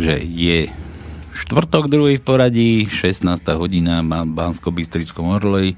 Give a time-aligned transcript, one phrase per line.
[0.00, 0.72] Takže je
[1.44, 3.36] štvrtok druhý v poradí, 16.
[3.52, 5.76] hodina, mám bansko bystrickom Orlej.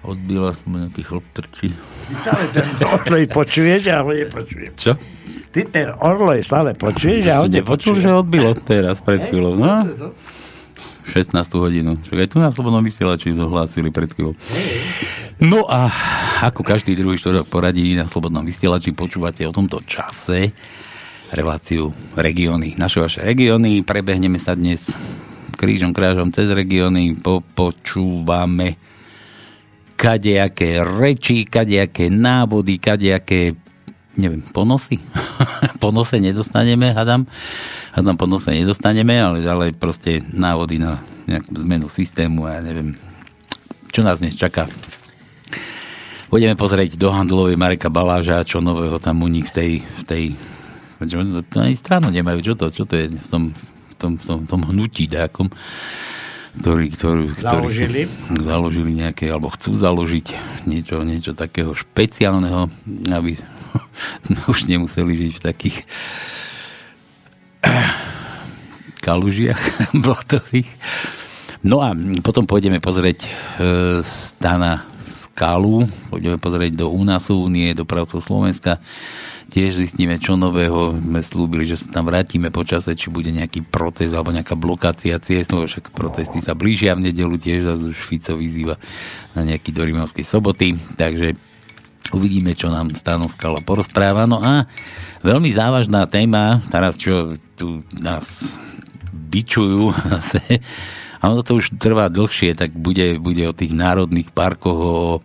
[0.00, 1.68] Odbila som nejaký chlop trčí.
[2.16, 2.64] Stále ten
[2.96, 4.72] Orlej počuješ, ho nepočujem.
[4.72, 4.96] Čo?
[5.52, 9.84] Ty ten Orlej stále počuješ, ja ho Nepočul, že odbilo teraz pred chvíľou, no?
[11.12, 11.36] 16.
[11.52, 12.00] hodinu.
[12.08, 14.32] Však aj tu na Slobodnom vysielači zohlásili pred chvíľou.
[15.44, 15.92] No a
[16.40, 20.56] ako každý druhý štvrtok poradí na Slobodnom vysielači počúvate o tomto čase
[21.32, 22.76] reláciu regióny.
[22.76, 23.80] Naše vaše regióny.
[23.80, 24.92] Prebehneme sa dnes
[25.56, 27.16] krížom krážom cez regióny.
[27.16, 28.76] Popočúvame
[29.96, 33.56] kadejaké reči, kadejaké návody, kadejaké
[34.20, 35.00] neviem, ponosy.
[35.82, 37.24] ponose nedostaneme, hadam.
[37.96, 42.92] Hadam ponose nedostaneme, ale, ale proste návody na nejakú zmenu systému a ja neviem,
[43.88, 44.68] čo nás dnes čaká.
[46.32, 50.24] Budeme pozrieť do handlovej Mareka Baláža, čo nového tam u nich v tej, v tej
[51.04, 54.48] ani stranu nemajú, čo to, čo to je v tom, v tom, v tom, v
[54.48, 55.50] tom hnutí nejakom,
[56.52, 58.02] ktorý, ktorý, Založili?
[58.36, 60.26] založili nejaké, alebo chcú založiť
[60.68, 62.68] niečo, niečo takého špeciálneho,
[63.08, 63.40] aby
[64.28, 65.76] sme už nemuseli žiť v takých
[69.06, 69.60] kalužiach
[70.04, 70.70] blatových.
[71.62, 73.30] No a potom pôjdeme pozrieť e,
[74.02, 78.82] Stana Skalu, pôjdeme pozrieť do UNASu, Unie dopravcov Slovenska,
[79.52, 84.16] tiež zistíme, čo nového sme slúbili, že sa tam vrátime počase, či bude nejaký protest
[84.16, 88.32] alebo nejaká blokácia ciest, lebo však protesty sa blížia v nedelu tiež, zase už Fico
[88.32, 88.80] vyzýva
[89.36, 91.36] na nejaký do Rímavskej soboty, takže
[92.16, 94.24] uvidíme, čo nám Stano Skala porozpráva.
[94.24, 94.64] No a
[95.20, 98.56] veľmi závažná téma, teraz čo tu nás
[99.12, 100.64] bičujú zase,
[101.22, 105.22] a ono to už trvá dlhšie, tak bude, bude o tých národných parkoch, o,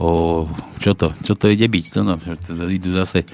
[0.00, 0.48] o
[0.80, 3.28] čo to, čo to ide byť, to, no, to, idú zase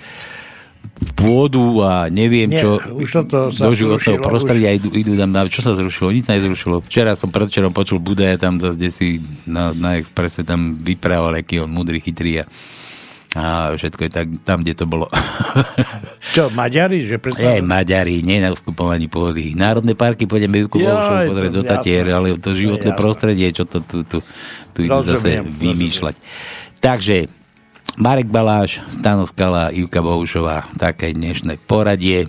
[1.14, 5.46] pôdu a neviem Nie, čo už toto sa do životného prostredia idú, idú tam na,
[5.46, 6.14] čo sa zrušilo?
[6.14, 6.82] Nič nezrušilo.
[6.86, 9.08] Včera som predvčerom počul Budaja tam zase si
[9.44, 12.44] na, na Expresse tam vyprával, aký on múdry, chytrý a
[13.34, 15.10] a všetko je tak, tam, kde to bolo.
[16.36, 17.04] Čo, Maďari?
[17.04, 17.42] Že predsa...
[17.42, 19.52] Nie, Maďari, nie na skupovaní pôdy.
[19.52, 23.00] Národné parky pôjdeme Jaj, pozrieť do Tatier, ale to životné jasné.
[23.00, 24.22] prostredie, čo to tu, tu,
[24.72, 26.16] tu idú zase vymýšľať.
[26.78, 27.26] Takže,
[27.96, 32.28] Marek Baláš, Stano Skala, Ivka Bohušová, také dnešné poradie.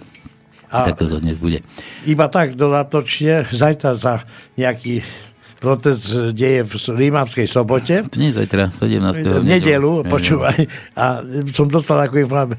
[0.68, 1.64] A- Tak to dnes bude.
[2.04, 4.28] Iba tak dodatočne, zajtra sa
[4.60, 5.08] nejaký
[5.58, 8.06] protest deje v Rímavskej sobote.
[8.08, 9.42] Je zajtra, 17.
[9.42, 10.70] V nedelu, počúvaj.
[10.94, 12.58] A som dostal ako informáciu,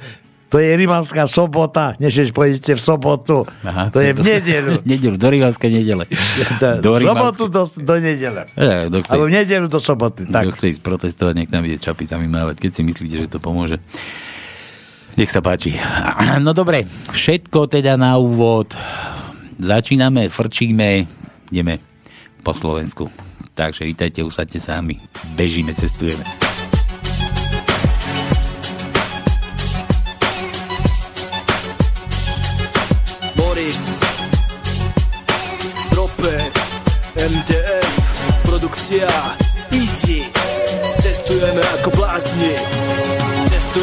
[0.48, 3.44] to je Rímavská sobota, než pôjdete v sobotu.
[3.60, 4.72] Aha, to je v nedelu.
[4.80, 6.04] nedelu, do Rímavskej nedele.
[6.80, 8.48] Do Do sobotu do, do nedele.
[8.56, 10.24] Ja, kto chce, Alebo v nedelu do soboty.
[10.24, 10.44] kto Tak.
[10.56, 13.76] chce ísť protestovať, nech tam ide čapicami mávať, keď si myslíte, že to pomôže.
[15.20, 15.76] Nech sa páči.
[16.40, 18.72] No dobre, všetko teda na úvod.
[19.58, 21.04] Začíname, frčíme,
[21.50, 21.82] ideme
[22.48, 23.12] po Slovensku.
[23.52, 24.96] Takže vítajte, usadte sami.
[25.36, 26.24] Bežíme, cestujeme.
[33.36, 34.00] Boris
[35.92, 36.48] Trope
[37.20, 37.94] MTF
[38.48, 39.12] Produkcia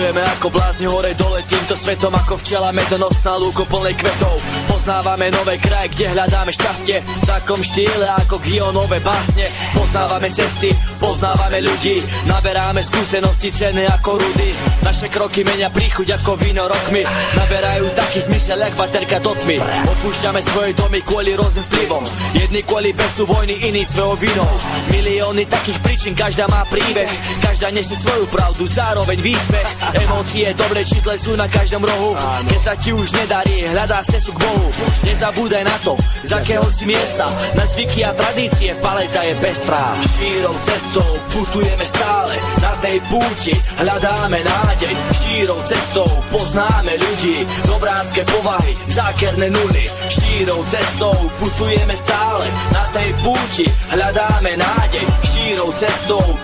[0.05, 4.37] Cestujeme ako blázni hore dole týmto svetom ako včela medonosná lúko plnej kvetov.
[4.69, 9.49] Poznávame nové kraje, kde hľadáme šťastie V takom štýle ako Gionové básne.
[9.73, 10.69] Poznávame cesty,
[11.01, 11.97] poznávame ľudí
[12.29, 14.53] Naberáme skúsenosti cenné ako rudy.
[14.85, 17.01] Naše kroky menia príchuť ako víno rokmi
[17.33, 19.57] Naberajú taký zmysel, jak baterka do tmy.
[19.89, 22.05] Opúšťame svoje domy kvôli rôznym vplyvom
[22.37, 24.53] Jedni kvôli besu vojny, iní svojou vinou.
[24.93, 27.09] Milióny takých príčin, každá má príbeh
[27.55, 29.69] Každá nesie svoju pravdu, zároveň výsmech.
[29.95, 32.11] Emócie, dobré či zlé sú na každom rohu.
[32.51, 34.67] Keď sa ti už nedarí, hľadá cestu k Bohu.
[35.07, 35.95] Nezabúdaj na to,
[36.27, 37.23] z akého si miesta.
[37.55, 39.95] Na zvyky a tradície paleta je pestrá.
[40.03, 44.95] Šírou cestou putujeme stále Na tej púti hľadáme nádej.
[45.15, 47.39] Šírou cestou poznáme ľudí
[47.71, 49.87] Dobrácké povahy, zákerné nuly.
[50.11, 53.65] Šírou cestou putujeme stále Na tej púti
[53.95, 55.05] hľadáme nádej.
[55.23, 55.94] Šírou cestou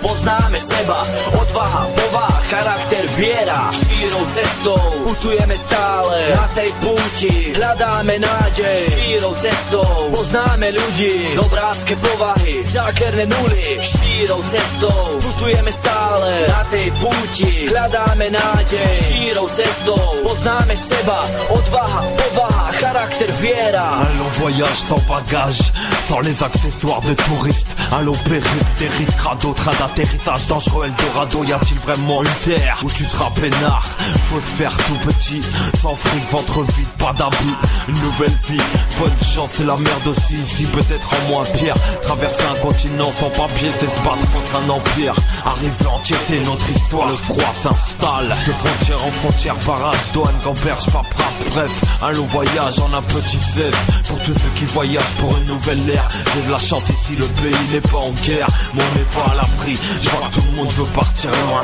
[0.01, 1.01] poznáme seba.
[1.41, 4.81] Odvaha, povaha, charakter, viera Šírou cestou.
[5.07, 9.91] Putujeme stále Na tej púti hľadáme nádej Šírou cestou.
[10.11, 15.01] Poznáme ľudí Dobrácké povahy, zákerné nuly Šírou cestou.
[15.21, 20.05] Putujeme stále Na tej púti hľadáme nádej Šírou cestou.
[20.25, 21.19] Poznáme seba
[21.51, 24.05] Odvaha, povaha, charakter, viera.
[24.05, 25.61] Un long voyage sans bagage,
[26.07, 27.71] sans les accessoires de touriste.
[27.91, 33.03] Allô périple, dérive, crado, train d'atterrissage dangereux, Eldorado Y a-t-il vraiment une terre où tu
[33.05, 33.83] seras peinard?
[34.29, 35.41] Faut se faire tout petit,
[35.81, 37.55] sans fric, ventre vide, pas d'abus
[37.87, 38.61] Une nouvelle vie,
[38.99, 40.35] bonne chance, c'est la merde aussi.
[40.41, 44.69] Ici Peut-être en moins pire, traverser un continent sans papier C'est se battre contre un
[44.69, 45.13] empire.
[45.45, 48.29] Arriver entier, c'est notre histoire, le froid s'installe.
[48.29, 51.51] De frontière en frontière, barrage, douane, gamberge, paperasse.
[51.51, 53.71] Bref, un long voyage en un petit fait
[54.07, 57.25] Pour tous ceux qui voyagent pour une nouvelle ère J'ai de la chance ici, le
[57.25, 58.47] pays n'est pas en guerre.
[58.73, 61.63] Mais on n'est pas à l'abri, je vois que tout le monde veut partir loin,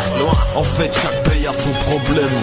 [0.55, 2.35] En fait, chaque pays a son problème.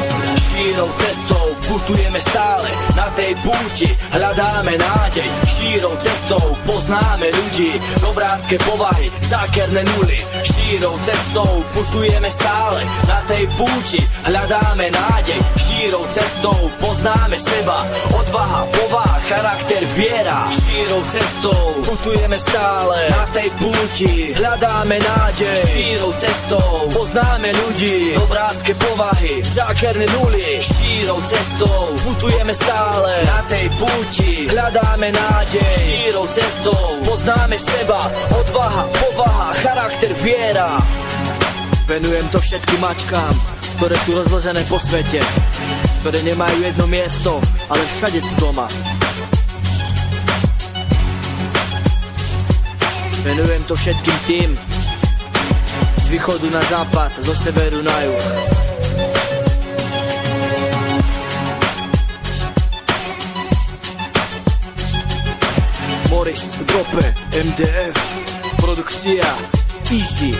[0.55, 9.11] Šírou cestou putujeme stále Na tej púti hľadáme nádej Šírou cestou poznáme ľudí Dobrácké povahy,
[9.23, 12.81] zákerné nuly Šírou cestou putujeme stále
[13.11, 14.01] Na tej púti
[14.31, 17.79] hľadáme nádej Šírou cestou poznáme seba.
[18.15, 20.47] Odvaha, povaha, charakter, viera.
[20.55, 25.56] Šírou cestou putujeme stále Na tej púti hľadáme nádej.
[25.69, 30.61] Šírou cestou poznáme ľudí Dobrácké povahy, zákerné nuly.
[30.61, 35.73] Šírou cestou putujeme stále Na tej púti hľadáme nádej.
[35.85, 38.01] Šírou cestou poznáme seba
[38.33, 40.81] Odvaha, povaha, charakter, viera.
[41.85, 43.35] Venujem to všetkým mačkám,
[43.77, 45.21] ktoré sú rozložené po svete
[46.01, 47.37] Ktoré nemajú jedno miesto,
[47.69, 48.67] ale všade sú doma.
[53.25, 54.49] Venujem to všetkým tým
[56.05, 58.25] Z východu na západ, zo severu na juh.
[66.11, 67.15] Morris, Drope,
[67.45, 67.97] MDF
[68.61, 69.25] Produkcia
[69.93, 70.37] Easy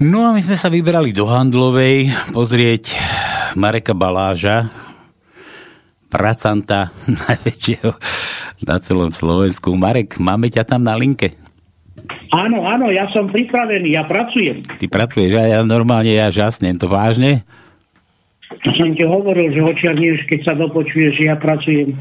[0.00, 2.96] No a my sme sa vybrali do Handlovej pozrieť
[3.52, 4.72] Mareka Baláža,
[6.08, 6.88] pracanta
[7.28, 7.92] najväčšieho
[8.64, 9.76] na celom Slovensku.
[9.76, 11.36] Marek, máme ťa tam na linke?
[12.32, 14.64] Áno, áno, ja som pripravený, ja pracujem.
[14.64, 16.80] Ty pracuješ a ja normálne ja žasnem.
[16.80, 17.44] To vážne?
[18.48, 21.92] To som ti hovoril, že očiarnieš, keď sa dopočuješ, že ja pracujem.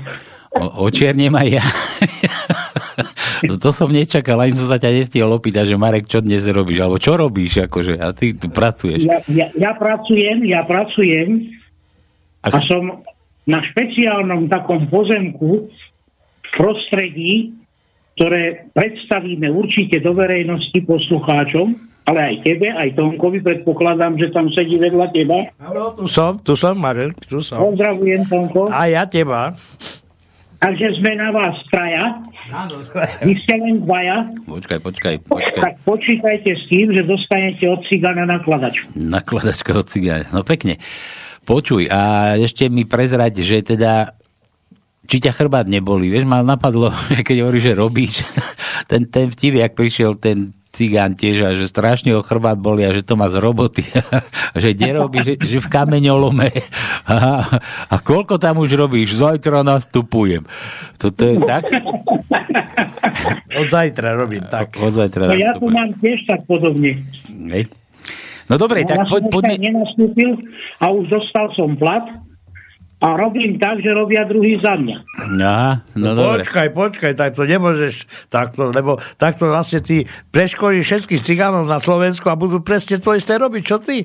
[0.55, 1.65] O, očiernem aj ja.
[3.45, 6.79] to, to som nečakal, ani som sa ťa nestihol opýtať, že Marek, čo dnes robíš?
[6.83, 7.65] Alebo čo robíš?
[7.69, 9.05] Akože, a ty tu pracuješ.
[9.05, 11.55] Ja, ja, ja pracujem, ja pracujem
[12.43, 13.03] a A, som
[13.49, 17.51] na špeciálnom takom pozemku v prostredí,
[18.15, 21.75] ktoré predstavíme určite do verejnosti poslucháčom,
[22.09, 25.45] ale aj tebe, aj Tomkovi, predpokladám, že tam sedí vedľa teba.
[25.61, 27.61] Áno, tu som, tu som, Marek, tu som.
[27.61, 28.73] Pozdravujem, Tomko.
[28.73, 29.53] A ja teba.
[30.59, 32.19] Takže sme na vás traja.
[32.51, 32.83] Áno.
[33.23, 34.27] Vy ste len dvaja.
[34.43, 35.61] počkaj, počkaj, počkaj.
[35.63, 38.91] Tak počítajte s tým, že dostanete od cigana nakladačku.
[38.99, 40.27] Nakladačka od cigáň.
[40.35, 40.75] No pekne.
[41.47, 44.19] Počuj, a ešte mi prezrať, že teda
[45.09, 46.13] či ťa chrbát neboli.
[46.13, 46.93] Vieš, ma napadlo,
[47.27, 48.13] keď hovoríš, že robíš,
[48.91, 52.93] ten, ten vtip, jak prišiel ten cigán tiež a že strašne ho chrbát boli a
[52.93, 53.81] že to má z roboty.
[54.61, 56.49] že kde robí, že, že v kameňolome.
[57.09, 57.41] A,
[57.89, 59.17] a koľko tam už robíš?
[59.17, 60.45] Zajtra nastupujem.
[61.01, 61.65] Toto je tak?
[63.59, 64.77] Od zajtra robím tak.
[64.77, 67.01] Od zajtra No ja to mám tiež tak podobne.
[67.49, 67.65] Hej.
[68.45, 69.55] No dobre, No, tak ja som poď, poďme...
[69.57, 70.31] nenastúpil
[70.81, 72.28] a už dostal som plat
[72.99, 74.97] a robím tak, že robia druhý za mňa.
[75.39, 76.43] Aha, no dobre.
[76.43, 82.27] Počkaj, počkaj, tak to nemôžeš takto, lebo takto vlastne ty preškolíš všetkých cigánov na Slovensku
[82.27, 84.03] a budú presne to isté robiť, čo ty.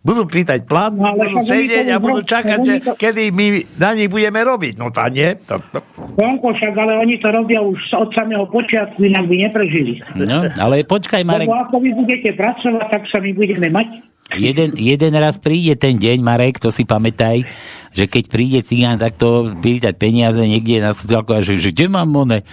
[0.00, 3.90] Budú pýtať plán, No, ale budú sedieť a budú čakať, že to- kedy my na
[3.92, 4.74] nich budeme robiť.
[4.74, 5.38] No tá nie.
[5.46, 5.78] To, to,
[6.18, 10.02] Tonko, však ale oni to robia už od samého počiatku, inak by neprežili.
[10.16, 13.88] No, ale počkaj, Marek, Lebo ako vy budete pracovať, tak sa my budeme mať.
[14.34, 17.46] jeden, jeden raz príde ten deň, Marek, to si pamätaj,
[17.92, 22.08] že keď príde cigán takto pýtať peniaze niekde na sociálku a že, že kde mám
[22.12, 22.44] one?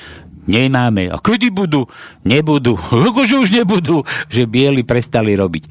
[0.50, 1.14] Nemáme.
[1.14, 1.86] A kedy budú?
[2.26, 2.74] Nebudú.
[3.12, 4.02] Akože už nebudú.
[4.34, 5.70] Že bieli prestali robiť.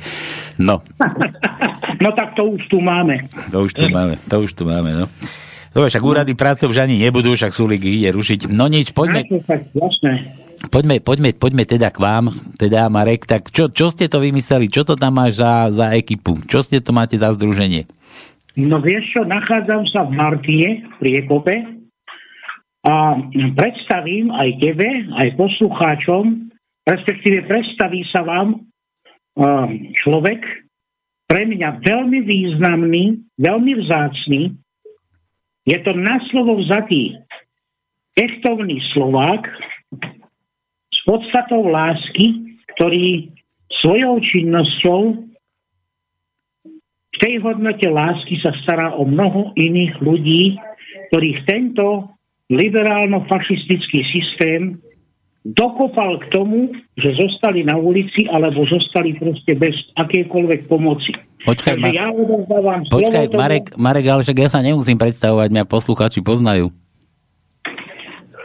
[0.63, 0.81] No,
[1.99, 3.27] No tak to už tu máme.
[3.51, 4.15] to už tu máme.
[4.31, 5.05] To už tu máme, no.
[5.75, 8.49] Dobre, však úrady práce už ani nebudú, však ich ide rušiť.
[8.51, 9.27] No nič, poďme,
[10.71, 14.71] poďme, poďme, poďme teda k vám, teda Marek, tak čo, čo ste to vymysleli?
[14.73, 16.41] Čo to tam máš za, za ekipu?
[16.49, 17.85] Čo ste to máte za združenie?
[18.59, 21.63] No vieš čo, nachádzam sa v Martine, pri Ekope
[22.83, 23.23] a
[23.55, 26.51] predstavím aj tebe, aj poslucháčom,
[26.83, 28.67] respektíve predstaví sa vám
[29.95, 30.43] človek,
[31.29, 34.59] pre mňa veľmi významný, veľmi vzácný,
[35.69, 37.21] Je to na slovo vzatý
[38.17, 39.45] echtovný Slovák
[40.89, 43.29] s podstatou lásky, ktorý
[43.85, 45.28] svojou činnosťou v
[47.21, 50.57] tej hodnote lásky sa stará o mnoho iných ľudí,
[51.11, 52.15] ktorých tento
[52.49, 54.81] liberálno-fašistický systém
[55.45, 61.13] dokopal k tomu, že zostali na ulici alebo zostali proste bez akékoľvek pomoci.
[61.47, 61.89] Počkaj, ma...
[61.95, 62.11] ja
[62.91, 63.41] Počkaj tomu...
[63.41, 66.75] Marek, Marek, ale však ja sa nemusím predstavovať, mňa posluchači poznajú.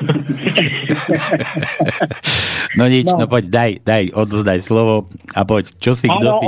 [2.80, 3.18] no nič, no.
[3.24, 6.46] no poď, daj, daj, odozdaj slovo a poď, čo si, kto si?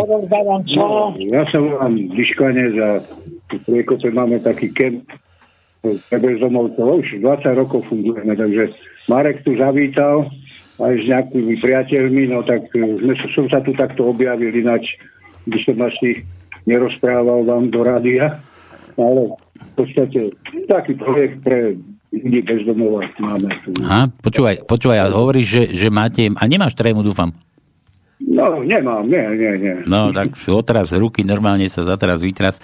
[0.78, 2.88] No, ja sa volám Vyškane za
[3.66, 5.06] Priekope máme taký kemp
[6.10, 8.74] pre bezdomovcov, už 20 rokov fungujeme, takže
[9.06, 10.26] Marek tu zavítal
[10.82, 14.98] aj s nejakými priateľmi, no tak e, sme, som sa tu takto objavil, ináč
[15.46, 16.26] by som asi
[16.66, 18.42] nerozprával vám do rádia,
[18.98, 20.34] ale v podstate
[20.66, 21.78] taký projekt pre
[22.14, 23.70] ľudí bezdomova máme tu.
[23.82, 27.34] Aha, počúvaj, počúvaj, hovoríš, že, že máte, a nemáš trému, dúfam.
[28.22, 29.76] No, nemám, nie, nie, nie.
[29.86, 32.58] No, tak otraz ruky, normálne sa zatraz, vytraz.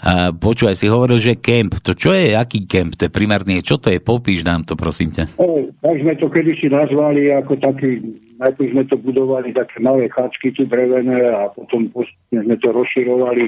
[0.00, 1.76] A počúvaj, si hovoril, že kemp.
[1.84, 2.96] To čo je, aký kemp?
[2.96, 4.00] To je primárne, čo to je?
[4.00, 5.36] Popíš nám to, prosím ťa.
[5.36, 8.00] O, tak sme to kedysi nazvali ako taký,
[8.40, 13.44] najprv sme to budovali také malé chačky tu drevené a potom postupne sme to rozširovali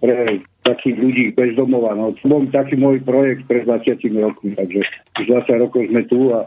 [0.00, 1.96] pre takých ľudí bez domova.
[1.96, 4.84] No, bol taký môj projekt pred 20 rokmi, takže
[5.16, 6.44] už 20 rokov sme tu a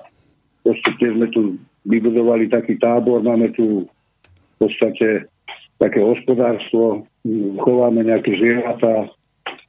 [0.61, 1.41] postupne sme tu
[1.89, 5.25] vybudovali taký tábor, máme tu v podstate
[5.81, 7.09] také hospodárstvo,
[7.65, 9.09] chováme nejaké zvieratá,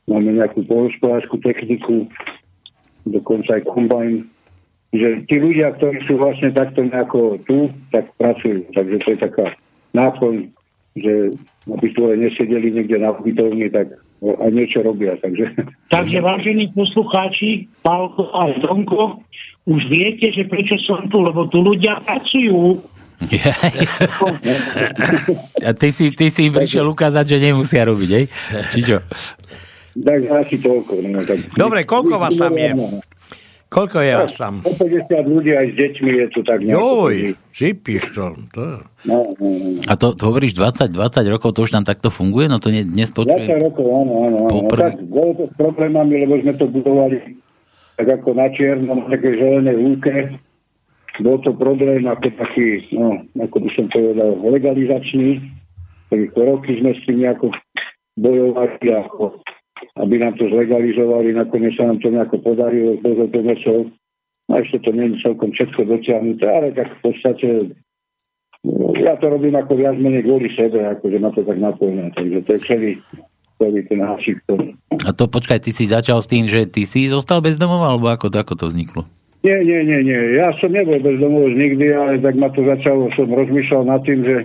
[0.05, 2.05] máme nejakú pohospodárskú techniku,
[3.09, 4.29] dokonca aj kombajn.
[4.93, 8.69] Že tí ľudia, ktorí sú vlastne takto nejako tu, tak pracujú.
[8.77, 9.47] Takže to je taká
[9.97, 10.53] náplň,
[11.01, 11.33] že
[11.65, 13.89] aby tu nesedeli niekde na ubytovni, tak
[14.23, 15.19] a niečo robia.
[15.19, 15.51] Takže,
[15.91, 19.19] takže vážení poslucháči, Pálko a Donko,
[19.67, 22.83] už viete, že prečo som tu, lebo tu ľudia pracujú
[25.63, 28.25] a ty si, ty si im prišiel ukázať, že nemusia robiť, hej?
[28.75, 28.99] Či čo?
[29.93, 31.05] Tak asi toľko.
[31.07, 31.39] No, tak...
[31.55, 32.73] Dobre, koľko vás tam je?
[33.73, 34.61] Koľko je vás tam?
[34.61, 36.77] 50 ľudí aj s deťmi je tu tak nejako.
[36.77, 37.17] Joj,
[37.57, 38.27] šipíš to.
[38.53, 38.67] to.
[39.09, 39.81] No, no, no.
[39.89, 42.53] A to, to hovoríš 20, 20 rokov, to už tam takto funguje?
[42.53, 43.49] No to ne, nespočuje?
[43.49, 44.39] 20 rokov, áno, áno.
[44.45, 44.53] áno.
[44.53, 44.77] Popr...
[44.77, 47.17] No, tak bolo to s problémami, lebo sme to budovali
[47.97, 50.37] tak ako na čiernom, také zelené úke
[51.21, 55.45] bol to problém ako taký, no, ako by som povedal, legalizačný.
[56.09, 57.53] Tak roky sme s tým nejako
[58.17, 59.42] bojovali, ako,
[59.97, 61.37] aby nám to zlegalizovali.
[61.37, 63.93] Nakoniec sa nám to nejako podarilo bez OPMSov.
[64.51, 67.49] No ešte to nie je celkom všetko dotiahnuté, ale tak v podstate
[68.67, 72.11] no, ja to robím ako viac menej kvôli sebe, akože ma to tak napojené.
[72.13, 72.93] Takže to je celý,
[73.63, 74.43] celý ten hášik.
[75.07, 78.11] A to počkaj, ty si začal s tým, že ty si zostal bez domova, alebo
[78.11, 79.03] ako, ako to vzniklo?
[79.43, 80.21] Nie, nie, nie, nie.
[80.39, 84.37] Ja som nebol bezdomovec nikdy, ale tak ma to začalo, som rozmýšľal nad tým, že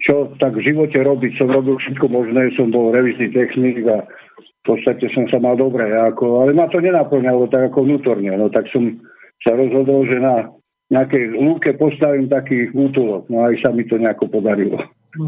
[0.00, 1.40] čo tak v živote robiť.
[1.40, 5.88] Som robil všetko možné, som bol revizný technik a v podstate som sa mal dobre,
[5.88, 8.28] ako, ale ma to nenaplňalo tak ako vnútorne.
[8.36, 9.00] No tak som
[9.40, 10.52] sa rozhodol, že na
[10.92, 13.30] nejakej lúke postavím taký útulok.
[13.32, 14.76] No aj sa mi to nejako podarilo.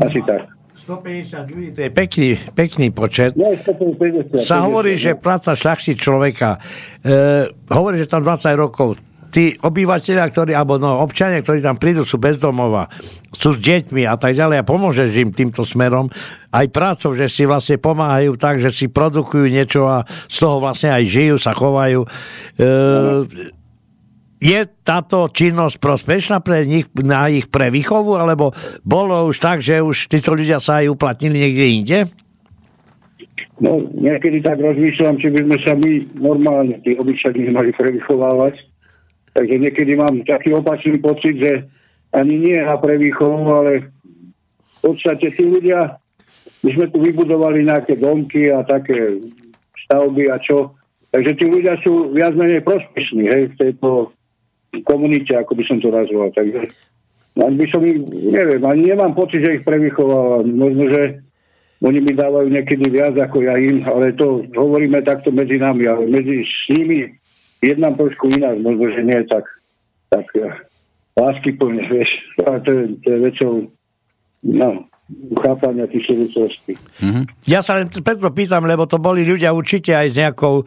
[0.04, 0.44] Asi tak.
[0.82, 3.38] 150 ľudí, to je pekný, pekný počet.
[3.38, 6.58] No, 150, sa hovorí, že práca šľachti človeka.
[7.06, 8.98] E, hovorí, že tam 20 rokov
[9.32, 12.92] tí obyvateľia, ktorí, alebo no, občania, ktorí tam prídu, sú bezdomova,
[13.32, 16.12] sú s deťmi a tak ďalej a pomôžeš im týmto smerom
[16.52, 20.92] aj prácou, že si vlastne pomáhajú tak, že si produkujú niečo a z toho vlastne
[20.92, 22.04] aj žijú, sa chovajú.
[22.04, 22.08] E,
[24.42, 28.52] je táto činnosť prospešná pre nich, na ich pre výchovu, alebo
[28.84, 31.98] bolo už tak, že už títo ľudia sa aj uplatnili niekde inde?
[33.62, 38.71] No, niekedy tak rozmýšľam, či by sme sa my normálne, tí obyčajní, mali prevychovávať.
[39.32, 41.64] Takže niekedy mám taký opačný pocit, že
[42.12, 45.96] ani nie na prevýchovu, ale v podstate tí ľudia,
[46.60, 49.24] my sme tu vybudovali nejaké domky a také
[49.88, 50.76] stavby a čo.
[51.12, 54.12] Takže tí ľudia sú viac menej prospešní hej, v tejto
[54.84, 56.28] komunite, ako by som to nazval.
[56.32, 56.68] Takže
[57.40, 60.44] ani by som ich, neviem, ani nemám pocit, že ich prevychovávam.
[60.44, 61.24] Možno, že
[61.80, 66.04] oni mi dávajú niekedy viac ako ja im, ale to hovoríme takto medzi nami, ale
[66.06, 67.08] medzi s nimi
[67.62, 69.46] jednám trošku inak, možno, že nie tak,
[70.10, 70.26] tak
[71.16, 72.10] lásky plne, vieš.
[72.44, 73.52] A to je, to je vecou,
[74.44, 74.70] no,
[75.38, 76.72] chápania tých súvislostí.
[77.00, 77.24] Mm-hmm.
[77.48, 80.64] Ja sa len preto pýtam, lebo to boli ľudia určite aj s nejakou e,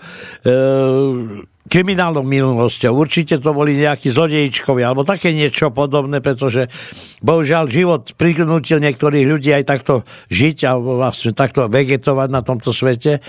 [1.66, 2.94] kriminálnou minulosťou.
[2.94, 6.70] Určite to boli nejakí zlodejičkovia alebo také niečo podobné, pretože
[7.26, 9.94] bohužiaľ život prignútil niektorých ľudí aj takto
[10.30, 13.18] žiť alebo vlastne takto vegetovať na tomto svete.
[13.18, 13.22] E,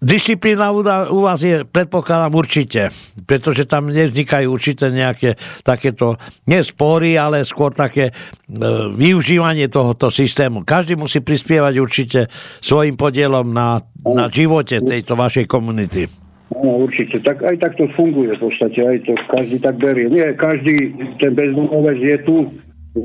[0.00, 0.72] disciplína
[1.10, 2.90] u vás je, predpokladám, určite,
[3.24, 8.12] pretože tam nevznikajú určité nejaké takéto, nie spory, ale skôr také e,
[8.92, 10.62] využívanie tohoto systému.
[10.66, 12.20] Každý musí prispievať určite
[12.60, 16.06] svojim podielom na, na živote tejto vašej komunity.
[16.54, 17.18] No, určite.
[17.26, 20.06] Tak aj tak to funguje v podstate, aj to každý tak berie.
[20.06, 22.36] Nie, každý ten bezdomovec je tu,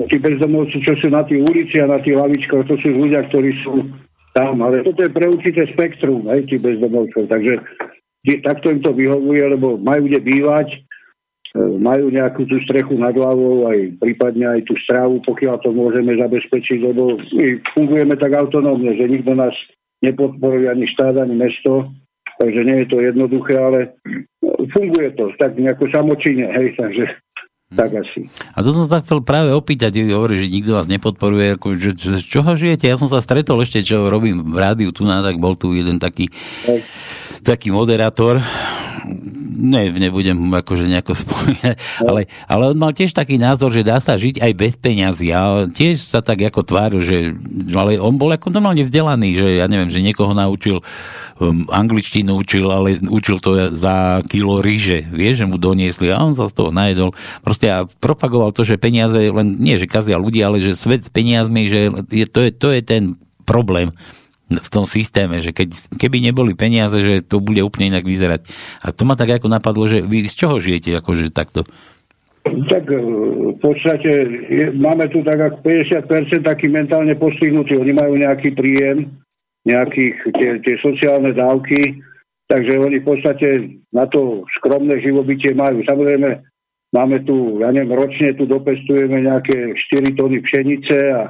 [0.07, 3.51] tí bezdomovci, čo sú na tých ulici a na tých lavičkách, to sú ľudia, ktorí
[3.65, 3.91] sú
[4.31, 7.59] tam, ale toto je pre určité spektrum, aj tí bezdomovcov, takže
[8.45, 10.77] takto im to vyhovuje, lebo majú kde bývať, e,
[11.59, 16.79] majú nejakú tú strechu nad hlavou, aj prípadne aj tú strávu, pokiaľ to môžeme zabezpečiť,
[16.79, 19.53] lebo my fungujeme tak autonómne, že nikto nás
[19.99, 21.91] nepodporuje ani štát, ani mesto,
[22.39, 23.99] takže nie je to jednoduché, ale
[24.71, 27.05] funguje to tak nejako samočine, hej, takže
[27.71, 28.27] tak asi.
[28.51, 32.19] A to som sa chcel práve opýtať, hovorí, že nikto vás nepodporuje, ako, že, že,
[32.19, 32.91] z čoho žijete?
[32.91, 35.95] Ja som sa stretol ešte, čo robím v rádiu tu na, tak bol tu jeden
[35.95, 36.27] taký,
[37.47, 38.43] taký moderátor,
[39.61, 44.17] ne, nebudem akože nejako spomínať, ale, ale on mal tiež taký názor, že dá sa
[44.17, 47.37] žiť aj bez peňazí a tiež sa tak ako tváril, že
[47.77, 50.81] ale on bol ako normálne vzdelaný, že ja neviem, že niekoho naučil
[51.37, 56.33] um, angličtinu učil, ale učil to za kilo ríže, vieš, že mu doniesli a on
[56.33, 57.13] sa z toho najedol.
[57.45, 61.11] Proste a propagoval to, že peniaze len, nie že kazia ľudí, ale že svet s
[61.13, 63.03] peniazmi, že je, to, je, to je ten
[63.45, 63.93] problém
[64.59, 68.43] v tom systéme, že keď, keby neboli peniaze, že to bude úplne inak vyzerať.
[68.83, 71.63] A to ma tak ako napadlo, že vy z čoho žijete, akože takto?
[72.43, 72.99] Tak e,
[73.55, 74.11] v podstate
[74.49, 77.77] je, máme tu tak ako 50% taký mentálne postihnutí.
[77.77, 79.13] Oni majú nejaký príjem,
[79.63, 82.01] nejakých tie, tie sociálne dávky,
[82.49, 83.47] takže oni v podstate
[83.93, 85.85] na to skromné živobytie majú.
[85.85, 86.41] Samozrejme,
[86.91, 91.29] máme tu, ja neviem, ročne tu dopestujeme nejaké 4 tony pšenice a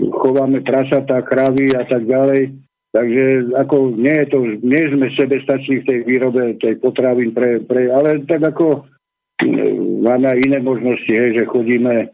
[0.00, 2.56] chováme prasatá, kravy a tak ďalej.
[2.92, 7.88] Takže ako nie, je to, nie sme sebestační v tej výrobe tej potravín, pre, pre,
[7.88, 8.84] ale tak ako
[9.40, 12.12] mm, máme aj iné možnosti, hej, že chodíme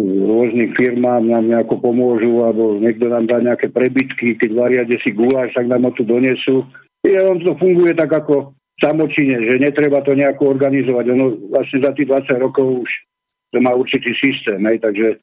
[0.00, 5.54] rôznym firmám nám nejako pomôžu, alebo niekto nám dá nejaké prebytky, keď varia si guláš,
[5.54, 6.66] tak nám ho tu donesú.
[7.04, 11.04] Je, on to funguje tak ako samočine, že netreba to nejako organizovať.
[11.14, 12.90] Ono vlastne za tých 20 rokov už
[13.54, 15.22] to má určitý systém, hej, takže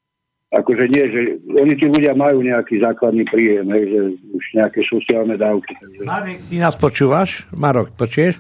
[0.52, 1.20] akože nie, že
[1.56, 4.00] oni tí ľudia majú nejaký základný príjem, hej, že
[4.36, 5.72] už nejaké sociálne dávky.
[5.80, 6.02] Takže...
[6.04, 7.48] Marek, ty nás počúvaš?
[7.56, 8.36] Marok, počuješ?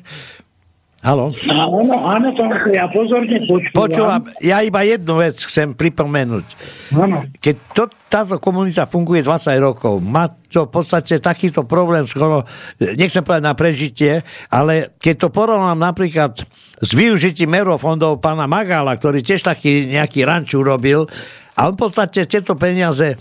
[1.02, 1.34] Halo?
[1.50, 3.74] Áno, áno, Tomko, ja pozorne počúvam.
[3.74, 6.46] Počúvam, ja iba jednu vec chcem pripomenúť.
[6.94, 7.26] Áno.
[7.42, 12.46] Keď to, táto komunita funguje 20 rokov, má to v podstate takýto problém skoro,
[12.78, 14.22] nechcem povedať na prežitie,
[14.54, 16.38] ale keď to porovnám napríklad
[16.78, 21.10] s využitím eurofondov pána Magala, ktorý tiež taký nejaký ranč urobil,
[21.56, 23.18] a on v podstate tieto peniaze e,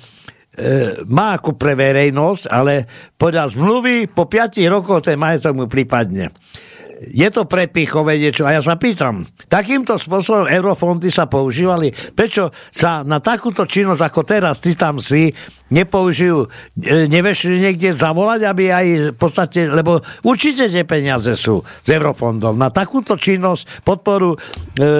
[1.10, 2.86] má ako pre verejnosť, ale
[3.18, 6.30] podľa zmluvy po 5 rokoch ten majetok mu prípadne
[7.00, 8.44] je to prepichové niečo.
[8.44, 14.20] A ja sa pýtam, takýmto spôsobom eurofondy sa používali, prečo sa na takúto činnosť, ako
[14.28, 15.32] teraz ty tam si,
[15.70, 16.50] nepoužijú,
[16.82, 22.58] e, nevieš niekde zavolať, aby aj v podstate, lebo určite tie peniaze sú z eurofondov
[22.58, 24.38] na takúto činnosť, podporu e,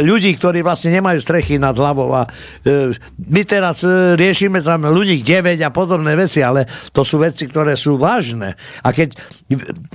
[0.01, 2.23] ľudí, ktorí vlastne nemajú strechy nad hlavou a
[2.65, 3.83] e, my teraz
[4.15, 8.55] riešime tam ľudí 9 a podobné veci, ale to sú veci, ktoré sú vážne.
[8.87, 9.19] A keď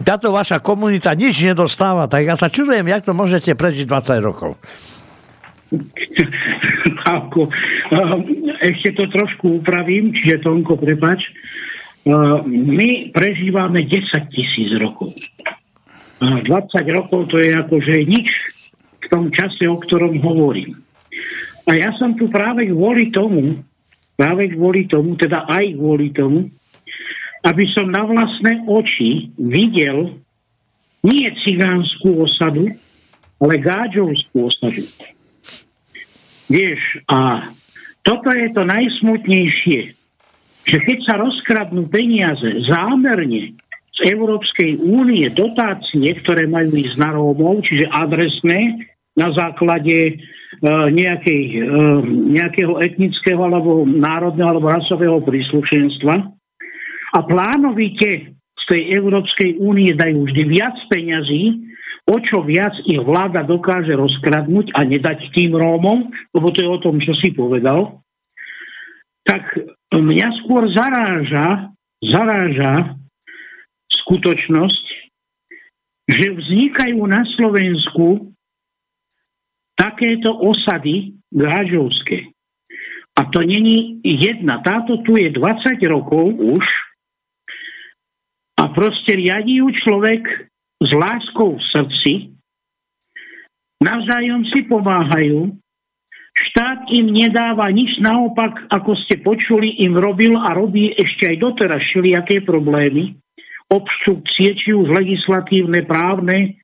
[0.04, 4.60] táto vaša komunita nič nedostáva, tak ja sa čudujem, jak to môžete prežiť 20 rokov.
[7.06, 7.50] Ako,
[8.66, 11.22] ešte to trošku upravím, čiže Tonko, prepač.
[12.46, 15.16] My prežívame 10 tisíc rokov.
[16.22, 16.46] 20
[16.96, 18.30] rokov to je akože nič
[19.04, 20.80] v tom čase, o ktorom hovorím.
[21.66, 23.62] A ja som tu práve kvôli tomu,
[24.14, 26.50] práve kvôli tomu, teda aj kvôli tomu,
[27.46, 30.18] aby som na vlastné oči videl
[31.06, 32.74] nie cigánsku osadu,
[33.38, 34.84] ale gáďovskú osadu.
[36.50, 37.50] Vieš, a
[38.02, 39.80] toto je to najsmutnejšie,
[40.66, 43.54] že keď sa rozkradnú peniaze zámerne
[43.96, 50.14] z Európskej únie, dotácie, ktoré majú ísť na Rómov, čiže adresné, na základe e,
[50.92, 51.60] nejakej, e,
[52.36, 56.16] nejakého etnického alebo národného alebo rasového príslušenstva
[57.16, 58.36] a plánovite
[58.70, 61.74] tej Európskej únie dajú vždy viac peňazí,
[62.06, 66.82] o čo viac ich vláda dokáže rozkradnúť a nedať tým Rómom, lebo to je o
[66.82, 68.06] tom, čo si povedal,
[69.26, 69.58] tak
[69.90, 71.74] mňa skôr zaráža,
[72.06, 72.94] zaráža
[74.06, 74.86] skutočnosť,
[76.06, 78.30] že vznikajú na Slovensku
[79.74, 82.30] takéto osady gážovské.
[83.18, 84.62] A to není jedna.
[84.62, 86.85] Táto tu je 20 rokov už
[88.56, 90.24] a proste riadí ju človek
[90.80, 92.14] s láskou v srdci,
[93.84, 95.56] navzájom si pomáhajú,
[96.36, 101.82] štát im nedáva nič, naopak, ako ste počuli, im robil a robí ešte aj doteraz
[101.92, 103.20] všelijaké problémy,
[103.72, 106.60] obštrukcie, či už legislatívne, právne,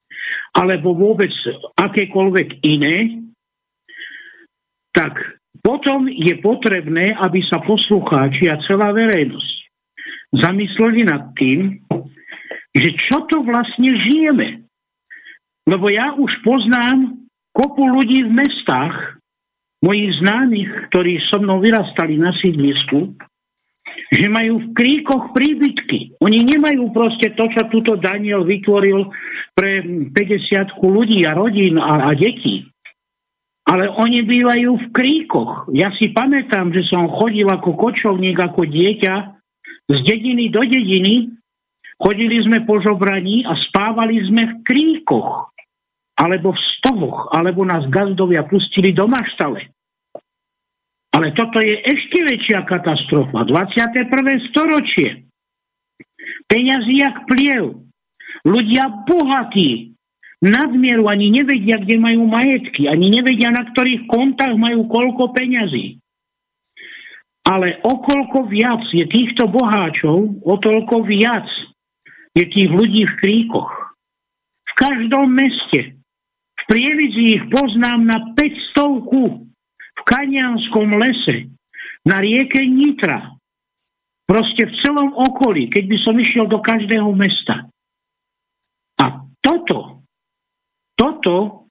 [0.55, 1.31] alebo vôbec
[1.79, 3.27] akékoľvek iné,
[4.91, 5.15] tak
[5.63, 9.60] potom je potrebné, aby sa poslucháči a celá verejnosť
[10.31, 11.79] zamysleli nad tým,
[12.71, 14.63] že čo to vlastne žijeme.
[15.67, 17.19] Lebo ja už poznám
[17.51, 19.21] kopu ľudí v mestách,
[19.81, 23.17] mojich známych, ktorí so mnou vyrastali na sídlisku,
[24.13, 26.21] že majú v kríkoch príbytky.
[26.21, 29.09] Oni nemajú proste to, čo túto Daniel vytvoril
[29.57, 32.69] pre 50 ľudí a rodín a, a detí.
[33.67, 35.71] Ale oni bývajú v kríkoch.
[35.73, 39.40] Ja si pamätám, že som chodil ako kočovník, ako dieťa
[39.91, 41.35] z dediny do dediny.
[42.01, 45.53] Chodili sme po žobraní a spávali sme v kríkoch
[46.17, 49.69] alebo v stovoch, alebo nás gazdovia pustili do maštale.
[51.11, 53.45] Ale toto je ešte väčšia katastrofa.
[53.45, 54.09] 21.
[54.49, 55.27] storočie.
[56.49, 57.85] Peňazí jak pliev.
[58.47, 59.93] Ľudia bohatí.
[60.41, 62.89] Nadmieru ani nevedia, kde majú majetky.
[62.89, 66.00] Ani nevedia, na ktorých kontách majú koľko peňazí.
[67.51, 71.43] Ale okolko viac je týchto boháčov, o toľko viac
[72.31, 73.71] je tých ľudí v kríkoch.
[74.63, 75.99] V každom meste.
[76.55, 79.51] V prievidzi ich poznám na 500
[79.91, 81.51] v Kanianskom lese,
[82.07, 83.35] na rieke Nitra,
[84.25, 87.67] proste v celom okolí, keď by som išiel do každého mesta.
[88.97, 90.07] A toto,
[90.97, 91.67] toto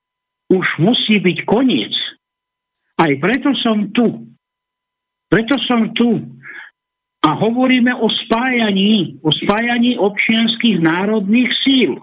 [0.50, 1.94] už musí byť koniec.
[3.00, 4.29] Aj preto som tu.
[5.30, 6.18] Preto som tu.
[7.20, 12.00] A hovoríme o spájaní, o spájaní občianských národných síl.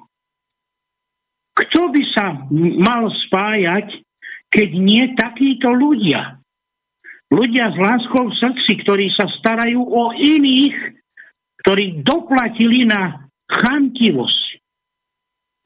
[1.57, 4.07] Kto by sa mal spájať
[4.47, 6.39] keď nie takíto ľudia.
[7.27, 10.95] Ľudia s láskou v srdci, ktorí sa starajú o iných,
[11.63, 14.63] ktorí doplatili na chantivosť,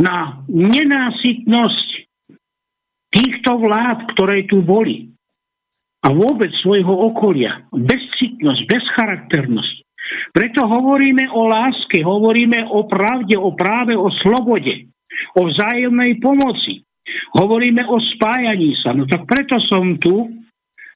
[0.01, 1.87] na nenásytnosť
[3.13, 5.13] týchto vlád, ktoré tu boli
[6.01, 7.65] a vôbec svojho okolia.
[7.69, 9.75] Bezcitnosť, bezcharakternosť.
[10.33, 14.91] Preto hovoríme o láske, hovoríme o pravde, o práve, o slobode,
[15.37, 16.83] o vzájomnej pomoci.
[17.37, 18.91] Hovoríme o spájaní sa.
[18.95, 20.41] No tak preto som tu,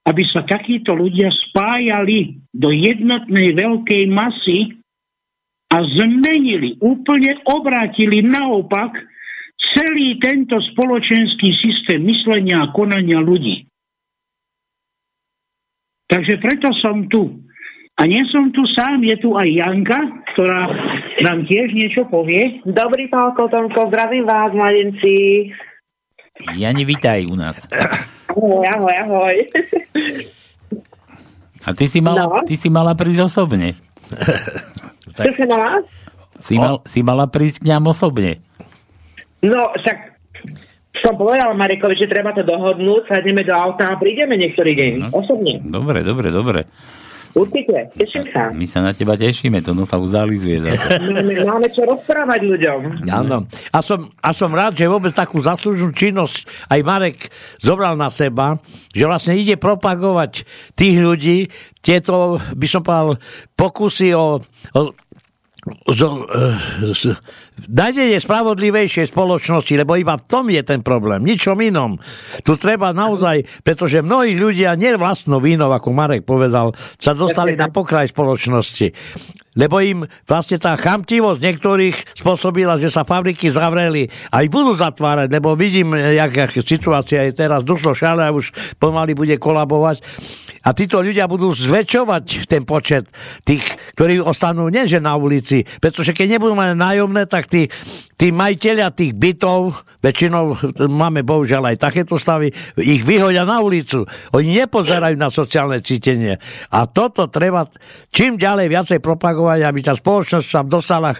[0.05, 4.77] aby sa takíto ľudia spájali do jednotnej veľkej masy
[5.71, 8.95] a zmenili, úplne obrátili naopak
[9.75, 13.65] celý tento spoločenský systém myslenia a konania ľudí.
[16.05, 17.41] Takže preto som tu.
[17.95, 19.99] A nie som tu sám, je tu aj Janka,
[20.35, 20.67] ktorá
[21.23, 22.59] nám tiež niečo povie.
[22.67, 25.47] Dobrý pán Kotonko, zdravím vás, mladenci.
[26.59, 27.55] Jani, vítaj u nás.
[28.35, 29.35] Ahoj, ahoj, ahoj.
[31.63, 32.43] A ty si mala, no.
[32.43, 33.79] ty si mala prísť osobne.
[35.15, 35.79] Čo si mala?
[36.35, 38.43] Si, mal, si mala prísť k nám osobne.
[39.39, 40.14] No, však
[41.03, 44.91] som povedal Marekovi, že treba to dohodnúť, sadneme do auta a prídeme niektorý deň.
[45.01, 45.07] No.
[45.11, 45.59] Osobne.
[45.63, 46.61] Dobre, dobre, dobre.
[47.35, 48.47] Určite, teším sa.
[48.55, 51.03] My sa na teba tešíme, to no sa uzalizuje zase.
[51.43, 52.79] Máme čo rozprávať ľuďom.
[53.11, 53.43] Áno.
[53.75, 57.17] A som, a som rád, že vôbec takú zaslúžnú činnosť aj Marek
[57.59, 58.55] zobral na seba,
[58.95, 60.47] že vlastne ide propagovať
[60.79, 61.37] tých ľudí,
[61.83, 63.19] tieto, by som povedal,
[63.59, 64.39] pokusy o,
[64.73, 64.79] o
[65.89, 66.29] zo,
[66.93, 67.17] z,
[67.93, 71.97] je spravodlivejšej spoločnosti, lebo iba v tom je ten problém, ničom inom.
[72.45, 77.73] Tu treba naozaj, pretože mnohí ľudia, nie vlastnou vínou, ako Marek povedal, sa dostali na
[77.73, 78.93] pokraj spoločnosti
[79.55, 85.55] lebo im vlastne tá chamtivosť niektorých spôsobila, že sa fabriky zavreli aj budú zatvárať, lebo
[85.55, 90.03] vidím, jak, situácia je teraz, došlo šale a už pomaly bude kolabovať.
[90.65, 93.05] A títo ľudia budú zväčšovať ten počet
[93.45, 93.61] tých,
[93.93, 97.69] ktorí ostanú nieže na ulici, pretože keď nebudú mať nájomné, tak tí,
[98.17, 100.57] tí majiteľia tých bytov, väčšinou
[100.89, 102.49] máme bohužiaľ aj takéto stavy,
[102.81, 104.09] ich vyhodia na ulicu.
[104.33, 106.41] Oni nepozerajú na sociálne cítenie.
[106.73, 107.69] A toto treba
[108.09, 111.13] čím ďalej viacej propagovať, aby tá spoločnosť sa dostala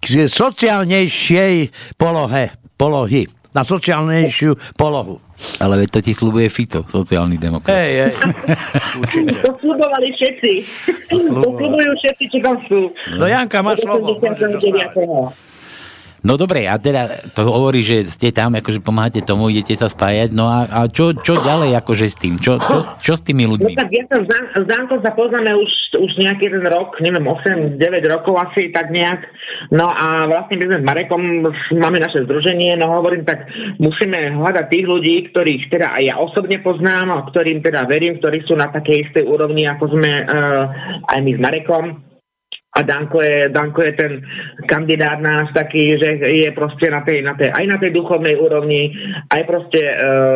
[0.00, 1.54] k sociálnejšej
[2.00, 5.16] polohe, polohy na sociálnejšiu polohu.
[5.60, 7.72] Ale veď to ti slubuje Fito, sociálny demokrat.
[7.72, 8.12] Hej, hej.
[9.44, 10.52] To slubovali všetci.
[11.08, 12.92] To slubujú všetci, či tam sú.
[13.16, 14.20] No Janka, máš slovo.
[16.24, 20.32] No dobre, a teda to hovorí, že ste tam, akože pomáhate tomu, idete sa spájať,
[20.32, 22.40] no a, a čo, čo ďalej akože s tým?
[22.40, 23.76] Čo, čo, čo s tými ľuďmi?
[23.76, 24.16] No tak ja sa
[24.56, 27.76] s Dankom sa poznáme už, už nejaký ten rok, neviem, 8-9
[28.08, 29.28] rokov asi tak nejak.
[29.70, 31.22] No a vlastne my sme s Marekom,
[31.76, 33.44] máme naše združenie, no hovorím, tak
[33.76, 38.56] musíme hľadať tých ľudí, ktorých teda aj ja osobne poznám, ktorým teda verím, ktorí sú
[38.56, 40.64] na takej istej úrovni, ako sme uh,
[41.12, 41.84] aj my s Marekom
[42.76, 44.12] a Danko je, Danko je ten
[44.68, 48.92] kandidát náš taký, že je proste na tej, na tej, aj na tej duchovnej úrovni,
[49.32, 49.94] aj proste e,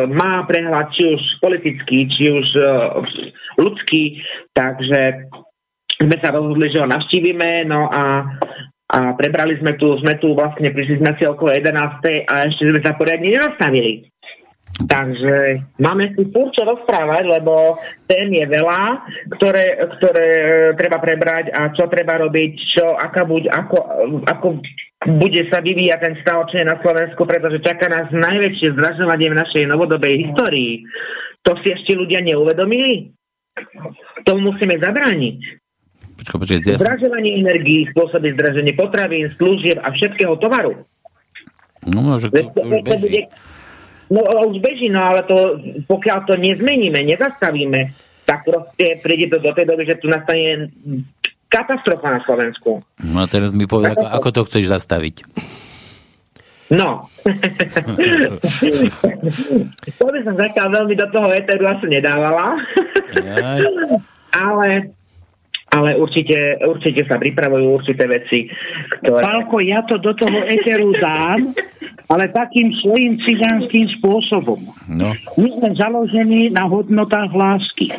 [0.09, 2.65] má prehľad či už politický, či už e,
[3.61, 4.25] ľudský,
[4.57, 5.29] takže
[6.01, 8.25] sme sa rozhodli, že ho navštívime, no a,
[8.89, 11.69] a prebrali sme tu, sme tu vlastne, prišli sme si okolo 11.
[12.25, 14.09] a ešte sme sa poriadne nenastavili.
[14.71, 18.81] Takže máme si furt čo rozprávať, lebo tém je veľa,
[19.37, 20.47] ktoré, ktoré e,
[20.79, 23.77] treba prebrať a čo treba robiť, čo, aká buď, ako,
[24.25, 24.47] ako
[25.21, 30.29] bude sa vyvíjať ten stav na Slovensku, pretože čaká nás najväčšie zdražovanie v našej novodobej
[30.29, 30.81] histórii.
[31.45, 33.11] To si ešte ľudia neuvedomili?
[34.23, 35.39] Tomu musíme zabrániť.
[36.21, 36.77] Počko, počkej, ja...
[36.77, 40.85] Zdražovanie energií spôsobí zdraženie potravín, služieb a všetkého tovaru.
[41.89, 43.21] No, že to, to, to, to bude
[44.11, 45.55] No už beží, no ale to,
[45.87, 47.95] pokiaľ to nezmeníme, nezastavíme,
[48.27, 50.67] tak proste príde to do tej doby, že tu nastane
[51.47, 52.79] katastrofa na Slovensku.
[52.99, 55.15] No a teraz mi povedz, ako, ako to chceš zastaviť?
[56.71, 57.11] No.
[59.99, 62.55] to by som zatiaľ veľmi do toho eteru asi nedávala.
[64.47, 64.95] ale
[65.71, 68.51] ale určite, určite sa pripravujú určité veci,
[68.99, 69.23] ktoré...
[69.23, 71.55] Pálko, ja to do toho eteru dám,
[72.11, 74.59] ale takým svojím cigánským spôsobom.
[74.91, 75.15] No.
[75.39, 77.95] My sme založení na hodnotách lásky.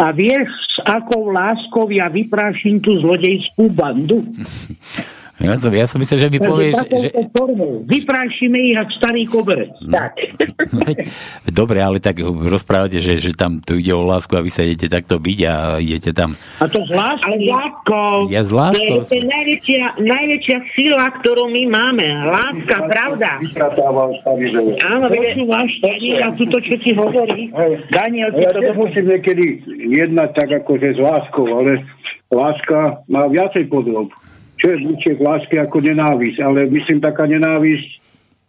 [0.00, 4.24] A vieš, s akou láskou ja vyprášim tú zlodejskú bandu?
[5.40, 6.74] Ja som, ja som myslel, že mi povieš...
[6.84, 7.08] Že...
[7.88, 9.72] Vyprášime ich ako starý koberec.
[9.80, 9.96] No.
[9.96, 10.12] Tak.
[11.60, 14.92] Dobre, ale tak rozprávate, že, že tam tu ide o lásku a vy sa idete
[14.92, 16.36] takto byť a idete tam...
[16.60, 18.28] A to s láskou.
[18.28, 19.00] Ja s láskou.
[19.00, 22.04] To je najväčšia, najväčšia sila, ktorú my máme.
[22.28, 23.40] Láska, pravda.
[24.92, 25.70] Áno, počúvaš,
[26.20, 27.48] a tu to, čo ti hovorí.
[27.88, 28.76] Daniel, ja to...
[28.76, 31.80] musím niekedy jednať tak akože s láskou, ale
[32.28, 34.12] láska má viacej podrob
[34.60, 36.38] čo je bližšie k láske ako nenávisť.
[36.44, 37.88] Ale myslím, taká nenávisť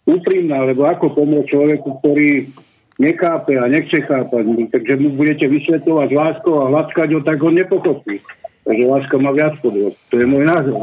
[0.03, 2.51] úprimná, lebo ako pomôcť človeku, ktorý
[2.99, 4.43] nekápe a nechce chápať.
[4.69, 8.19] Takže mu budete vysvetľovať s láskou a hladkať ho, tak ho nepochopí.
[8.61, 9.97] Takže láska má viac podvod.
[10.13, 10.77] To je môj názor.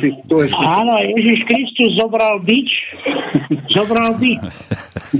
[0.00, 0.48] Si, to je...
[0.56, 2.72] Áno, Ježiš Kristus zobral bič,
[3.68, 4.40] zobral bič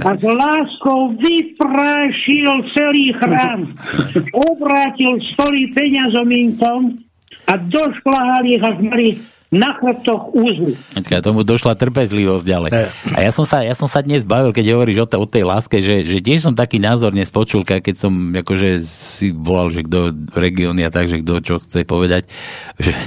[0.01, 3.77] a s láskou vyprášil celý chrám.
[4.33, 6.97] Obrátil stoly peňazomíncom
[7.47, 9.07] a došplhali ich až mali
[9.53, 10.73] na chrbtoch úzlu.
[10.97, 12.71] Počkaj, tomu došla trpezlivosť ďalej.
[13.13, 15.45] A ja som sa, ja som sa dnes bavil, keď hovoríš o, te, o tej
[15.45, 19.85] láske, že, že tiež som taký názor dnes počul, keď som akože si volal, že
[19.85, 22.25] kto regióny a tak, že kto čo chce povedať,
[22.81, 22.97] že,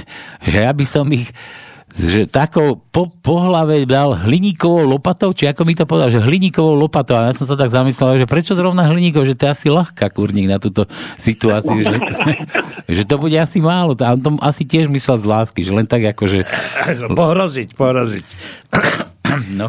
[0.47, 1.27] že ja by som ich
[1.97, 6.77] že takou po, po hlave dal hliníkovou lopatou, či ako mi to povedal, že hliníkovou
[6.77, 7.17] lopatou.
[7.17, 10.13] A ja som sa tak zamyslel, že prečo zrovna hliníkov, že to je asi ľahká
[10.13, 10.85] kurník na túto
[11.17, 11.97] situáciu, že,
[13.01, 13.97] že to bude asi málo.
[13.97, 16.39] A on to asi tiež myslel z lásky, že len tak ako, že...
[17.17, 18.27] Pohroziť, pohroziť.
[19.51, 19.67] No.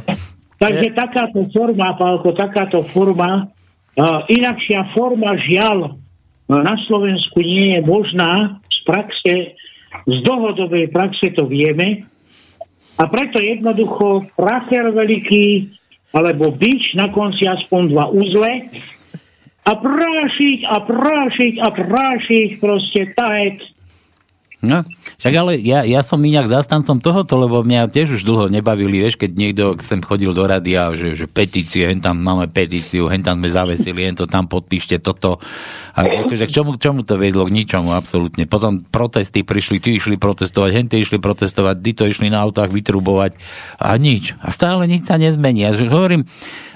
[0.63, 3.51] Takže takáto forma, Pálko, takáto forma,
[3.99, 5.99] uh, inakšia forma žiaľ
[6.49, 9.35] na Slovensku nie je možná z praxe,
[10.09, 12.09] z dlhodobej praxe to vieme,
[12.99, 15.71] a preto jednoducho pracher veľký,
[16.11, 18.67] alebo bič na konci aspoň dva uzle.
[19.69, 23.61] A prášiť a prášiť a prášiť proste tahet
[24.59, 24.83] No,
[25.23, 29.15] však ale ja, ja som inak zastancom tohoto, lebo mňa tiež už dlho nebavili, vieš,
[29.15, 33.39] keď niekto sem chodil do radia, že, že petície, hen tam máme petíciu, hen tam
[33.39, 35.39] sme zavesili, hen to tam podpíšte, toto.
[35.95, 37.47] A akože k čomu, k čomu to vedlo?
[37.47, 38.51] K ničomu, absolútne.
[38.51, 43.39] Potom protesty prišli, tí išli protestovať, hen išli protestovať, tí to išli na autách vytrubovať
[43.79, 44.35] a nič.
[44.43, 45.71] A stále nič sa nezmení.
[45.71, 46.27] A že hovorím,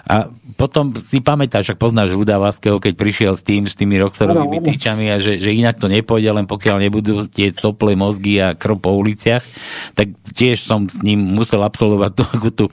[0.03, 0.27] a
[0.59, 5.07] potom si pamätáš, ak poznáš Ľuda Vaského, keď prišiel s tým, s tými roxorovými týčami
[5.15, 8.91] a že, že inak to nepôjde, len pokiaľ nebudú tie sople mozgy a krv po
[8.99, 9.47] uliciach,
[9.95, 12.25] tak tiež som s ním musel absolvovať tú,
[12.59, 12.65] tú,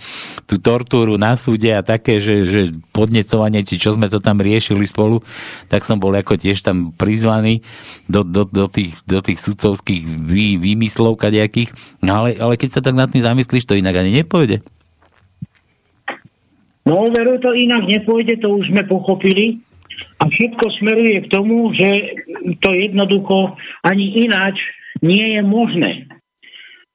[0.50, 2.62] tú tortúru na súde a také, že, že
[2.92, 5.22] podnecovanie, či čo sme to tam riešili spolu,
[5.70, 7.62] tak som bol ako tiež tam prizvaný
[8.10, 11.72] do, do, do, tých, do tých sudcovských vý, výmyslov kadejakých.
[12.02, 14.66] No ale, ale keď sa tak nad tým zamyslíš, to inak ani nepôjde.
[16.90, 19.62] No veru to inak nepôjde, to už sme pochopili.
[20.20, 22.18] A všetko smeruje k tomu, že
[22.60, 23.54] to jednoducho
[23.86, 24.58] ani ináč
[25.06, 26.10] nie je možné.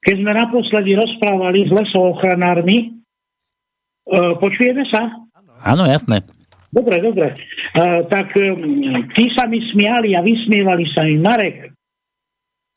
[0.05, 2.77] keď sme naposledy rozprávali s lesoochranármi.
[2.77, 2.87] E,
[4.37, 5.25] počujeme sa?
[5.65, 6.21] Áno, jasné.
[6.69, 7.33] Dobre, dobre.
[7.33, 7.37] E,
[8.05, 8.53] tak e,
[9.17, 11.17] tí sa mi smiali a vysmievali sa mi.
[11.17, 11.73] Marek,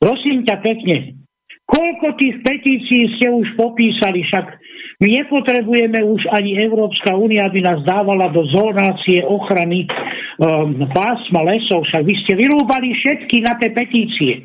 [0.01, 1.21] prosím ťa pekne,
[1.69, 4.57] koľko tých petícií ste už popísali, však
[4.99, 11.87] my nepotrebujeme už ani Európska únia, aby nás dávala do zónácie ochrany um, pásma lesov,
[11.87, 14.43] však vy ste vyrúbali všetky na tie petície.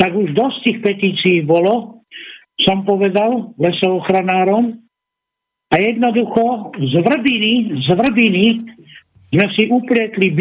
[0.00, 2.00] Tak už dosť tých petícií bolo,
[2.64, 4.80] som povedal lesoochranárom,
[5.70, 7.52] a jednoducho z vrbiny,
[7.86, 8.46] z vrbiny
[9.30, 10.34] sme si uprietli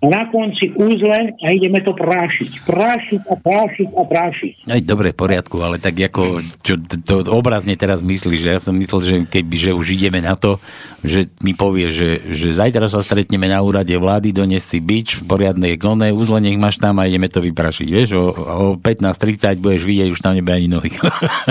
[0.00, 2.64] byče na konci úzle a ideme to prášiť.
[2.64, 4.54] Prášiť a prášiť a prášiť.
[4.72, 8.72] Aj dobre, v poriadku, ale tak ako, čo to, obrazne teraz myslíš, že ja som
[8.80, 10.56] myslel, že keby, že už ideme na to,
[11.04, 15.76] že mi povie, že, že zajtra sa stretneme na úrade vlády, dones si bič, poriadne
[15.76, 17.88] koné, úzle nech máš tam a ideme to vyprašiť.
[17.92, 20.92] Vieš, o, o 15.30 budeš vidieť, už tam nebe ani nohy.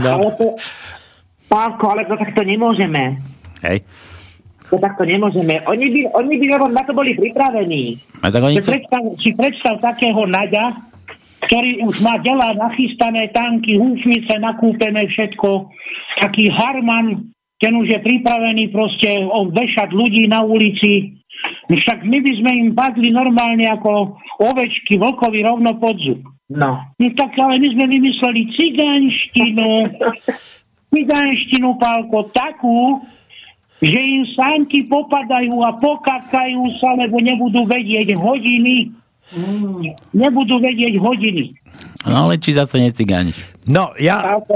[0.02, 0.10] No.
[0.20, 0.58] Ale to,
[1.50, 3.22] Pálko, ale to takto nemôžeme.
[3.62, 3.86] Hej
[4.69, 5.65] to takto nemôžeme.
[5.65, 7.97] Oni by, oni by na to boli pripravení.
[8.21, 10.77] A tak oni si, predstav, si predstav takého Naďa,
[11.49, 15.73] ktorý už má dela nachystané tanky, húfnice nakúpené všetko,
[16.21, 21.19] taký Harman, ten už je pripravený proste vešať ľudí na ulici.
[21.67, 26.21] Však my by sme im padli normálne ako ovečky, vlkovi rovno pod zub.
[26.49, 26.82] No.
[26.82, 29.69] no tak ale my sme vymysleli cigánštinu,
[30.93, 33.05] cigánštinu, pálko, takú,
[33.80, 38.92] že im sánky popadajú a pokakajú sa, lebo nebudú vedieť hodiny.
[39.32, 39.96] Mm.
[40.12, 41.56] Nebudú vedieť hodiny.
[42.08, 43.60] No ale či za to necigániš?
[43.70, 44.26] No, ja...
[44.26, 44.56] Pálko,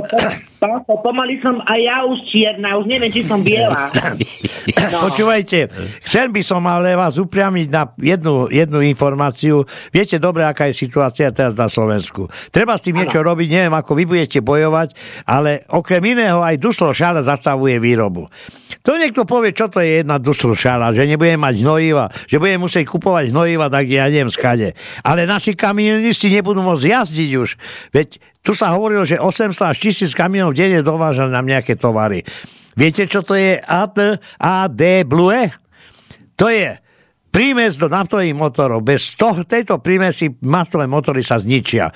[0.57, 3.93] pálko, pomaly som aj ja už čierna, už neviem, či som biela.
[3.93, 4.17] No.
[5.05, 5.69] Počúvajte,
[6.01, 9.69] chcel by som ale vás upriamiť na jednu, jednu informáciu.
[9.93, 12.25] Viete dobre, aká je situácia teraz na Slovensku.
[12.49, 13.05] Treba s tým ano.
[13.05, 14.97] niečo robiť, neviem, ako vy budete bojovať,
[15.29, 18.33] ale okrem iného aj Duslo Šála zastavuje výrobu.
[18.81, 22.57] To niekto povie, čo to je jedna Duslo Šála, že nebude mať hnojiva, že bude
[22.57, 24.73] musieť kupovať hnojiva, tak ja neviem skade.
[25.05, 27.55] Ale naši kamionisti nebudú môcť jazdiť už.
[27.93, 32.25] Veď tu sa hovorilo, že 800 až 1000 kamionov denne dovážali nám nejaké tovary.
[32.73, 35.31] Viete, čo to je AD, AD Blue?
[36.41, 36.73] To je
[37.33, 38.85] prímes do naftových motorov.
[38.85, 41.89] Bez toho, tejto prímesy naftové motory sa zničia.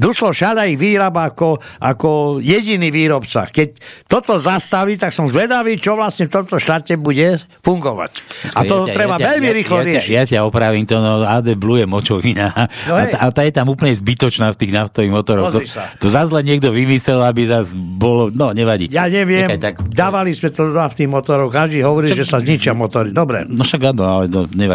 [0.00, 3.52] Duslo Šada ich vyrába ako, ako jediný výrobca.
[3.52, 3.76] Keď
[4.08, 8.10] toto zastaví, tak som zvedavý, čo vlastne v tomto štáte bude fungovať.
[8.56, 10.12] A to ja, treba ja, veľmi ja, rýchlo ja, riešiť.
[10.16, 12.48] Ja, ja ťa opravím, to no, AD Blue je močovina.
[12.88, 15.52] No a, tá, a tá je tam úplne zbytočná v tých naftových motoroch.
[15.52, 15.60] To,
[16.00, 18.88] to zase len niekto vymyslel, aby zase bolo, no nevadí.
[18.88, 22.40] Ja neviem, Nechaj, tak, dávali sme to do naftných motorov, každý hovorí, čo, že sa
[22.40, 23.12] zničia motory.
[23.12, 23.44] Dobre.
[23.44, 24.69] No však áno, ale no, nevadí.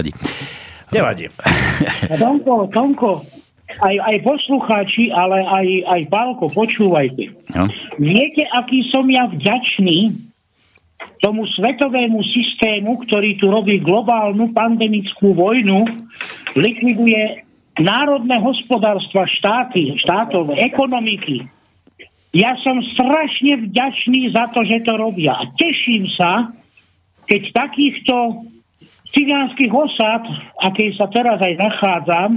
[0.92, 1.32] Nevadí.
[2.22, 3.12] Tomko, Tomko,
[3.82, 7.34] aj, aj poslucháči, ale aj, aj Pálko, počúvajte.
[7.58, 7.66] No.
[7.98, 10.14] Viete, aký som ja vďačný
[11.20, 15.90] tomu svetovému systému, ktorý tu robí globálnu pandemickú vojnu,
[16.56, 17.44] likviduje
[17.82, 21.50] národné hospodárstva štáty, štátov, ekonomiky.
[22.36, 25.36] Ja som strašne vďačný za to, že to robia.
[25.36, 26.52] A teším sa,
[27.28, 28.16] keď takýchto
[29.16, 30.28] cigánskych osád,
[30.60, 32.32] akej sa teraz aj nachádzam,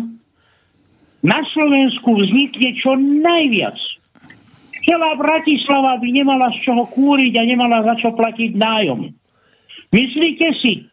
[1.18, 3.74] na Slovensku vznikne čo najviac.
[4.86, 9.10] Celá Bratislava by nemala z čoho kúriť a nemala za čo platiť nájom.
[9.90, 10.86] Myslíte si,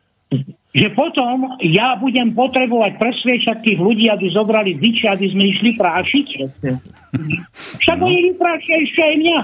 [0.75, 6.27] že potom ja budem potrebovať presviečať tých ľudí, aby zobrali biče, aby sme išli prášiť?
[7.79, 9.39] Však oni vyprášia ešte aj mňa.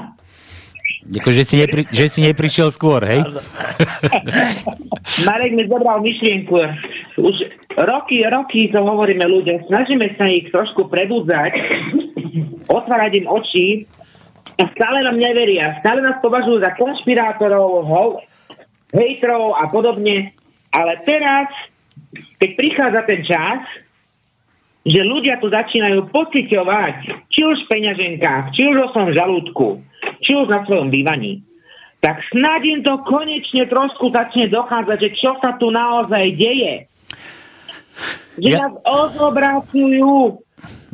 [1.02, 3.26] Jako, že, si nepri, že si neprišiel skôr, hej?
[5.28, 6.62] Marek mi zobral myšlienku.
[7.18, 7.36] Už
[7.74, 9.66] roky, roky to hovoríme ľuďom.
[9.66, 11.58] Snažíme sa ich trošku prebudzať,
[12.70, 13.68] otvárať im oči
[14.62, 15.82] a stále nám neveria.
[15.82, 18.22] Stále nás považujú za konšpirátorov,
[18.94, 20.38] hejtrov a podobne.
[20.70, 21.50] Ale teraz,
[22.38, 23.60] keď prichádza ten čas,
[24.86, 26.96] že ľudia tu začínajú pociťovať,
[27.30, 29.68] či už v peňaženkách, či už svojom žalúdku,
[30.22, 31.42] či už na svojom bývaní,
[32.02, 36.90] tak snáď im to konečne trošku začne dochádzať, že čo sa tu naozaj deje.
[38.42, 38.58] Že ja...
[38.66, 40.42] nás ozobracujú,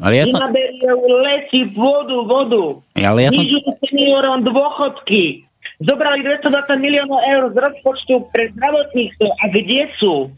[0.03, 0.39] ale ja som...
[0.47, 2.65] naberajú lesy, vodu, vodu.
[2.99, 3.43] Ale ja som...
[3.87, 5.47] seniorom dôchodky.
[5.77, 9.27] Zobrali 220 miliónov eur z rozpočtu pre zdravotníctvo.
[9.29, 10.33] A kde sú?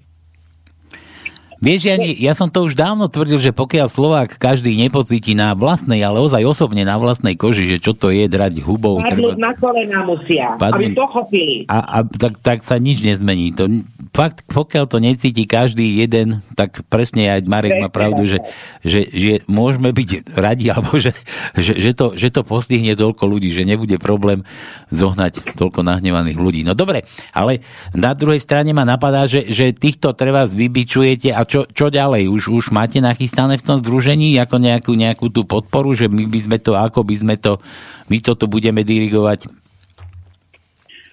[1.59, 5.99] Vieš, ja, ja som to už dávno tvrdil, že pokiaľ Slovák každý nepocíti na vlastnej,
[5.99, 9.03] ale ozaj osobne na vlastnej koži, že čo to je drať hubou.
[9.03, 9.43] Padnúť treba...
[9.43, 10.95] na kolena musia, Padnúť...
[10.95, 11.57] aby pochopili.
[11.67, 13.51] A, a tak, tak sa nič nezmení.
[13.59, 13.67] To,
[14.15, 18.39] fakt, pokiaľ to necíti každý jeden, tak presne aj Marek má pravdu, že,
[18.79, 21.11] že, že môžeme byť radi, alebo že,
[21.59, 24.47] že, že, to, že to postihne toľko ľudí, že nebude problém
[24.95, 26.61] zohnať toľko nahnevaných ľudí.
[26.63, 27.03] No dobre,
[27.35, 27.59] ale
[27.91, 32.29] na druhej strane ma napadá, že, že týchto treba vybičujete a čo, čo ďalej?
[32.29, 36.39] Už, už máte nachystané v tom združení ako nejakú, nejakú tú podporu, že my by
[36.45, 37.57] sme to, ako by sme to,
[38.05, 39.49] my toto budeme dirigovať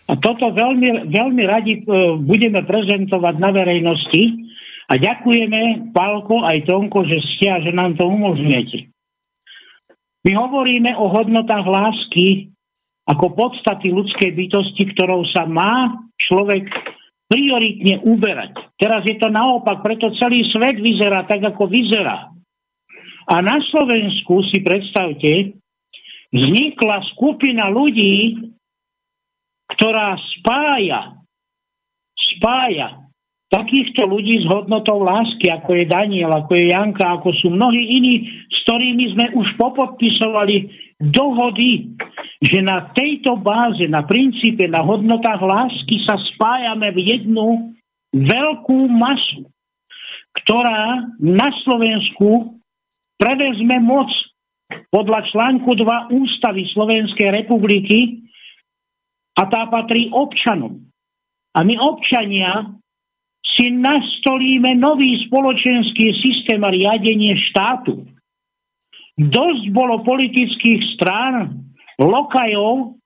[0.06, 1.84] a toto veľmi, veľmi radi e,
[2.22, 4.22] budeme prezentovať na verejnosti
[4.86, 8.86] a ďakujeme Pálko aj Tonko, že ste a že nám to umožňujete.
[10.22, 12.54] My hovoríme o hodnotách lásky
[13.06, 16.70] ako podstaty ľudskej bytosti, ktorou sa má človek
[17.26, 18.54] prioritne uberať.
[18.78, 22.30] Teraz je to naopak, preto celý svet vyzerá tak, ako vyzerá.
[23.26, 25.58] A na Slovensku si predstavte,
[26.30, 28.38] vznikla skupina ľudí,
[29.74, 31.18] ktorá spája,
[32.14, 33.06] spája
[33.50, 38.14] takýchto ľudí s hodnotou lásky, ako je Daniel, ako je Janka, ako sú mnohí iní,
[38.50, 41.92] s ktorými sme už popodpisovali dohody,
[42.40, 47.46] že na tejto báze, na princípe, na hodnotách lásky sa spájame v jednu
[48.16, 49.48] veľkú masu,
[50.40, 52.60] ktorá na Slovensku
[53.20, 54.08] prevezme moc
[54.88, 58.24] podľa článku 2 Ústavy Slovenskej republiky
[59.36, 60.80] a tá patrí občanom.
[61.56, 62.72] A my občania
[63.56, 68.04] si nastolíme nový spoločenský systém a riadenie štátu.
[69.16, 71.64] Dosť bolo politických strán,
[71.96, 73.00] lokajov,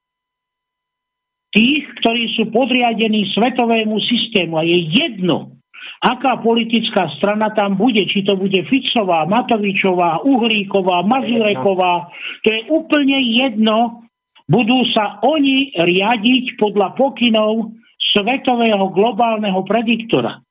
[1.50, 4.58] tých, ktorí sú podriadení svetovému systému.
[4.58, 5.58] A je jedno,
[6.02, 12.11] aká politická strana tam bude, či to bude Ficová, Matovičová, Uhlíková, Mazureková,
[12.42, 14.06] to je úplne jedno,
[14.50, 17.74] budú sa oni riadiť podľa pokynov
[18.14, 20.42] svetového globálneho prediktora.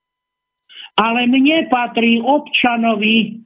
[0.99, 3.39] Ale mne patrí občanovi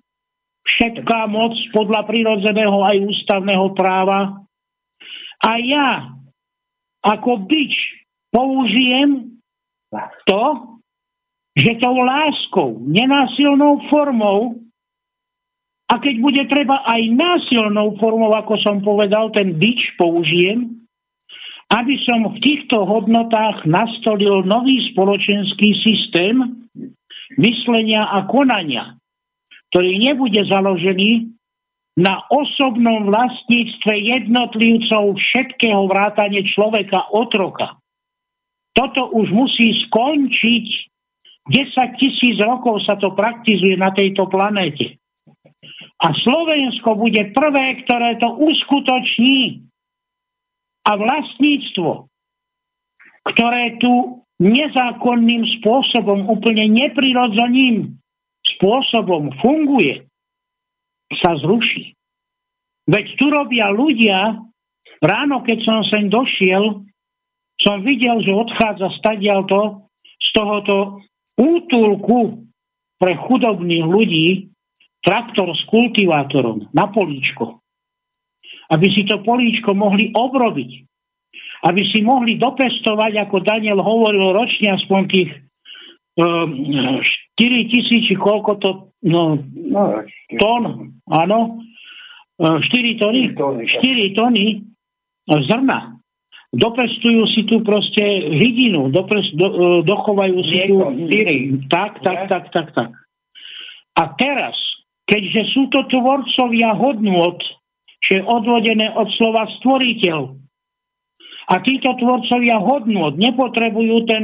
[0.64, 4.43] všetká moc podľa prirodzeného aj ústavného práva.
[5.43, 5.89] A ja
[7.03, 7.74] ako byč
[8.32, 9.39] použijem
[10.26, 10.43] to,
[11.53, 14.64] že tou láskou, nenásilnou formou
[15.91, 20.82] a keď bude treba aj násilnou formou, ako som povedal, ten bič použijem,
[21.70, 26.66] aby som v týchto hodnotách nastolil nový spoločenský systém
[27.38, 28.97] myslenia a konania,
[29.74, 31.34] ktorý nebude založený
[31.97, 37.82] na osobnom vlastníctve jednotlivcov všetkého vrátane človeka otroka.
[38.78, 40.67] Toto už musí skončiť.
[41.49, 45.01] 10 tisíc rokov sa to praktizuje na tejto planéte.
[45.99, 49.65] A Slovensko bude prvé, ktoré to uskutoční.
[50.86, 52.07] A vlastníctvo,
[53.34, 58.03] ktoré tu nezákonným spôsobom, úplne neprirodzeným
[58.64, 60.07] spôsobom funguje,
[61.20, 61.99] sa zruší.
[62.88, 64.39] Veď tu robia ľudia,
[65.03, 66.88] ráno keď som sem došiel,
[67.59, 71.03] som videl, že odchádza stadialto z tohoto
[71.36, 72.47] útulku
[72.95, 74.28] pre chudobných ľudí
[75.03, 77.59] traktor s kultivátorom na políčko,
[78.72, 80.72] aby si to políčko mohli obrobiť,
[81.68, 85.30] aby si mohli dopestovať, ako Daniel hovoril ročne aspoň tých
[86.16, 87.03] um,
[87.40, 88.70] 4 tisíc, či koľko to,
[89.10, 89.84] no, no
[90.38, 91.64] tón, áno,
[92.38, 94.62] 4 tony, 4 tony
[95.28, 95.98] zrna.
[96.54, 98.06] Dopestujú si tu proste
[98.38, 99.58] hydinu, dopres, do, e,
[99.90, 100.78] dochovajú si tu...
[101.66, 102.94] Tak, tak, tak, tak, tak.
[103.98, 104.54] A teraz
[105.08, 107.40] keďže sú to tvorcovia hodnôt,
[108.04, 110.38] je odvodené od slova stvoriteľ.
[111.44, 114.24] A títo tvorcovia hodnôt nepotrebujú ten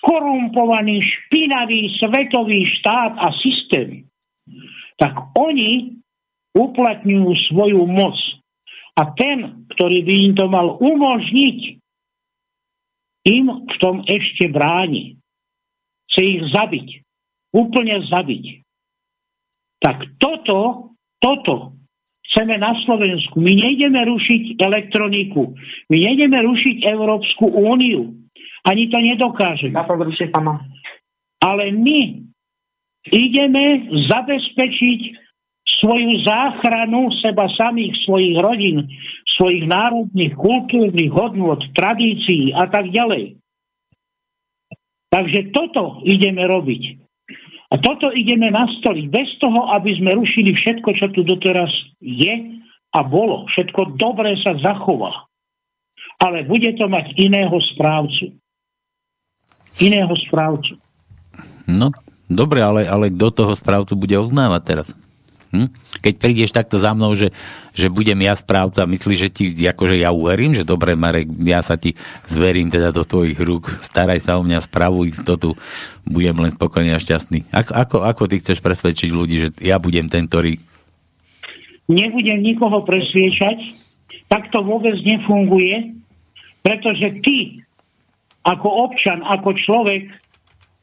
[0.00, 4.08] skorumpovaný, špinavý svetový štát a systém.
[4.96, 6.00] Tak oni
[6.56, 8.16] uplatňujú svoju moc.
[8.98, 11.80] A ten, ktorý by im to mal umožniť,
[13.28, 15.20] im v tom ešte bráni.
[16.10, 16.88] Chce ich zabiť.
[17.52, 18.44] Úplne zabiť.
[19.80, 21.80] Tak toto, toto
[22.30, 23.40] chceme na Slovensku.
[23.40, 25.54] My nejdeme rušiť elektroniku.
[25.88, 28.14] My nejdeme rušiť Európsku úniu.
[28.66, 29.76] Ani to nedokážeme.
[31.40, 32.00] Ale my
[33.08, 33.64] ideme
[34.12, 35.00] zabezpečiť
[35.80, 38.84] svoju záchranu seba samých, svojich rodín,
[39.40, 43.40] svojich národných, kultúrnych hodnot, tradícií a tak ďalej.
[45.10, 46.82] Takže toto ideme robiť.
[47.70, 51.70] A toto ideme nastoliť bez toho, aby sme rušili všetko, čo tu doteraz
[52.02, 53.46] je a bolo.
[53.46, 55.30] Všetko dobré sa zachová.
[56.20, 58.39] Ale bude to mať iného správcu.
[59.78, 60.74] Iného správcu.
[61.70, 61.94] No,
[62.26, 64.88] dobre, ale, ale do toho správcu bude oznávať teraz?
[65.50, 65.66] Hm?
[65.98, 67.34] Keď prídeš takto za mnou, že,
[67.74, 71.74] že budem ja správca, myslíš, že ti, akože ja uverím, že dobre, Marek, ja sa
[71.74, 71.98] ti
[72.30, 75.58] zverím teda do tvojich rúk, staraj sa o mňa, spravuj tu
[76.06, 77.50] budem len spokojný a šťastný.
[77.50, 80.62] Ako, ako, ako ty chceš presvedčiť ľudí, že ja budem ten, ktorý...
[81.90, 83.74] Nebudem nikoho presviečať,
[84.30, 85.98] tak to vôbec nefunguje,
[86.62, 87.66] pretože ty,
[88.44, 90.08] ako občan, ako človek,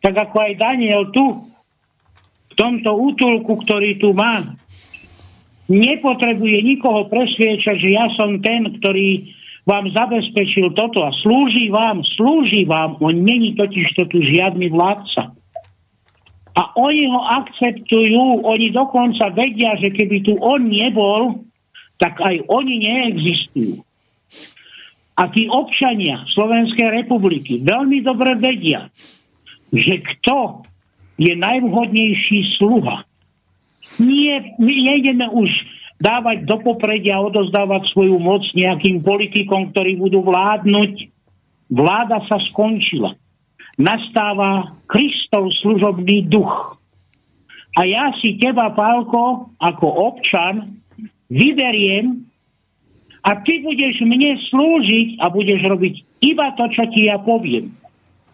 [0.02, 1.48] tak ako aj Daniel tu,
[2.58, 4.58] tomto útulku, ktorý tu má,
[5.70, 9.30] nepotrebuje nikoho presviečať, že ja som ten, ktorý
[9.68, 12.98] vám zabezpečil toto a slúži vám, slúži vám.
[13.04, 15.36] On není totiž to tu žiadny vládca.
[16.58, 21.46] A oni ho akceptujú, oni dokonca vedia, že keby tu on nebol,
[22.02, 23.86] tak aj oni neexistujú.
[25.18, 28.94] A tí občania Slovenskej republiky veľmi dobre vedia,
[29.74, 30.62] že kto
[31.18, 33.02] je najvhodnejší sluha.
[33.98, 35.50] Nie, my nejdeme už
[35.98, 41.10] dávať do popredia a odozdávať svoju moc nejakým politikom, ktorí budú vládnuť.
[41.74, 43.18] Vláda sa skončila.
[43.78, 46.78] Nastáva Kristov služobný duch.
[47.78, 50.82] A ja si teba, Pálko, ako občan,
[51.30, 52.26] vyberiem
[53.28, 57.76] a ty budeš mne slúžiť a budeš robiť iba to, čo ti ja poviem.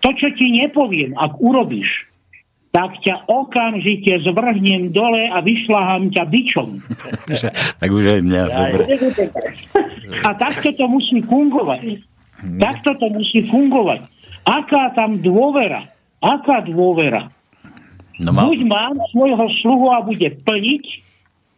[0.05, 1.89] To, čo ti nepoviem, ak urobíš,
[2.69, 6.69] tak ťa okamžite zvrhnem dole a vyšľahám ťa bičom.
[7.81, 8.83] tak už aj mňa, ja, dobre.
[10.25, 12.03] A takto to musí fungovať.
[12.59, 14.05] Takto to musí fungovať.
[14.43, 15.87] Aká tam dôvera?
[16.19, 17.31] Aká dôvera?
[18.19, 18.51] No mal...
[18.51, 20.83] Buď mám svojho sluhu a bude plniť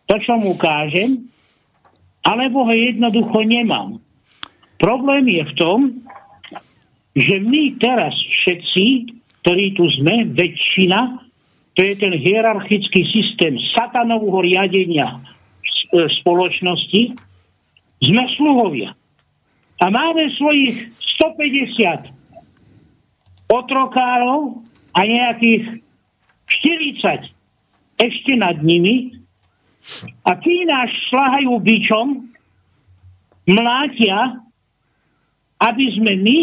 [0.05, 1.25] to, čo mu kážem,
[2.25, 4.01] alebo ho jednoducho nemám.
[4.81, 5.79] Problém je v tom,
[7.15, 9.15] že my teraz všetci
[9.45, 11.21] ktorí tu sme, väčšina,
[11.77, 17.13] to je ten hierarchický systém satanovho riadenia e, spoločnosti,
[18.01, 18.97] sme sluhovia.
[19.85, 20.89] A máme svojich
[21.21, 22.09] 150
[23.53, 24.65] otrokárov
[24.97, 25.77] a nejakých
[27.05, 29.13] 40 ešte nad nimi
[30.25, 32.07] a tí nás šlahajú bičom,
[33.45, 34.41] mlátia,
[35.61, 36.39] aby sme my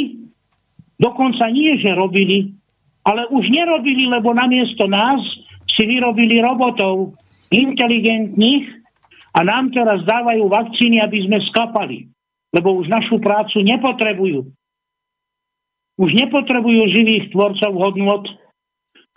[0.96, 2.62] dokonca nie, že robili
[3.02, 5.18] ale už nerobili, lebo namiesto nás
[5.66, 7.18] si vyrobili robotov
[7.50, 8.66] inteligentných
[9.34, 12.06] a nám teraz dávajú vakcíny, aby sme skapali.
[12.52, 14.44] Lebo už našu prácu nepotrebujú.
[15.98, 18.24] Už nepotrebujú živých tvorcov hodnot.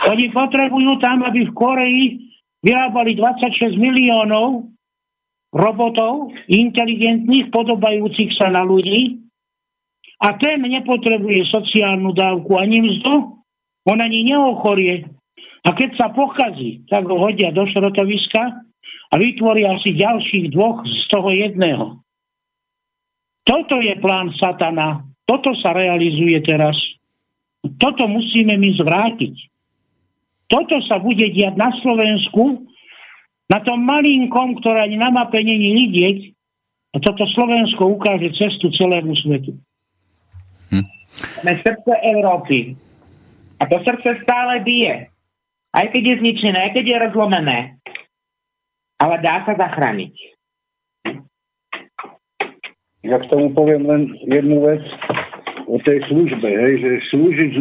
[0.07, 2.05] Oni potrebujú tam, aby v Koreji
[2.66, 4.74] vyrábali 26 miliónov
[5.53, 9.22] robotov inteligentných, podobajúcich sa na ľudí.
[10.26, 13.16] A ten nepotrebuje sociálnu dávku ani mzdu,
[13.86, 15.05] on ani neochorie.
[15.66, 18.43] A keď sa pokazí, tak ho hodia do šrotoviska
[19.11, 21.86] a vytvoria si ďalších dvoch z toho jedného.
[23.45, 25.05] Toto je plán satana.
[25.26, 26.74] Toto sa realizuje teraz.
[27.78, 29.36] Toto musíme my zvrátiť.
[30.56, 32.64] Toto sa bude diať na Slovensku,
[33.51, 36.32] na tom malinkom, ktoré ani na mape není vidieť.
[36.95, 39.51] A toto Slovensko ukáže cestu celému svetu.
[40.72, 40.88] Hm.
[41.43, 42.72] Sme srdce Európy.
[43.60, 45.12] A to srdce stále bije.
[45.76, 47.60] Aj keď je zničené, aj keď je rozlomené.
[48.95, 50.16] Ale dá sa zachrániť.
[53.03, 54.82] Ja k tomu poviem len jednu vec
[55.66, 57.51] o tej službe, hej, že slúžiť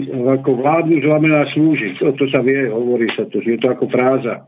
[0.41, 2.01] ako vládnu znamená slúžiť.
[2.01, 4.45] To, to sa vie, hovorí sa to, je to ako fráza.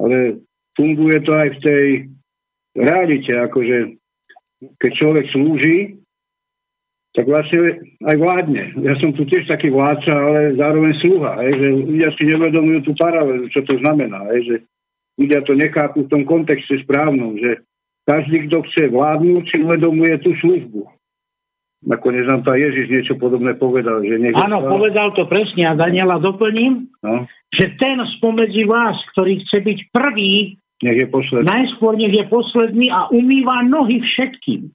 [0.00, 0.40] Ale
[0.76, 1.86] funguje to aj v tej
[2.76, 4.00] realite, akože
[4.80, 6.00] keď človek slúži,
[7.10, 8.62] tak vlastne aj vládne.
[8.86, 12.92] Ja som tu tiež taký vládca, ale zároveň sluha, hej, že ľudia si nevedomujú tú
[12.94, 14.56] paralelu, čo to znamená, hej, že
[15.18, 17.66] ľudia to nechápu v tom kontexte správnom, že
[18.06, 20.99] každý, kto chce vládnuť, si uvedomuje tú službu.
[21.80, 24.04] Nakoniec nám to Ježiš niečo podobné povedal.
[24.04, 24.70] Že Áno, stál...
[24.76, 27.24] povedal to presne a Daniela doplním, no.
[27.48, 31.48] že ten spomedzi vás, ktorý chce byť prvý, nech je posledný.
[31.48, 34.68] najskôr nech je posledný a umýva nohy všetkým.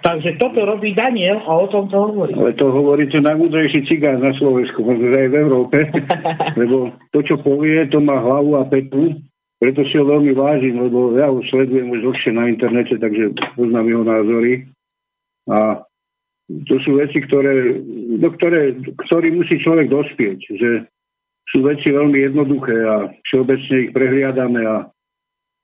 [0.00, 2.32] Takže toto robí Daniel a o tom to hovorí.
[2.32, 5.78] Ale to hovorí to najmúdrejší cigán na Slovensku, možno aj v Európe,
[6.60, 9.20] lebo to, čo povie, to má hlavu a petu,
[9.60, 13.86] preto si ho veľmi vážim, lebo ja ho sledujem už dlhšie na internete, takže poznám
[13.92, 14.64] jeho názory.
[15.50, 15.82] A
[16.66, 17.82] to sú veci, ktoré,
[18.18, 18.74] do ktoré,
[19.06, 20.70] ktorý musí človek dospieť, že
[21.50, 24.76] sú veci veľmi jednoduché a všeobecne ich prehliadame a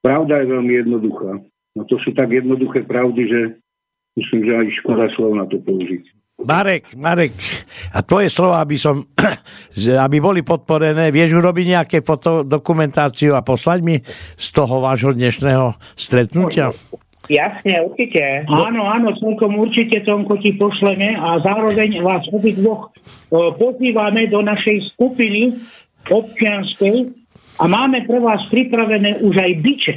[0.03, 1.33] pravda je veľmi jednoduchá.
[1.79, 3.41] No to sú tak jednoduché pravdy, že
[4.19, 6.05] myslím, že aj škoda slov na to použiť.
[6.37, 7.33] Marek, Marek,
[7.97, 9.09] a tvoje slova, aby som,
[10.07, 13.97] aby boli podporené, vieš urobiť nejaké fotodokumentáciu a poslať mi
[14.37, 16.77] z toho vášho dnešného stretnutia?
[17.27, 18.47] Jasne, určite.
[18.47, 22.95] Áno, áno, celkom určite Tonko ti pošleme a zároveň vás obidvoch
[23.59, 25.59] pozývame do našej skupiny
[26.07, 29.95] občianskej, a máme pre vás pripravené už aj byče.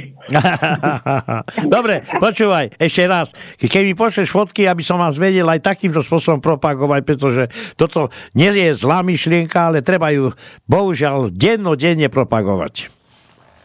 [1.76, 3.36] Dobre, počúvaj, ešte raz.
[3.60, 7.42] Keď mi pošleš fotky, aby som vás vedel aj takýmto spôsobom propagovať, pretože
[7.76, 10.32] toto nie je zlá myšlienka, ale treba ju
[10.64, 12.88] bohužiaľ dennodenne propagovať.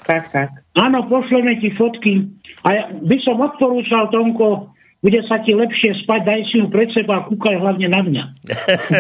[0.03, 0.64] Tak, tak.
[0.76, 2.28] Áno, pošleme ti fotky.
[2.65, 6.89] A ja by som odporúčal, Tonko, bude sa ti lepšie spať, daj si ju pred
[6.89, 8.23] seba a kúkaj hlavne na mňa.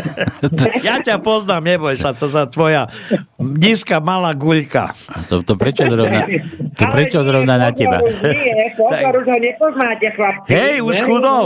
[0.85, 2.85] ja ťa poznám, neboj sa, to za tvoja
[3.41, 4.93] nízka malá guľka.
[5.33, 6.29] To, to prečo zrovna,
[6.77, 8.05] to prečo zrovna na teba?
[8.05, 10.49] Nie, už ho nepoznáte, chlapci.
[10.53, 11.45] Hej, už chudol.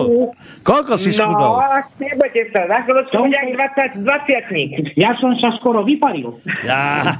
[0.67, 1.55] Koľko si schudol?
[1.55, 2.67] No, nebojte sa,
[3.15, 3.49] bude aj
[3.95, 6.35] 20, 20 Ja som sa skoro vyparil.
[6.67, 7.15] Ja,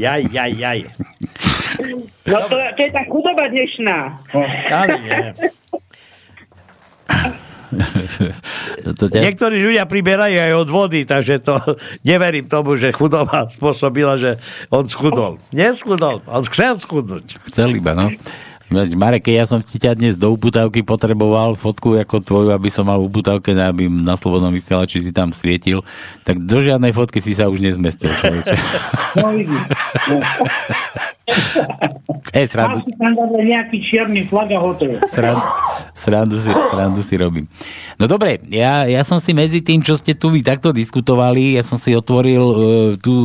[0.00, 0.80] jaj, jaj, jaj.
[2.28, 3.98] No to, to je tá chudoba dnešná.
[4.68, 5.18] Ale nie.
[8.96, 9.20] to ťa...
[9.28, 11.60] Niektorí ľudia priberajú aj od vody, takže to
[12.04, 14.40] neverím tomu, že chudoba spôsobila, že
[14.72, 15.36] on schudol.
[15.52, 17.36] Neschudol, on chcel schudnúť.
[17.52, 18.08] Chcel iba, no.
[18.68, 23.00] Marek, ja som ti ťa dnes do uputávky potreboval fotku ako tvoju, aby som mal
[23.00, 25.80] uputávke, aby na slobodnom vysielači si tam svietil,
[26.20, 28.56] tak do žiadnej fotky si sa už nezmestil, človeče.
[29.16, 29.32] No,
[32.36, 32.84] Ej, srandu...
[33.00, 35.00] tam nejaký čierny flag a hotovo.
[35.08, 35.44] Srandu,
[35.96, 37.48] srandu, si, srandu si robím.
[37.96, 41.64] No dobre, ja, ja som si medzi tým, čo ste tu vy takto diskutovali, ja
[41.64, 42.58] som si otvoril uh,
[43.00, 43.16] tú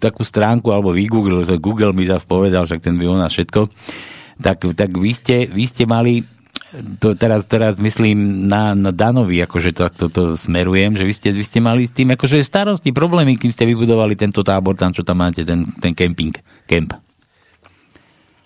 [0.00, 3.68] takú stránku, alebo vy Google, Google mi zase povedal, však ten vy nás všetko,
[4.38, 6.22] tak, tak vy, ste, vy ste mali
[7.00, 11.28] to teraz, teraz myslím na, na Danovi, akože to, to, to smerujem, že vy ste,
[11.32, 15.00] vy ste mali s tým akože starosti, problémy, kým ste vybudovali tento tábor, tam čo
[15.00, 16.36] tam máte, ten, ten camping,
[16.68, 16.92] camp.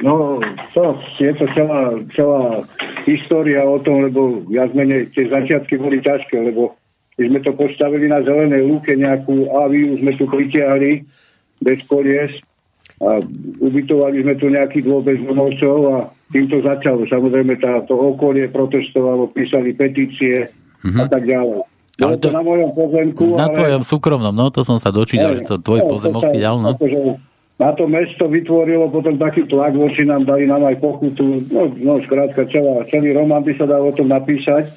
[0.03, 0.43] No,
[0.75, 2.67] to je to celá, celá
[3.07, 6.75] história o tom, lebo viac menej tie začiatky boli ťažké, lebo
[7.15, 11.07] keď sme to postavili na zelenej lúke nejakú aviu, sme tu pritiahli
[11.63, 12.35] bez kolies
[13.03, 13.19] a
[13.59, 15.97] ubytovali sme tu nejakých dvoch bezdomovcov a
[16.31, 17.03] tým to začalo.
[17.11, 21.03] Samozrejme, tá, to okolie protestovalo, písali petície mm-hmm.
[21.03, 21.67] a tak ďalej.
[22.01, 23.25] Ale to, to na mojom pozemku.
[23.35, 23.59] Na ale...
[23.59, 26.79] tvojom súkromnom, no to som sa dočítal, že to tvoj no, pozemok si dal, no.
[26.79, 27.19] Akože,
[27.59, 31.47] na to mesto vytvorilo potom taký tlak voči nám, dali nám aj pokutu.
[31.51, 34.73] No, no skrátka, celá, celý román by sa dal o tom napísať,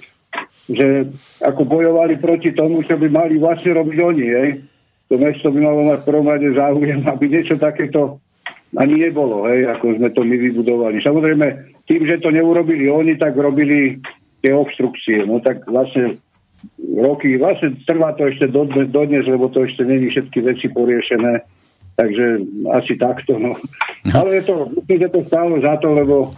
[0.65, 1.13] že
[1.45, 4.49] ako bojovali proti tomu, čo by mali vlastne robiť oni, hej
[5.09, 8.17] to mesto by malo mať prvom rade záujem, aby niečo takéto
[8.75, 10.99] ani nebolo, hej, ako sme to my vybudovali.
[10.99, 11.45] Samozrejme,
[11.87, 14.01] tým, že to neurobili oni, tak robili
[14.43, 15.23] tie obstrukcie.
[15.23, 16.19] No tak vlastne
[16.97, 21.45] roky, vlastne trvá to ešte dodnes, dodnes lebo to ešte není všetky veci poriešené.
[21.95, 22.25] Takže
[22.75, 23.55] asi takto, no.
[24.11, 26.35] Ale je to, myslím, že to stálo za to, lebo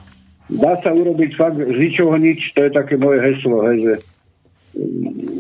[0.54, 3.94] dá sa urobiť fakt z ničoho nič, to je také moje heslo, hej, že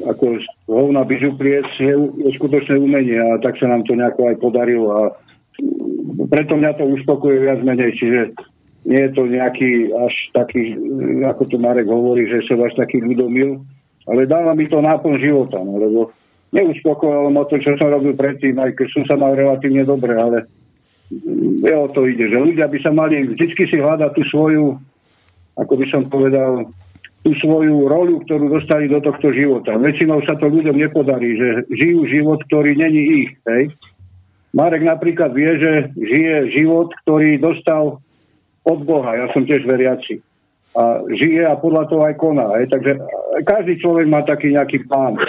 [0.07, 4.87] ako hovna bižupliec je, je skutočné umenie a tak sa nám to nejako aj podarilo
[4.93, 5.01] a
[6.29, 8.21] preto mňa to uspokojuje viac menej, čiže
[8.87, 10.77] nie je to nejaký až taký,
[11.27, 13.61] ako to Marek hovorí, že som až taký ľudomil,
[14.07, 15.99] ale dáva mi to náplň života, no, lebo
[16.55, 20.47] neuspokojilo ma to, čo som robil predtým, aj keď som sa mal relatívne dobre, ale
[21.63, 24.79] je o to ide, že ľudia by sa mali vždy si hľadať tú svoju,
[25.59, 26.69] ako by som povedal,
[27.25, 29.75] tú svoju rolu, ktorú dostali do tohto života.
[29.75, 33.31] Väčšinou sa to ľuďom nepodarí, že žijú život, ktorý není ich.
[33.43, 33.63] Hej?
[34.55, 37.99] Marek napríklad vie, že žije život, ktorý dostal
[38.63, 39.15] od Boha.
[39.15, 40.23] Ja som tiež veriaci.
[40.77, 42.47] A žije a podľa toho aj koná.
[42.61, 42.71] Hej?
[42.71, 42.91] Takže
[43.43, 45.19] každý človek má taký nejaký plán.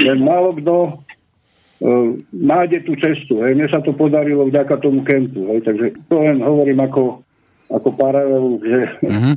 [0.00, 3.44] Len málo kto uh, nájde tú cestu.
[3.44, 3.60] Hej?
[3.60, 5.52] Mne sa to podarilo vďaka tomu kempu.
[5.52, 5.68] Hej?
[5.68, 7.25] Takže to len hovorím ako
[7.66, 8.78] ako paralelu, že...
[9.02, 9.34] Mm-hmm.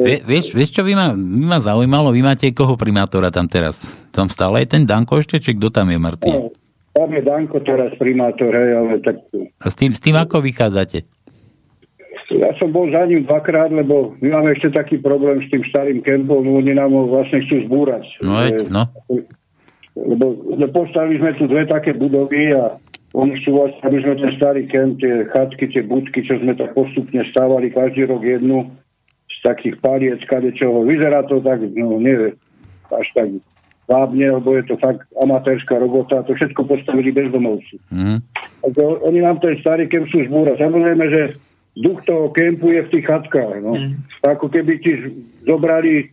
[0.00, 2.08] Vie, vieš, vieš, čo by ma, by ma zaujímalo?
[2.16, 3.88] Vy máte koho primátora tam teraz?
[4.08, 6.32] Tam stále je ten Danko ešte, či kto tam je, Martin?
[6.32, 6.48] No,
[6.96, 9.20] tam je Danko teraz primátor, hej, ale tak...
[9.60, 11.04] A s tým, s tým ako vychádzate?
[12.28, 16.04] Ja som bol za ním dvakrát, lebo my máme ešte taký problém s tým starým
[16.04, 18.04] kempom, oni nám ho vlastne chcú zbúrať.
[18.20, 18.84] No, je, no.
[19.96, 22.76] Lebo, lebo postavili sme tu dve také budovy a
[23.16, 26.68] oni chcú vlastne, aby sme ten starý kemp, tie chatky, tie budky, čo sme to
[26.76, 28.68] postupne stávali každý rok jednu
[29.32, 30.84] z takých paliec, kadečoho.
[30.84, 32.36] Vyzerá to tak, no neviem,
[32.92, 33.28] až tak
[33.88, 37.80] vábne, lebo je to fakt amatérska robota, to všetko postavili bezdomovci.
[37.88, 38.20] Mm.
[38.60, 40.60] Takže oni nám ten starý kemp sú zbúra.
[40.60, 41.22] Samozrejme, že
[41.80, 43.64] duch toho kempu je v tých chatkách.
[43.64, 43.72] No.
[43.80, 44.04] Mm.
[44.28, 44.92] Ako keby ti
[45.48, 46.12] zobrali,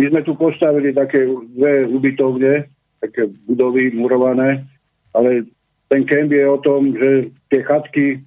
[0.00, 2.64] my sme tu postavili také dve ubytovne,
[3.04, 4.64] také budovy murované,
[5.12, 5.44] ale
[5.90, 8.22] ten kemp je o tom, že tie chatky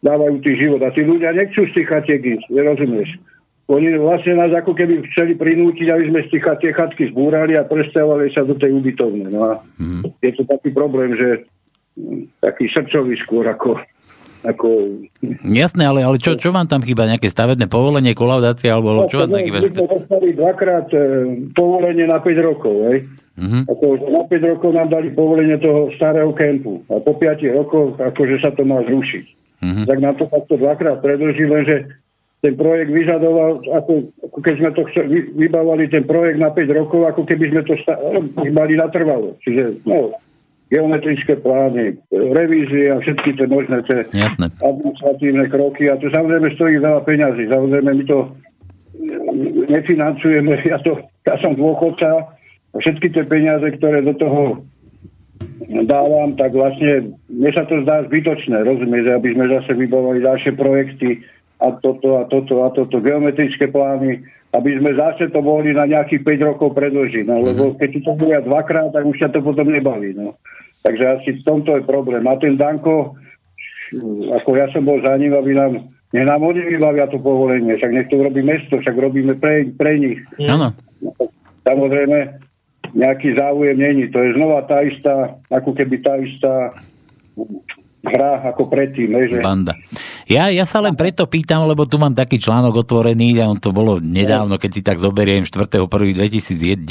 [0.00, 3.20] dávajú tý život a tí ľudia nechcú z tých chatiek ísť, nerozumieš?
[3.66, 7.66] Oni vlastne nás ako keby chceli prinútiť, aby sme z tých tie chatky zbúrali a
[7.66, 9.26] presťahovali sa do tej ubytovne.
[9.26, 10.06] No a mm.
[10.22, 11.44] je to taký problém, že
[12.38, 13.82] taký srdcový skôr ako,
[14.46, 14.66] ako...
[15.42, 17.10] Jasné, ale, ale čo, čo vám tam chýba?
[17.10, 19.58] Nejaké stavebné povolenie, kolaudácia, alebo no, čo vám tam chýba?
[19.66, 21.02] Dostali dvakrát e,
[21.50, 23.02] povolenie na 5 rokov, hej?
[23.36, 23.62] Mm-hmm.
[23.68, 28.40] Ako, na 5 rokov nám dali povolenie toho starého kempu a po 5 rokoch akože
[28.40, 29.24] sa to má zrušiť.
[29.60, 29.84] Mm-hmm.
[29.84, 31.76] Tak nám to takto dvakrát predlží, lenže
[32.40, 37.00] ten projekt vyžadoval, ako, ako keď sme to vy, vybavali ten projekt na 5 rokov,
[37.08, 38.00] ako keby sme to sta-
[38.52, 39.36] mali natrvalo.
[39.44, 40.16] Čiže, no,
[40.68, 44.02] geometrické plány, revízie a všetky tie možné tie
[44.60, 45.86] administratívne kroky.
[45.86, 47.46] A to samozrejme stojí veľa peňazí.
[47.46, 48.18] Samozrejme my to
[49.70, 50.58] nefinancujeme.
[50.70, 52.35] Ja, to, ja som dôchodca
[52.80, 54.42] všetky tie peniaze, ktoré do toho
[55.86, 61.24] dávam, tak vlastne mne sa to zdá zbytočné, rozumiete, aby sme zase vybavali ďalšie projekty,
[61.56, 64.20] a toto a toto a toto, geometrické plány,
[64.52, 67.24] aby sme zase to mohli na nejakých 5 rokov predložiť.
[67.24, 67.74] No, lebo mhm.
[67.80, 70.12] keď to bude dvakrát, tak už sa to potom nebaví.
[70.12, 70.36] No.
[70.84, 72.22] Takže asi v tomto je problém.
[72.28, 73.16] A ten Danko,
[74.36, 75.72] ako ja som bol za ním, aby nám
[76.14, 79.98] nech nám oni vybavia to povolenie, však nech to robí mesto, však robíme pre, pre
[79.98, 80.22] nich.
[80.46, 80.70] Áno.
[81.66, 82.38] Samozrejme,
[82.96, 84.08] nejaký záujem není.
[84.08, 86.72] To je znova tá istá, ako keby tá istá
[88.06, 89.12] hra ako predtým.
[89.12, 89.44] Že...
[89.44, 89.76] Banda.
[90.24, 93.74] Ja, ja sa len preto pýtam, lebo tu mám taký článok otvorený a on to
[93.76, 96.88] bolo nedávno, keď si tak zoberiem 4.1.2019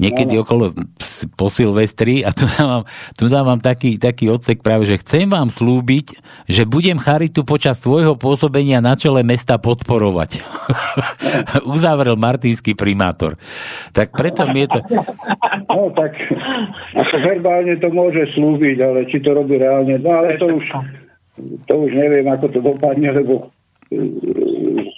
[0.00, 0.48] niekedy no.
[0.48, 0.72] okolo
[1.36, 2.82] po Silvestri a tu dávam,
[3.12, 6.16] tu dávam taký, taký odsek práve, že chcem vám slúbiť,
[6.48, 10.40] že budem Charitu počas svojho pôsobenia na čele mesta podporovať.
[11.76, 13.36] Uzavrel martinský primátor.
[13.92, 14.80] Tak preto mi je to...
[15.68, 16.16] No tak
[17.20, 20.64] verbálne to môže slúbiť, ale či to robí reálne, no ale to už,
[21.68, 23.52] to už neviem, ako to dopadne, lebo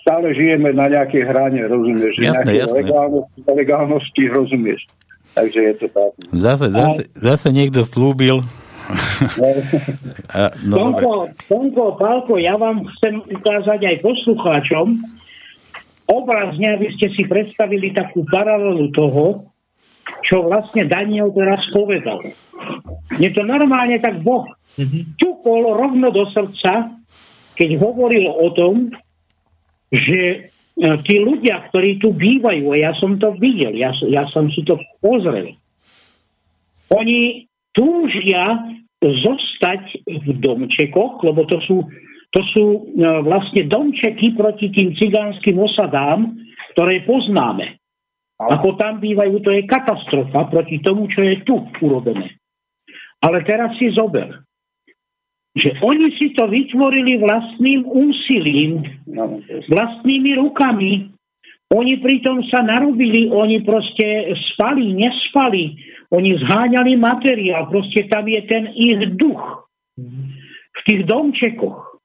[0.05, 2.20] stále žijeme na nejakej hrane, rozumieš?
[2.20, 2.84] Jasné, jasné.
[2.84, 4.82] Legálnosti, legálnosti, rozumieš?
[5.32, 6.11] Takže je to tak.
[6.28, 8.45] Zase, zase, zase niekto slúbil.
[10.68, 15.01] no, Tonko, Tonko, Pálko, ja vám chcem ukázať aj poslucháčom
[16.12, 19.49] obrazne, aby ste si predstavili takú paralelu toho,
[20.26, 22.20] čo vlastne Daniel teraz povedal.
[23.16, 24.45] Je to normálne tak Boh
[24.76, 25.16] mm-hmm.
[25.16, 26.93] ťukol rovno do srdca,
[27.62, 28.90] keď hovoril o tom,
[29.94, 30.38] že e,
[31.06, 34.82] tí ľudia, ktorí tu bývajú, a ja som to videl, ja, ja som si to
[34.98, 35.54] pozrel,
[36.90, 38.66] oni túžia
[38.98, 41.86] zostať v domčekoch, lebo to sú,
[42.34, 42.78] to sú e,
[43.22, 46.34] vlastne domčeky proti tým cigánskym osadám,
[46.74, 47.78] ktoré poznáme.
[48.42, 52.42] Ako tam bývajú, to je katastrofa proti tomu, čo je tu urobené.
[53.22, 54.42] Ale teraz si zober
[55.53, 58.88] že oni si to vytvorili vlastným úsilím,
[59.68, 61.12] vlastnými rukami.
[61.72, 65.76] Oni pritom sa narobili, oni proste spali, nespali,
[66.12, 69.68] oni zháňali materiál, proste tam je ten ich duch
[70.72, 72.00] v tých domčekoch.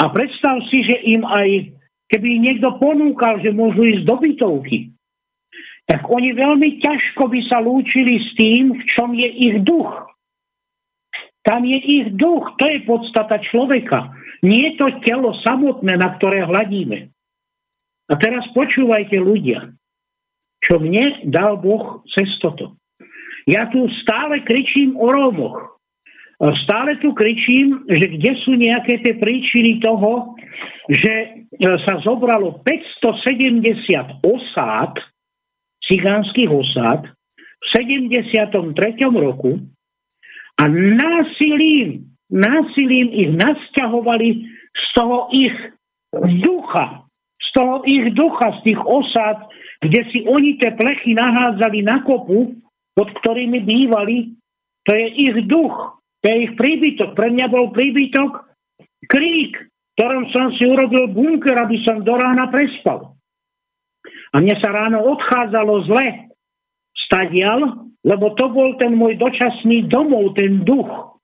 [0.00, 1.76] A predstav si, že im aj,
[2.08, 4.92] keby niekto ponúkal, že môžu ísť do bytovky,
[5.84, 9.92] tak oni veľmi ťažko by sa lúčili s tým, v čom je ich duch.
[11.40, 14.12] Tam je ich duch, to je podstata človeka.
[14.44, 17.08] Nie je to telo samotné, na ktoré hľadíme.
[18.10, 19.72] A teraz počúvajte ľudia,
[20.60, 22.76] čo mne dal Boh cez toto.
[23.48, 25.80] Ja tu stále kričím o Rómoch.
[26.64, 30.40] Stále tu kričím, že kde sú nejaké tie príčiny toho,
[30.88, 31.28] že e,
[31.84, 34.96] sa zobralo 570 osád,
[35.84, 37.12] cigánskych osád,
[37.60, 39.04] v 73.
[39.12, 39.60] roku
[40.60, 44.28] a násilím, násilím ich nasťahovali
[44.76, 45.56] z toho ich
[46.44, 47.08] ducha,
[47.40, 49.48] z toho ich ducha, z tých osad,
[49.80, 52.60] kde si oni tie plechy nahádzali na kopu,
[52.92, 54.36] pod ktorými bývali,
[54.84, 57.16] to je ich duch, to je ich príbytok.
[57.16, 58.52] Pre mňa bol príbytok
[59.08, 59.56] krík,
[59.96, 63.16] ktorom som si urobil bunker, aby som do rána prespal.
[64.30, 66.28] A mne sa ráno odchádzalo zle.
[67.08, 71.20] Stadial lebo to bol ten môj dočasný domov, ten duch.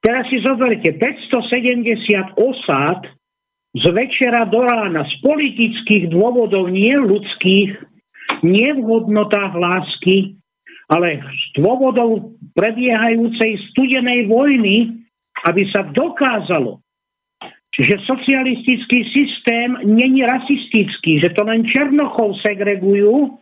[0.00, 3.10] Teraz si zoberte, 570 osád
[3.76, 7.70] z večera do rána z politických dôvodov, nie ľudských,
[8.46, 10.40] nie v hodnotách lásky,
[10.88, 15.04] ale z dôvodov prebiehajúcej studenej vojny,
[15.44, 16.80] aby sa dokázalo,
[17.76, 23.36] že socialistický systém není rasistický, že to len Černochov segregujú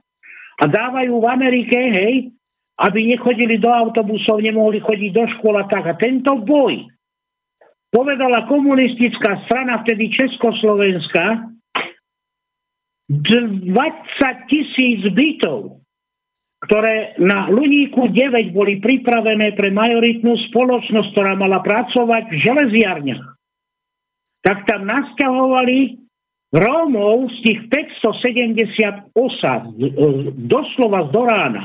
[0.61, 2.15] a dávajú v Amerike, hej,
[2.75, 5.87] aby nechodili do autobusov, nemohli chodiť do škôl a tak.
[5.87, 6.87] A tento boj
[7.95, 11.55] povedala komunistická strana, vtedy Československa,
[13.07, 15.85] 20 tisíc bytov,
[16.67, 23.25] ktoré na Luníku 9 boli pripravené pre majoritnú spoločnosť, ktorá mala pracovať v železiarniach.
[24.41, 26.04] Tak tam nasťahovali
[26.55, 29.75] Rómov z tých 570 osad,
[30.39, 31.65] doslova z rána.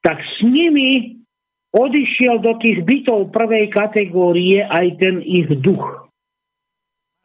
[0.00, 1.20] Tak s nimi
[1.76, 6.08] odišiel do tých bytov prvej kategórie aj ten ich duch.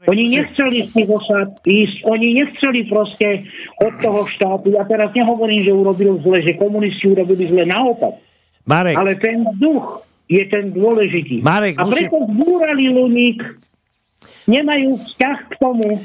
[0.03, 3.47] Oni nechceli z tých osad ísť, oni nechceli proste
[3.79, 4.75] od toho štátu.
[4.75, 8.19] Ja teraz nehovorím, že urobil zle, že komunisti urobili zle naopak.
[8.67, 8.99] Marek.
[8.99, 11.39] Ale ten duch je ten dôležitý.
[11.39, 12.35] Marek, a preto musím...
[12.35, 13.39] zbúrali Luník,
[14.47, 15.99] nemajú vzťah k tomu.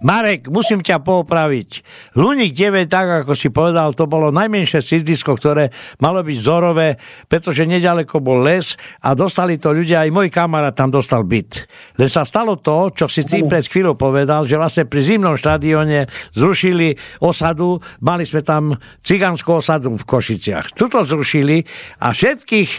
[0.00, 1.70] Marek, musím ťa poopraviť.
[2.16, 5.68] Luník 9, tak ako si povedal, to bolo najmenšie sídlisko, ktoré
[6.00, 6.96] malo byť vzorové,
[7.28, 11.68] pretože nedaleko bol les a dostali to ľudia, aj môj kamarát tam dostal byt.
[12.00, 16.08] Len sa stalo to, čo si ty pred chvíľou povedal, že vlastne pri zimnom štadióne
[16.32, 20.72] zrušili osadu, mali sme tam cigánskú osadu v Košiciach.
[20.72, 21.64] Tuto zrušili
[22.00, 22.70] a všetkých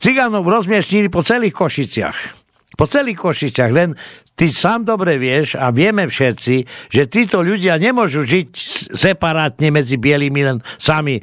[0.00, 2.37] cigánov rozmiestnili po celých Košiciach
[2.78, 3.98] po celých Košičach, len
[4.38, 6.56] ty sám dobre vieš a vieme všetci,
[6.94, 8.50] že títo ľudia nemôžu žiť
[8.94, 11.18] separátne medzi bielými len sami.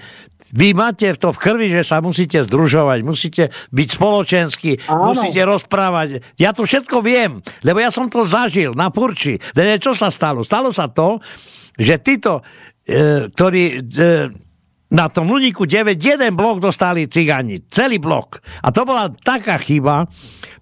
[0.55, 5.15] Vy máte to v krvi, že sa musíte združovať, musíte byť spoločenskí, Áno.
[5.15, 6.23] musíte rozprávať.
[6.35, 9.39] Ja to všetko viem, lebo ja som to zažil na Furči.
[9.55, 10.43] Len čo sa stalo?
[10.43, 11.23] Stalo sa to,
[11.75, 12.39] že títo,
[12.87, 14.44] e, ktorí e,
[14.95, 17.67] na tom Luníku 9 jeden blok dostali cigani.
[17.67, 18.39] Celý blok.
[18.63, 20.07] A to bola taká chyba,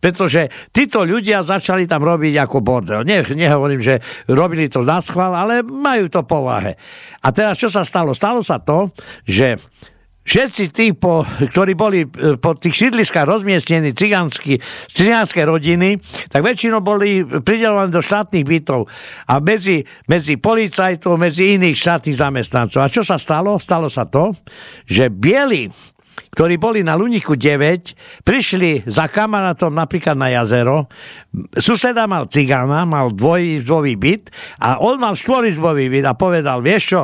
[0.02, 3.06] pretože títo ľudia začali tam robiť ako bordel.
[3.06, 6.74] Ne, nehovorím, že robili to na schvál, ale majú to povahe.
[7.22, 8.18] A teraz čo sa stalo?
[8.18, 8.90] Stalo sa to,
[9.22, 9.62] že
[10.24, 16.00] všetci tí, po, ktorí boli e, po tých sídliskách rozmiestnení cigánske rodiny,
[16.32, 18.88] tak väčšinou boli pridelovaní do štátnych bytov
[19.28, 22.80] a medzi, medzi policajtov, medzi iných štátnych zamestnancov.
[22.82, 23.60] A čo sa stalo?
[23.60, 24.36] Stalo sa to,
[24.88, 25.70] že bieli
[26.34, 30.90] ktorí boli na Luniku 9, prišli za kamarátom napríklad na jazero,
[31.54, 37.02] suseda mal cigána, mal dvojizbový byt a on mal štvorizbový byt a povedal, vieš čo,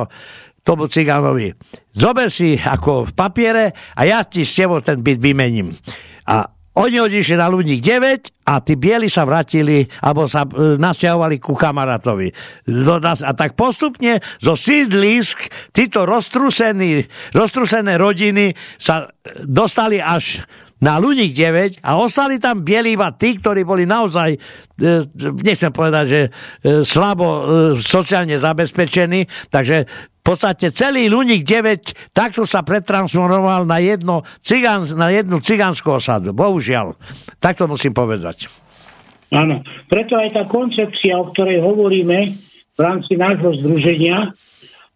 [0.70, 1.50] tomu cigánovi.
[1.90, 3.64] Zober si ako v papiere
[3.98, 5.74] a ja ti s tebou ten byt vymením.
[6.30, 6.46] A
[6.78, 11.58] oni odišli na ľudí 9 a tí bieli sa vrátili alebo sa e, nasťahovali ku
[11.58, 12.30] kamarátovi.
[13.02, 19.10] A tak postupne zo sídlisk títo roztrúsené rodiny sa
[19.42, 20.46] dostali až
[20.80, 24.38] na Luník 9 a ostali tam bieli iba tí, ktorí boli naozaj, e,
[25.44, 26.30] nechcem povedať, že e,
[26.86, 27.42] slabo e,
[27.76, 29.84] sociálne zabezpečení, takže
[30.30, 36.30] podstate celý Luník 9 takto sa pretransformoval na, jedno cigán, na jednu cigánskú osadu.
[36.30, 36.94] Bohužiaľ.
[37.42, 38.46] Tak to musím povedať.
[39.34, 39.66] Áno.
[39.90, 42.18] Preto aj tá koncepcia, o ktorej hovoríme
[42.74, 44.30] v rámci nášho združenia,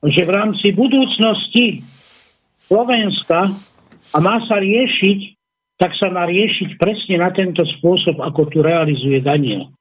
[0.06, 1.82] že v rámci budúcnosti
[2.70, 3.50] Slovenska
[4.14, 5.34] a má sa riešiť
[5.74, 9.74] tak sa má riešiť presne na tento spôsob, ako tu realizuje Daniel.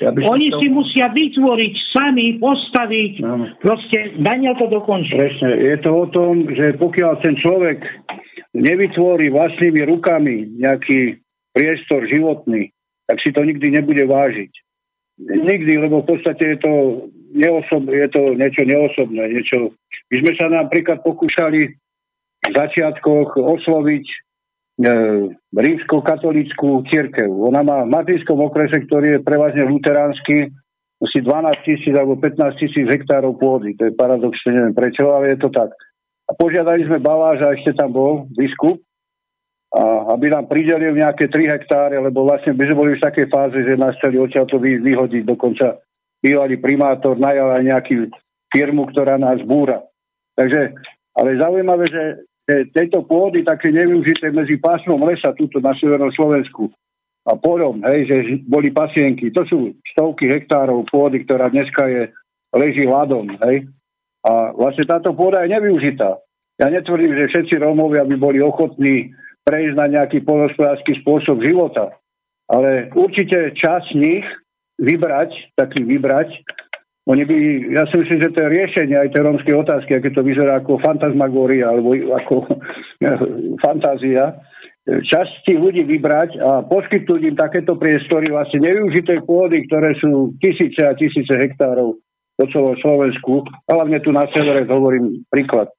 [0.00, 0.58] Ja Oni to...
[0.60, 3.50] si musia vytvoriť sami, postaviť, no.
[3.60, 5.14] proste Daniel to dokončí.
[5.14, 7.84] Presne, je to o tom, že pokiaľ ten človek
[8.56, 11.20] nevytvorí vlastnými rukami nejaký
[11.52, 12.72] priestor životný,
[13.08, 14.52] tak si to nikdy nebude vážiť.
[15.16, 16.72] Nikdy, lebo v podstate je to,
[17.32, 19.32] neosob, je to niečo neosobné.
[19.32, 19.72] Niečo...
[20.12, 21.72] My sme sa napríklad pokúšali
[22.46, 24.25] v začiatkoch osloviť
[25.56, 27.28] rímsko-katolickú církev.
[27.32, 30.52] Ona má v Matýskom okrese, ktorý je prevažne luteránsky,
[30.96, 33.76] asi 12 tisíc alebo 15 tisíc hektárov pôdy.
[33.76, 35.72] To je paradoxne, neviem prečo, ale je to tak.
[36.28, 38.80] A požiadali sme Baláža, ešte tam bol biskup,
[39.76, 43.58] a aby nám pridelil nejaké 3 hektáre, lebo vlastne by sme boli v takej fáze,
[43.60, 45.22] že nás chceli odtiaľ to vyhodiť.
[45.28, 45.84] Dokonca
[46.24, 48.08] bývalý primátor najal aj nejakú
[48.48, 49.84] firmu, ktorá nás búra.
[50.32, 50.72] Takže,
[51.12, 52.02] ale zaujímavé, že
[52.46, 56.70] tejto pôdy také nevyužité medzi pásmom lesa tuto na severnom Slovensku
[57.26, 58.16] a porom, hej, že
[58.46, 59.34] boli pasienky.
[59.34, 62.02] To sú stovky hektárov pôdy, ktorá dneska je,
[62.54, 63.66] leží ľadom, hej.
[64.22, 66.22] A vlastne táto pôda je nevyužitá.
[66.62, 69.10] Ja netvrdím, že všetci Rómovia by boli ochotní
[69.42, 71.94] prejsť na nejaký polnospodársky spôsob života,
[72.46, 74.24] ale určite čas nich
[74.78, 76.30] vybrať, taký vybrať
[77.06, 77.36] oni by,
[77.70, 80.82] ja si myslím, že to je riešenie aj tej rómskej otázky, aké to vyzerá ako
[80.82, 82.34] fantasmagória alebo ako
[83.64, 84.42] fantázia.
[84.86, 90.82] Časť tých ľudí vybrať a poskytnúť im takéto priestory vlastne nevyužité pôdy, ktoré sú tisíce
[90.82, 91.98] a tisíce hektárov
[92.36, 95.72] po celom Slovensku, hlavne tu na severe, hovorím príklad.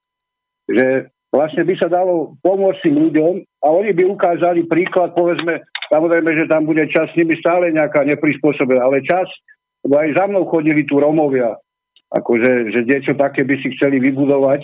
[0.68, 6.32] že vlastne by sa dalo pomôcť tým ľuďom a oni by ukázali príklad, povedzme, samozrejme,
[6.36, 9.28] že tam bude čas s nimi stále nejaká neprispôsobená, ale čas,
[9.86, 11.58] lebo aj za mnou chodili tu Romovia,
[12.14, 14.64] akože, že niečo také by si chceli vybudovať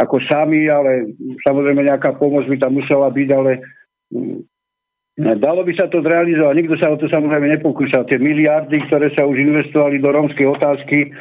[0.00, 1.12] ako sami, ale
[1.44, 3.60] samozrejme nejaká pomoc by tam musela byť, ale
[4.08, 4.38] mm,
[5.36, 6.54] dalo by sa to zrealizovať.
[6.56, 8.08] Nikto sa o to samozrejme nepokúšal.
[8.08, 11.12] Tie miliardy, ktoré sa už investovali do rómskej otázky,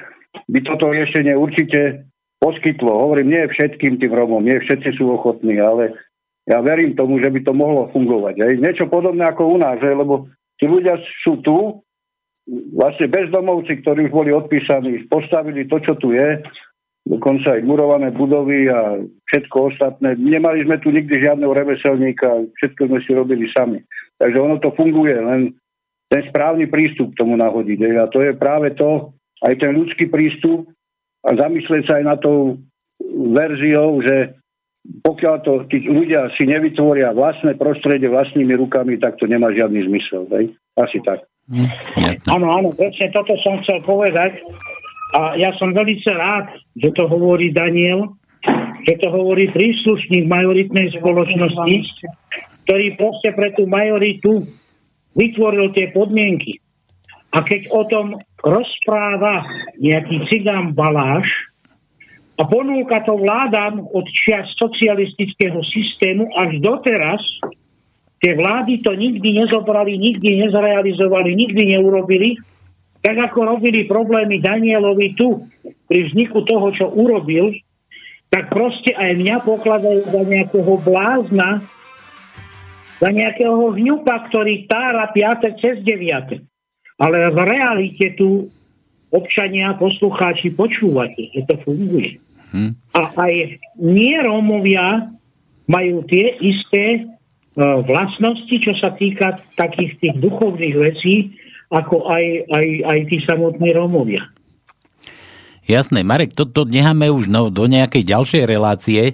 [0.47, 2.07] by toto riešenie určite
[2.39, 2.87] poskytlo.
[2.87, 5.99] Hovorím, nie všetkým tým Romom, nie všetci sú ochotní, ale
[6.47, 8.35] ja verím tomu, že by to mohlo fungovať.
[8.41, 8.51] Aj.
[8.57, 11.83] Niečo podobné ako u nás, lebo tí ľudia sú tu,
[12.73, 16.41] vlastne bezdomovci, ktorí už boli odpísaní, postavili to, čo tu je,
[17.05, 18.97] dokonca aj murované budovy a
[19.29, 20.17] všetko ostatné.
[20.17, 23.81] Nemali sme tu nikdy žiadneho remeselníka, všetko sme si robili sami.
[24.17, 25.53] Takže ono to funguje, len
[26.09, 27.79] ten správny prístup k tomu nahodiť.
[28.01, 29.13] A to je práve to,
[29.45, 30.67] aj ten ľudský prístup
[31.23, 32.57] a zamyslieť sa aj na tou
[33.33, 34.35] verziou, že
[35.05, 40.25] pokiaľ to tí ľudia si nevytvoria vlastné prostredie vlastnými rukami, tak to nemá žiadny zmysel.
[40.33, 40.57] Hej?
[40.73, 41.28] Asi tak.
[41.49, 41.69] Hm,
[42.29, 44.37] áno, áno, presne toto som chcel povedať.
[45.17, 48.13] A ja som veľmi rád, že to hovorí Daniel,
[48.85, 51.77] že to hovorí príslušník majoritnej spoločnosti,
[52.69, 54.45] ktorý proste pre tú majoritu
[55.17, 56.61] vytvoril tie podmienky.
[57.33, 58.07] A keď o tom
[58.45, 59.45] rozpráva
[59.81, 61.25] nejaký cigán Baláš
[62.37, 67.21] a ponúka to vládam od čias socialistického systému až doteraz,
[68.19, 72.39] tie vlády to nikdy nezobrali, nikdy nezrealizovali, nikdy neurobili,
[72.99, 75.47] tak ako robili problémy Danielovi tu,
[75.87, 77.55] pri vzniku toho, čo urobil,
[78.29, 81.65] tak proste aj mňa pokladajú za nejakého blázna,
[82.99, 86.43] za nejakého hňupa, ktorý tára 5 cez 9.
[86.99, 88.51] Ale v realite tu
[89.09, 92.21] občania, poslucháči počúvate, že to funguje.
[92.53, 92.77] Hmm.
[92.93, 93.33] A aj
[93.81, 95.09] nie Rómovia
[95.65, 97.09] majú tie isté
[97.59, 101.35] vlastnosti, čo sa týka takých tých duchovných vecí,
[101.69, 104.31] ako aj, aj, aj tí samotní Rómovia.
[105.69, 109.01] Jasné, Marek, toto to necháme už no, do nejakej ďalšej relácie.
[109.05, 109.13] E,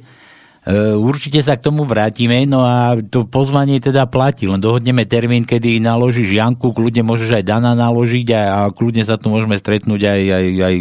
[0.95, 5.83] určite sa k tomu vrátime, no a to pozvanie teda platí, len dohodneme termín, kedy
[5.83, 10.21] naložíš Janku, kľudne môžeš aj Dana naložiť a, a kľudne sa tu môžeme stretnúť aj,
[10.31, 10.75] aj, aj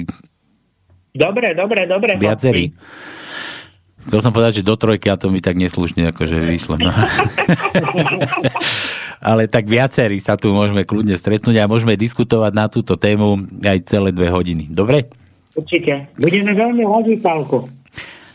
[1.15, 2.19] Dobre, dobre, dobre.
[2.19, 2.75] Viacerí.
[4.05, 6.77] Chcel som povedať, že do trojky a to mi tak neslušne akože vyšlo.
[6.77, 6.93] No.
[9.25, 13.89] Ale tak viacerí sa tu môžeme kľudne stretnúť a môžeme diskutovať na túto tému aj
[13.89, 14.69] celé dve hodiny.
[14.69, 15.09] Dobre?
[15.57, 16.13] Určite.
[16.21, 17.73] Budeme veľmi radi, Pálko.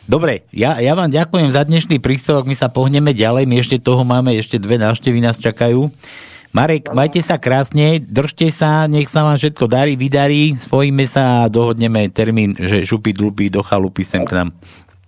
[0.09, 4.01] Dobre, ja, ja vám ďakujem za dnešný príspevok, my sa pohneme ďalej, my ešte toho
[4.01, 5.85] máme, ešte dve návštevy nás čakajú.
[6.49, 11.51] Marek, majte sa krásne, držte sa, nech sa vám všetko darí, vydarí, spojíme sa a
[11.53, 14.49] dohodneme termín, že šupy dlupy do chalupy sem k nám.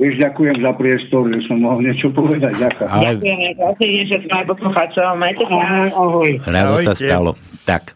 [0.02, 2.58] Víš, ďakujem za priestor, že som mohol niečo povedať.
[2.58, 2.90] Ďakujem.
[2.90, 3.22] Ale...
[3.54, 5.06] Ďakujem, že sme aj poslucháčov.
[5.14, 5.58] Majte sa.
[5.94, 6.32] Ahoj.
[6.42, 7.32] Rado sa stalo.
[7.70, 7.94] Tak.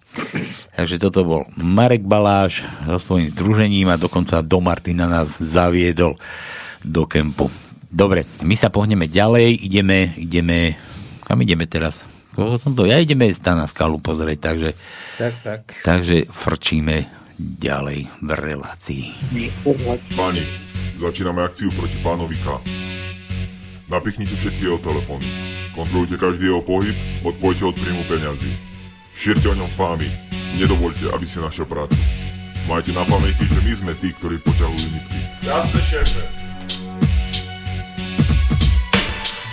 [0.78, 6.22] Takže toto bol Marek Baláš so svojím združením a dokonca do Martina nás zaviedol
[6.86, 7.50] do kempu.
[7.90, 10.78] Dobre, my sa pohneme ďalej, ideme, ideme,
[11.26, 12.06] kam ideme teraz?
[12.38, 12.86] Koho som to?
[12.86, 14.70] Ja ideme na skalu pozrieť, takže,
[15.18, 15.60] tak, tak.
[15.82, 19.06] takže frčíme ďalej v relácii.
[20.14, 20.65] Pani,
[20.96, 22.48] Začíname akciu proti pánovi K.
[23.92, 25.28] Napichnite všetky jeho telefóny.
[25.76, 28.52] Kontrolujte každý jeho pohyb, odpojte od príjmu peňazí.
[29.12, 30.08] Šírte o ňom fámy.
[30.56, 32.00] Nedovolte, aby ste našiel prácu.
[32.66, 35.20] Majte na pamäti, že my sme tí, ktorí poťahujú nitky.
[35.44, 36.45] Jasne, šéfe.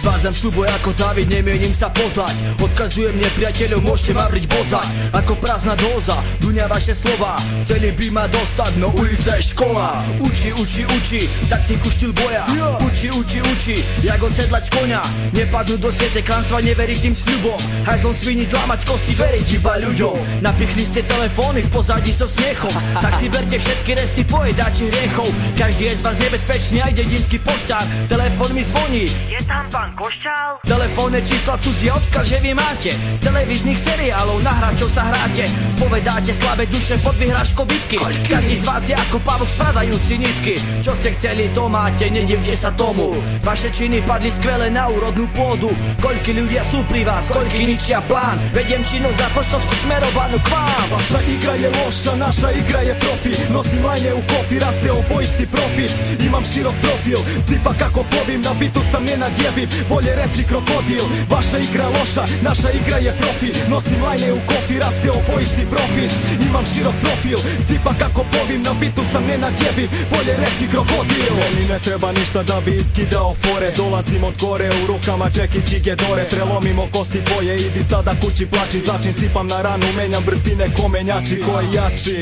[0.02, 5.78] Zvádzam súboj ako David, nemienim sa podať Odkazujem nepriateľov, môžete ma vriť bozať Ako prázdna
[5.78, 7.38] dóza, duňa vaše slova.
[7.62, 10.02] Chceli by ma dostať, no ulica je škola.
[10.18, 12.42] Uči, uči, uči, taktiku štýl boja.
[12.82, 15.02] Uči, uči, uči, jak osedlať konia.
[15.32, 17.60] Nepadnú do siete klamstva, neveriť tým sľubom.
[17.86, 20.42] Hajzlom svini zlámať kosti, veriť iba ľuďom.
[20.42, 22.74] Napichli ste telefóny v pozadí so smiechom.
[22.98, 27.86] Tak si berte všetky resty pojedáči hriechov Každý je z vás nebezpečný, aj dedinský poštár
[28.08, 29.06] Telefón mi zvoní.
[29.30, 30.64] Je tam pán Košťal?
[30.64, 32.96] Telefónne čísla cudzie odkaz, že vy máte.
[33.20, 35.44] Z televíznych seriálov na hráčov sa hráte.
[35.76, 38.00] Spovedáte slabé duše pod vyhrážkou bitky.
[38.24, 40.54] Každý z vás je ako pavok spradajúci nitky.
[40.80, 43.20] Čo ste chceli, to máte, nedivte sa tomu.
[43.44, 45.68] Vaše činy padli skvele na úrodnú pôdu.
[46.00, 48.40] Koľky ľudia sú pri vás, koľky ničia plán.
[48.56, 50.88] Vediem činnosť za poštovskú smerovanú k vám.
[50.88, 55.92] Vaša igra je loša, naša igra je profi Nosím lajne u kofi, raste obojici profit.
[56.24, 61.86] Imam širok profil, zipak kako plovím Na bitu sam nenadjebim bolje reći krokodil Vaša igra
[61.96, 66.12] loša, naša igra je profi Nosim lajne u kofi, raste obojici profit.
[66.48, 71.32] Imam širok profil, sipa kako povim Na bitu sam ne nadjebim, bolje reći krokodil.
[71.40, 73.72] Meni ne treba ništa da bi iskidao fore.
[73.76, 76.24] Dolazim od gore, u rukama čeki čige dore.
[76.32, 81.42] Prelomimo kosti tvoje, idi sada kući plači Začin sipam na ranu, menjam brzine ko menjači
[81.46, 82.18] Ko je jači,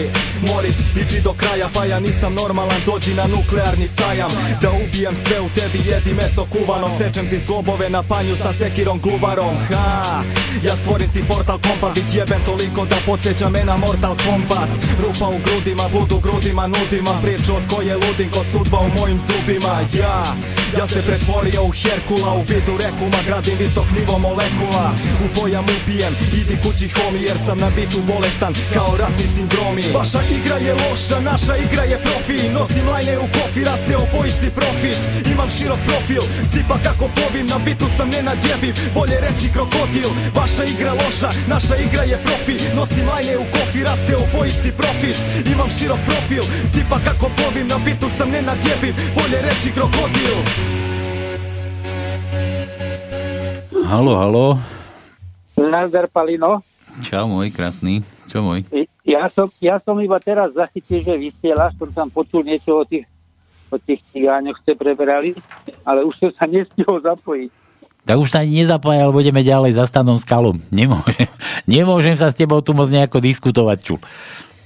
[0.49, 4.31] Moris, ići do kraja Pa ja nisam normalan, dođi na nuklearni sajam.
[4.63, 9.01] Da ubijem sve u tebi, jedi meso kuvano Sečem ti zglobove na panju sa sekirom
[9.01, 10.23] gluvarom Ha,
[10.63, 14.71] ja stvorim ti portal kompat Bit jebem toliko da podsjeća me na Mortal Kombat.
[15.03, 19.19] Rupa u grudima, blud u grudima, nudima Priču od koje ludim ko sudba u mojim
[19.29, 19.75] zubima.
[20.01, 20.17] Ja,
[20.79, 24.87] ja se pretvorio u Herkula U vidu rekuma, gradim visok nivo molekula.
[25.25, 29.85] U pojam ubijem, idi kući homi Jer sam na bitu bolestan kao ratni sindromi.
[29.99, 35.01] Vaša igra je loša, naša igra je profi Nosim lajne u kofi, raste obojici profit.
[35.33, 36.23] Imam širok profil,
[36.53, 37.05] sipa kako
[37.41, 42.19] povim Na bitu sam ne nadjebim, bolje reći krokodil Vaša igra loša, naša igra je
[42.25, 45.17] profi Nosim lajne u kofi, raste obojici profit
[45.53, 50.37] Imam širok profil, sipa kako povim Na bitu sam ne nadjebim, bolje reći krokodil
[53.91, 54.59] Halo, halo.
[55.57, 56.61] Nazdar Palino.
[57.11, 58.07] Čau môj krásny.
[58.31, 58.63] Čo môj?
[59.03, 63.03] Ja som, ja som iba teraz zachytil, že vysielaš, som tam počul niečo o tých,
[63.71, 65.33] o tých cigáňoch ste preberali,
[65.87, 67.51] ale už som sa nestihol zapojiť.
[68.05, 70.59] Tak už sa ani nezapája, ale budeme ďalej za stanom skalom.
[70.73, 71.31] Nemôžem,
[71.69, 73.97] nemôžem sa s tebou tu moc nejako diskutovať, ču.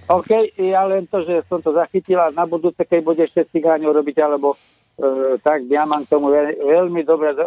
[0.05, 4.17] OK, ja len to, že som to zachytila na budúce, keď bude ešte cigáňov robiť,
[4.21, 7.41] alebo e, tak ja mám k tomu veľ, veľmi dobre, e,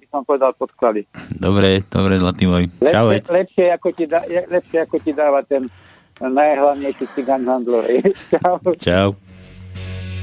[0.00, 1.04] by som povedal, podklady.
[1.36, 2.64] Dobre, dobre, zlatý môj.
[2.80, 5.68] Lepšie, lepšie, ako ti dá, lepšie ako ti dáva ten
[6.20, 8.02] najhlavnejší cigán handlovej.
[8.32, 8.56] Čau.
[8.80, 9.08] Čau.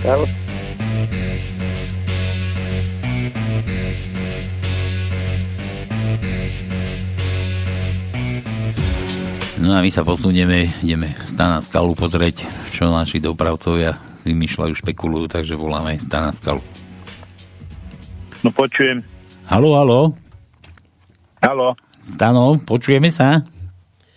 [0.04, 0.45] Čau.
[9.66, 15.57] No a my sa posunieme, ideme stana skalu pozrieť, čo naši dopravcovia vymýšľajú, špekulujú, takže
[15.57, 16.61] voláme stana skalu.
[18.45, 19.01] No počujem.
[19.49, 20.13] Halo, halo.
[21.41, 21.74] Halo.
[21.97, 23.41] Stano, počujeme sa?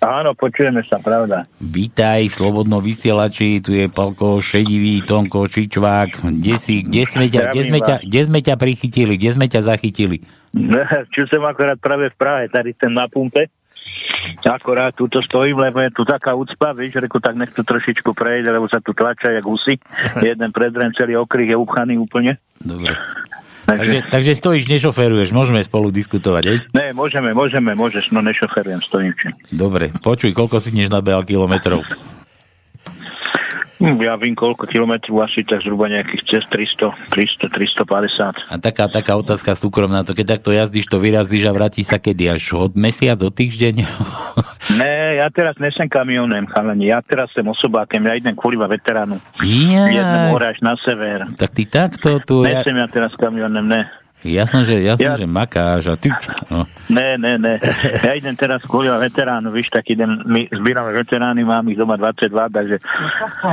[0.05, 1.49] Áno, počujeme sa, pravda.
[1.65, 6.29] Vítaj v Slobodnom vysielači, tu je Palko Šedivý, Tonko Čičvák.
[6.29, 9.65] Kde si, kde sme ťa, kde sme ťa, kde sme ťa prichytili, kde sme ťa
[9.65, 10.21] zachytili?
[11.17, 13.49] Čo som akorát práve v Prahe, tady ten na pumpe.
[14.45, 18.49] Akorát túto stojím, lebo je tu taká úcpa, vieš, reku, tak nech to trošičku prejde,
[18.49, 19.77] lebo sa tu tlačia jak usy.
[20.21, 22.41] Jeden predren, celý okryh je upchaný úplne.
[22.59, 22.93] Dobre.
[23.69, 26.59] Takže, takže, takže stojíš, nešoferuješ, môžeme spolu diskutovať, hej?
[26.73, 29.13] Ne, môžeme, môžeme, môžeš, no nešoferujem, stojím.
[29.13, 29.29] Či.
[29.53, 31.85] Dobre, počuj, koľko si dnes nabehal kilometrov?
[33.79, 38.51] Hm, ja vím, koľko kilometrov asi, tak zhruba nejakých cez 300, 300, 350.
[38.51, 42.27] A taká, taká otázka súkromná, to keď takto jazdíš, to vyrazíš a vrátiš sa kedy?
[42.35, 43.87] Až od mesiac, od týždeň?
[44.83, 49.23] ne, ja teraz nesem kamionem, chalani, ja teraz som osobákem, ja idem kvôli veteránu.
[49.47, 50.35] Ja.
[50.35, 51.29] Až na sever.
[51.37, 52.43] Tak ty takto tu...
[52.43, 53.87] Nesem ja, ja teraz kamionem, ne.
[54.27, 55.15] Jasno, že, jasno, ja...
[55.15, 56.11] že makáš a ty...
[56.51, 56.67] No.
[56.91, 57.55] Ne, ne, ne.
[58.03, 62.27] Ja idem teraz kvôli veteránu, víš, tak idem, my zbierame veterány, mám ich doma 22,
[62.51, 62.77] takže...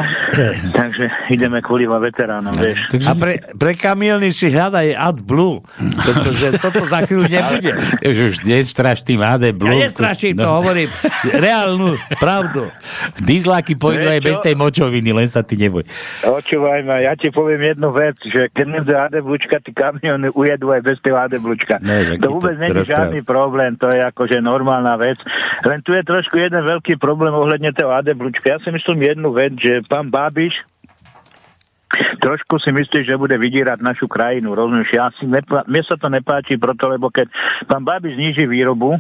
[0.80, 2.82] takže ideme kvôli veteránom, vieš.
[3.05, 5.61] A pre, pre kamiony si hľadaj AdBlue,
[6.01, 7.72] pretože toto za chvíľu nebude.
[8.16, 9.69] Už, už nestraš tým AdBlue.
[9.69, 10.41] Ja nestraším, no.
[10.41, 10.89] to hovorím.
[11.30, 12.73] Reálnu pravdu.
[13.22, 15.85] Dizláky pôjdu aj bez tej močoviny, len sa ty neboj.
[16.26, 20.72] Očúvaj ma, ja ti poviem jednu vec, že keď mi AdBluečka, ty kamiony uje jedu
[20.72, 21.84] aj bez tej ADBlučka.
[21.84, 25.19] Ne, to vôbec nie je žiadny problém, to je akože normálna vec.
[25.68, 28.56] Len tu je trošku jeden veľký problém ohľadne toho ADBlučka.
[28.56, 30.56] Ja si myslím jednu vec, že pán Babiš
[32.19, 34.91] trošku si myslí, že bude vydírať našu krajinu, rozumieš?
[34.91, 37.32] Ja si nepá- mne sa to nepáči proto, lebo keď
[37.69, 38.99] pán Babiš zniží výrobu,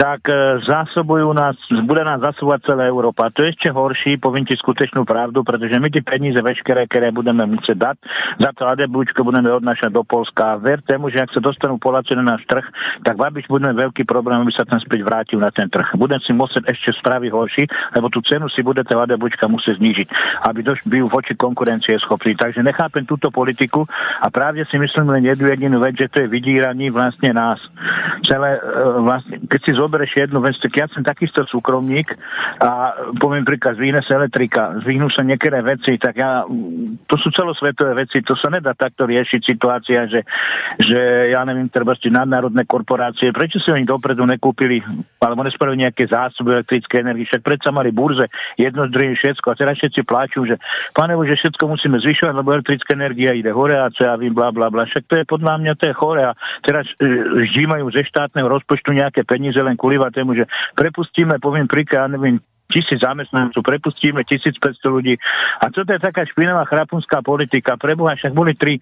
[0.00, 3.28] tak e, zásobujú nás, bude nás zásobovať celá Európa.
[3.36, 7.44] To je ešte horší, poviem ti skutečnú pravdu, pretože my tie peniaze veškeré, ktoré budeme
[7.44, 7.96] musieť dať,
[8.40, 10.56] za to ADBučko budeme odnášať do Polska.
[10.56, 12.64] A ver tému, že ak sa dostanú Poláci na náš trh,
[13.04, 15.92] tak Babiš bude veľký problém, aby sa ten späť vrátil na ten trh.
[16.00, 20.08] Budem si musieť ešte spraviť horší, lebo tú cenu si bude tá ADBučka musieť znížiť,
[20.48, 22.32] aby doš- byl voči konkurencie schopný.
[22.40, 23.84] Takže nechápem túto politiku
[24.24, 27.60] a právě si myslím len jednu jedinú vec, že to je vydíraní vlastne nás.
[28.24, 28.60] Celé, e,
[29.04, 32.14] vlastne, keď si zoberieš jednu vec, tak ja som takisto súkromník
[32.62, 36.46] a poviem príklad, zvýhne sa elektrika, zvýhnú sa niektoré veci, tak ja,
[37.10, 40.22] to sú celosvetové veci, to sa nedá takto riešiť situácia, že,
[40.78, 44.78] že ja neviem, treba ste nadnárodné korporácie, prečo si oni dopredu nekúpili,
[45.18, 49.58] alebo nespravili nejaké zásoby elektrické energie, však predsa mali burze, jedno z druhým všetko a
[49.58, 50.54] teraz všetci pláču, že
[50.94, 54.54] pane, že všetko musíme zvyšovať, lebo elektrická energia ide hore a co ja vím, bla,
[54.54, 54.86] bla, bla.
[54.86, 57.08] Však to je podľa mňa to je chore a teraz e,
[57.50, 60.44] ždímajú ze štátneho rozpočtu nejaké peniaze len kvôli tému, že
[60.76, 62.36] prepustíme, poviem príklad, ja neviem,
[62.70, 65.18] tisíc zamestnancov, prepustíme 1500 ľudí.
[65.64, 67.74] A čo to je taká špinavá chrapunská politika?
[67.74, 68.78] Preboha, však boli tri,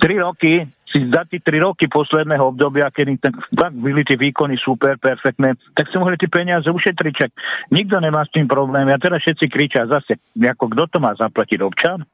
[0.00, 4.56] tri roky, si za tie tri roky posledného obdobia, kedy tak, tak byli tie výkony
[4.56, 7.16] super, perfektné, tak si mohli tie peniaze ušetriť.
[7.68, 8.88] Nikto nemá s tým problém.
[8.88, 12.08] A teraz všetci kričia zase, ako kto to má zaplatiť občan?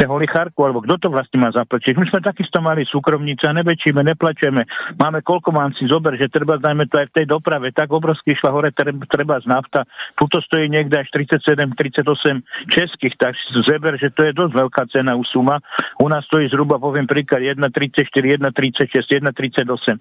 [0.00, 1.92] Chce holicharku, alebo kto to vlastne má zaplatiť.
[2.00, 4.64] My sme takisto mali súkromníci a nebečíme, neplačeme.
[4.96, 8.32] Máme koľko mám si zober, že treba, dajme to aj v tej doprave, tak obrovský
[8.32, 9.84] išla hore, treba z nafta.
[10.16, 13.36] Tuto stojí niekde až 37, 38 českých, tak
[13.68, 15.60] zeber, že to je dosť veľká cena u suma.
[16.00, 20.00] U nás stojí zhruba, poviem príklad, 1,34, 1,36, 1,38.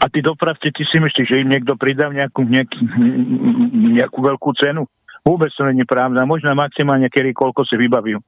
[0.00, 2.80] A tí dopravci, ty si myslíš, že im niekto pridá nejakú, nejakú,
[4.00, 4.88] nejakú veľkú cenu?
[5.26, 6.22] Vôbec to není pravda.
[6.22, 8.22] Možno maximálne kedy koľko si vybavujú.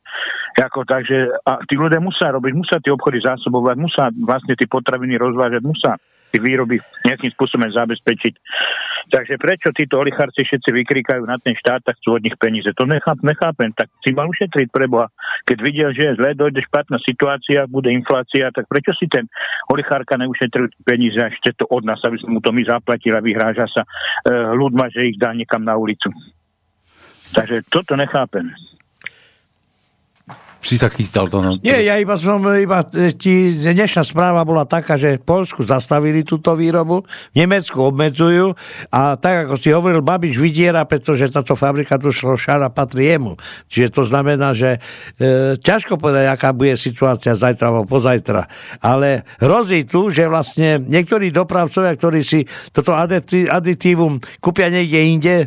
[0.58, 5.14] Ako, takže, a tí ľudia musia robiť, musia tie obchody zásobovať, musia vlastne tie potraviny
[5.14, 5.94] rozvážať, musia
[6.28, 6.76] tie výroby
[7.08, 8.34] nejakým spôsobom zabezpečiť.
[9.08, 12.68] Takže prečo títo oligarci všetci vykrikajú na ten štát, tak chcú od nich peníze?
[12.76, 13.70] To nechápem, nechápem.
[13.72, 15.08] Tak si mal ušetriť preboha.
[15.48, 19.24] Keď vidia, že je zle, dojde špatná situácia, bude inflácia, tak prečo si ten
[19.72, 23.24] oligarka neušetril peníze a ešte to od nás, aby sme mu to my zaplatili a
[23.24, 23.88] vyhráža sa e,
[24.52, 26.12] ľudma, že ich dá niekam na ulicu.
[27.34, 28.50] Takže toto nechápem
[30.58, 31.38] si sa chystal to.
[31.38, 32.82] No, Nie, ja iba som, iba
[33.14, 38.58] ti, dnešná správa bola taká, že v Polsku zastavili túto výrobu, v Nemecku obmedzujú
[38.90, 43.38] a tak, ako si hovoril, Babiš vydiera, pretože táto fabrika tu šara patrí jemu.
[43.70, 44.82] Čiže to znamená, že
[45.16, 48.50] e, ťažko povedať, aká bude situácia zajtra alebo pozajtra.
[48.82, 52.42] Ale hrozí tu, že vlastne niektorí dopravcovia, ktorí si
[52.74, 55.34] toto aditívum kúpia niekde inde,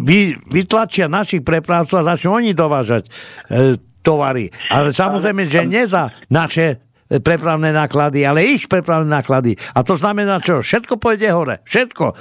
[0.00, 3.12] vy, vytlačia našich prepravcov a začnú oni dovážať
[3.52, 4.52] e, tovary.
[4.68, 9.56] Ale samozrejme, že nie za naše prepravné náklady, ale ich prepravné náklady.
[9.76, 10.60] A to znamená čo?
[10.60, 11.64] Všetko pôjde hore.
[11.64, 12.12] Všetko.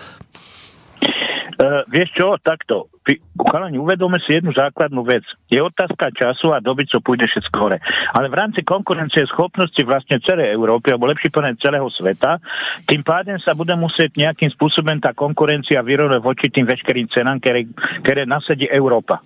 [1.59, 2.89] Uh, vieš čo, takto.
[3.35, 5.27] Chalani, uvedome si jednu základnú vec.
[5.51, 7.77] Je otázka času a doby, co pôjde všetko hore.
[8.15, 12.39] Ale v rámci konkurencie schopnosti vlastne celej Európy, alebo lepšie povedať celého sveta,
[12.87, 17.67] tým pádem sa bude musieť nejakým spôsobom tá konkurencia vyrovnať voči tým veškerým cenám, ktoré,
[18.07, 19.19] ktoré nasadí Európa.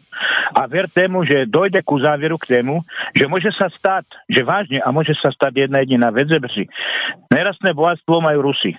[0.58, 2.82] A ver tému, že dojde ku záveru k tému,
[3.14, 6.42] že môže sa stať, že vážne, a môže sa stať jedna jediná vec, že
[7.30, 8.74] nerastné bohatstvo majú Rusy.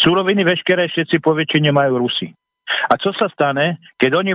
[0.00, 2.32] Súroviny veškeré všetci poväčšine majú Rusy.
[2.88, 4.32] A čo sa stane, keď oni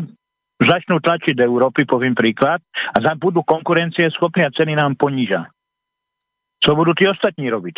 [0.59, 2.63] začnú tlačiť do Európy, poviem príklad,
[2.95, 5.51] a budú konkurencie schopní a ceny nám poníža.
[6.63, 7.77] Čo budú tí ostatní robiť?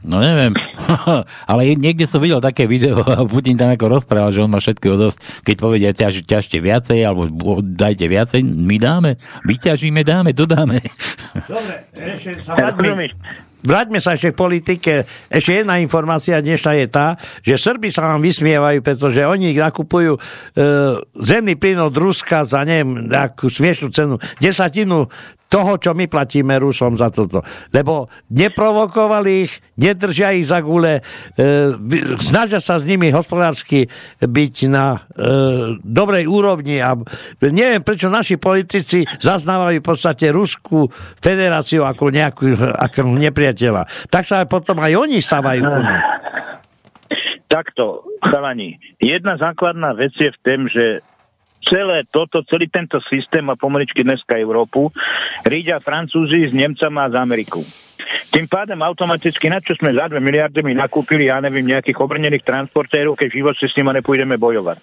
[0.00, 0.56] No neviem,
[1.50, 4.96] ale niekde som videl také video a Putin tam ako rozprával, že on má všetko
[4.96, 5.18] dosť.
[5.44, 10.80] Keď povedia, ťaž, ťažte viacej, alebo dajte viacej, my dáme, vyťažíme, dáme, dodáme.
[11.44, 12.56] Dobre, ešte sa
[13.60, 14.92] Vráťme sa ešte k politike.
[15.28, 20.20] Ešte jedna informácia dnešná je tá, že Srby sa vám vysmievajú, pretože oni nakupujú e,
[21.20, 25.12] zemný plyn od Ruska za neviem, akú smiešnú cenu, desatinu
[25.50, 27.42] toho, čo my platíme Rusom za toto.
[27.74, 31.44] Lebo neprovokovali ich, nedržia ich za gule, e,
[32.22, 33.90] snažia sa s nimi hospodársky
[34.22, 34.98] byť na e,
[35.82, 36.94] dobrej úrovni a
[37.42, 40.86] neviem, prečo naši politici zaznávajú v podstate Ruskú
[41.18, 44.06] federáciu ako nejakú ako nepriateľa.
[44.06, 45.66] Tak sa potom aj oni stávajú.
[47.50, 51.02] Takto, chalani, jedna základná vec je v tom, že
[51.64, 54.90] celé toto, celý tento systém a pomaličky dneska Európu
[55.44, 57.62] rídia Francúzi s Nemcami a z Ameriku.
[58.30, 62.46] Tým pádem automaticky, na čo sme za 2 miliardy my nakúpili, ja neviem, nejakých obrnených
[62.46, 64.80] transportérov, keď život si s nimi nepôjdeme bojovať.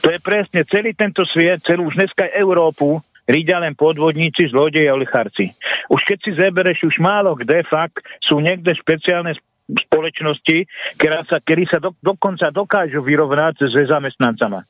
[0.00, 4.96] To je presne celý tento sviet, celú už dneska Európu rídia len podvodníci, zlodeji a
[4.96, 5.52] olicharci.
[5.92, 9.36] Už keď si zebereš, už málo kde fakt sú niekde špeciálne
[9.68, 10.64] spoločnosti,
[10.96, 14.64] ktorá sa, ktorí sa do, dokonca dokážu vyrovnať s zamestnancama.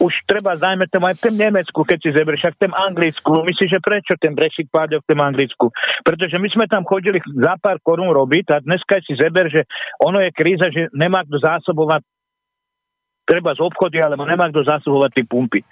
[0.00, 3.44] Už treba, dajme tomu aj v Nemecku, keď si zeber, však v Anglicku.
[3.44, 5.68] Myslíš, že prečo ten Brexit páde v tom Anglicku?
[6.00, 9.68] Pretože my sme tam chodili za pár korún robiť a dneska si zeber, že
[10.00, 12.00] ono je kríza, že nemá kto zásobovať
[13.24, 15.60] treba z obchody, alebo nemá kto zásobovať tie pumpy.
[15.62, 15.66] E,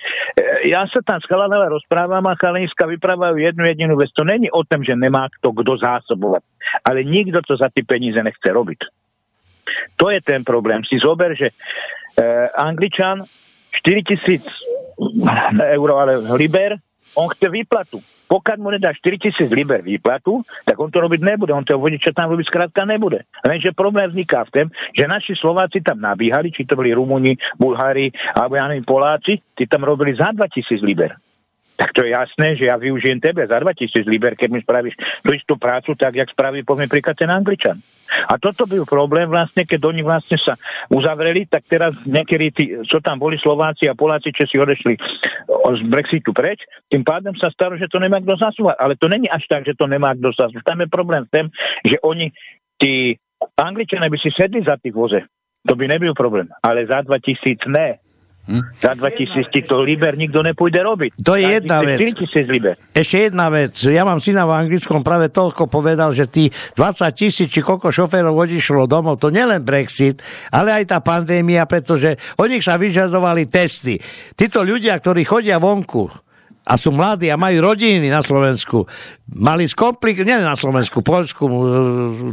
[0.71, 4.13] ja sa tam s chalanova rozprávam a chalaniska vyprávajú jednu jedinú vec.
[4.15, 6.43] To není o tom, že nemá kto kto zásobovať,
[6.87, 8.81] ale nikto to za tie peníze nechce robiť.
[10.01, 10.81] To je ten problém.
[10.89, 13.27] Si zober, že uh, Angličan
[13.85, 14.49] 4000
[15.77, 16.81] eur, ale liber,
[17.15, 18.01] on chce výplatu.
[18.29, 21.53] Pokiaľ mu nedá 4000 liber výplatu, tak on to robiť nebude.
[21.57, 23.25] On toho vodiča tam robiť skrátka nebude.
[23.41, 28.13] Lenže problém vzniká v tom, že naši Slováci tam nabíhali, či to boli Rumúni, Bulhári,
[28.37, 31.17] alebo ja neviem, Poláci, tí tam robili za 2000 liber
[31.79, 35.31] tak to je jasné, že ja využijem tebe za 2000 liber, keď mi spravíš tú
[35.31, 37.79] istú prácu, tak jak spraví, poviem príklad, ten Angličan.
[38.27, 40.59] A toto byl problém vlastne, keď oni vlastne sa
[40.91, 44.99] uzavreli, tak teraz niektorí, tí, čo tam boli Slováci a Poláci, čo si odešli
[45.47, 48.77] z Brexitu preč, tým pádem sa stalo, že to nemá kto zasúvať.
[48.81, 50.65] Ale to není až tak, že to nemá kto zasúvať.
[50.67, 51.47] Tam je problém v tom,
[51.85, 52.33] že oni,
[52.81, 53.15] tí
[53.55, 55.21] Angličania by si sedli za tých voze.
[55.69, 56.49] To by nebyl problém.
[56.65, 58.01] Ale za 2000 ne.
[58.49, 58.65] Hm?
[58.81, 61.11] Za 2000 ti to liber nikto nepôjde robiť.
[61.21, 62.01] To je jedna vec.
[62.49, 62.75] liber.
[62.97, 63.77] Ešte jedna vec.
[63.77, 68.33] Ja mám syna v anglickom práve toľko povedal, že tí 20 tisíc či koľko šoférov
[68.33, 74.01] odišlo domov, to nielen Brexit, ale aj tá pandémia, pretože od nich sa vyžadovali testy.
[74.33, 76.28] Títo ľudia, ktorí chodia vonku,
[76.69, 78.85] a sú mladí a majú rodiny na Slovensku.
[79.29, 81.49] Mali skomplik- nie na Slovensku, Polsku,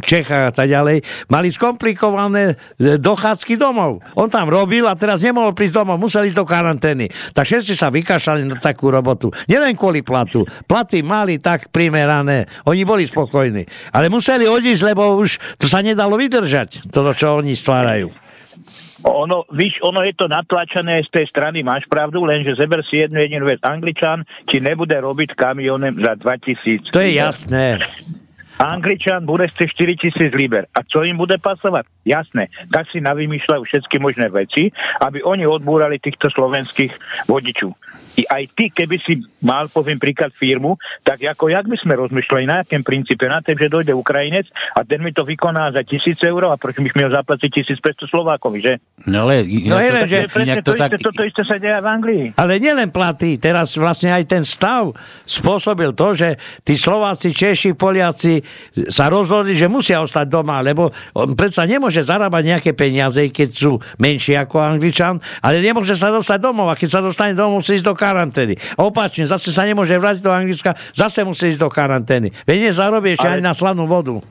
[0.04, 4.04] Čechách a tak ďalej, mali skomplikované e, dochádzky domov.
[4.20, 7.08] On tam robil a teraz nemohol prísť domov, museli do karantény.
[7.32, 9.32] Tak všetci sa vykašľali na takú robotu.
[9.48, 10.44] Nielen kvôli platu.
[10.68, 12.48] Platy mali tak primerané.
[12.68, 13.64] Oni boli spokojní.
[13.96, 18.25] Ale museli odísť, lebo už to sa nedalo vydržať, to, čo oni stvárajú.
[19.06, 23.22] Ono, víš, ono je to natlačené z tej strany, máš pravdu, lenže zeber si jednu
[23.22, 23.62] jedinú vec.
[23.62, 26.90] Angličan ti nebude robiť kamionem za 2000.
[26.90, 27.86] To je jasné.
[28.60, 30.64] Angličan bude chce 4000 liber.
[30.72, 31.86] A čo im bude pasovať?
[32.08, 32.48] Jasné.
[32.72, 34.72] Tak si navymýšľajú všetky možné veci,
[35.02, 36.94] aby oni odbúrali týchto slovenských
[37.28, 37.76] vodičov.
[38.16, 42.46] I aj ty, keby si mal, poviem príklad, firmu, tak ako jak by sme rozmýšľali,
[42.48, 43.28] na akém princípe?
[43.28, 46.80] Na tým, že dojde Ukrajinec a ten mi to vykoná za 1000 eur a prečo
[46.80, 48.74] bych miel zaplatiť 1500 Slovákovi, že?
[49.12, 49.44] No ale...
[49.44, 50.32] No je len, že...
[50.32, 50.96] To, to, tak...
[50.96, 52.24] isté, toto isté sa deje v Anglii.
[52.40, 54.96] Ale nielen platy, teraz vlastne aj ten stav
[55.28, 58.45] spôsobil to, že tí Slováci, Češi, Poliaci
[58.90, 63.78] sa rozhodli, že musia ostať doma, lebo on predsa nemôže zarábať nejaké peniaze, keď sú
[63.98, 67.88] menšie ako Angličan, ale nemôže sa dostať domov a keď sa dostane domov, musí ísť
[67.88, 68.56] do karantény.
[68.78, 72.32] A opačne, zase sa nemôže vrátiť do Anglicka, zase musí ísť do karantény.
[72.46, 73.40] Veď nezarobí ešte ale...
[73.40, 74.22] ani na slanú vodu.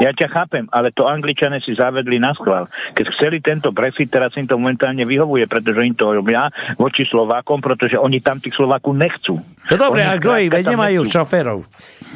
[0.00, 2.68] Ja ťa chápem, ale to Angličane si zavedli na schvál.
[2.94, 7.60] Keď chceli tento Brexit, teraz im to momentálne vyhovuje, pretože im to robia voči Slovákom,
[7.60, 9.40] pretože oni tam tých Slovákov nechcú.
[9.66, 10.50] No dobre, a kto ich?
[10.52, 11.66] Veď nemajú šoferov.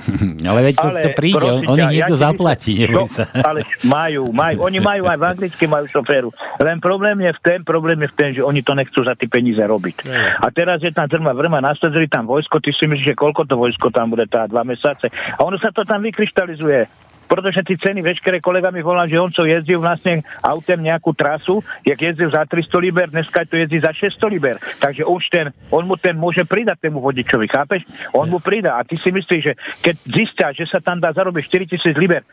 [0.50, 2.72] ale veď ale, to príde, prosím, oni niekto ja zaplatí.
[2.86, 3.24] Čo, sa.
[3.48, 6.30] ale majú, majú, oni majú aj v anglicky majú šoféru.
[6.62, 9.28] Len problém je v tom, problém je v tom, že oni to nechcú za tie
[9.28, 9.96] peníze robiť.
[10.40, 13.58] A teraz je tam zrma vrma, nastavili tam vojsko, ty si myslíš, že koľko to
[13.58, 15.10] vojsko tam bude tá dva mesiace.
[15.10, 16.99] A ono sa to tam vykryštalizuje
[17.30, 22.02] pretože tí ceny, veškeré kolega mi že on co jezdil vlastne autem nejakú trasu, jak
[22.02, 24.58] jezdil za 300 liber, dneska to jezdí za 600 liber.
[24.82, 27.86] Takže už ten, on mu ten môže pridať tému vodičovi, chápeš?
[28.10, 28.82] On mu pridá.
[28.82, 31.46] A ty si myslíš, že keď zistia, že sa tam dá zarobiť
[31.78, 32.26] 4000 liber,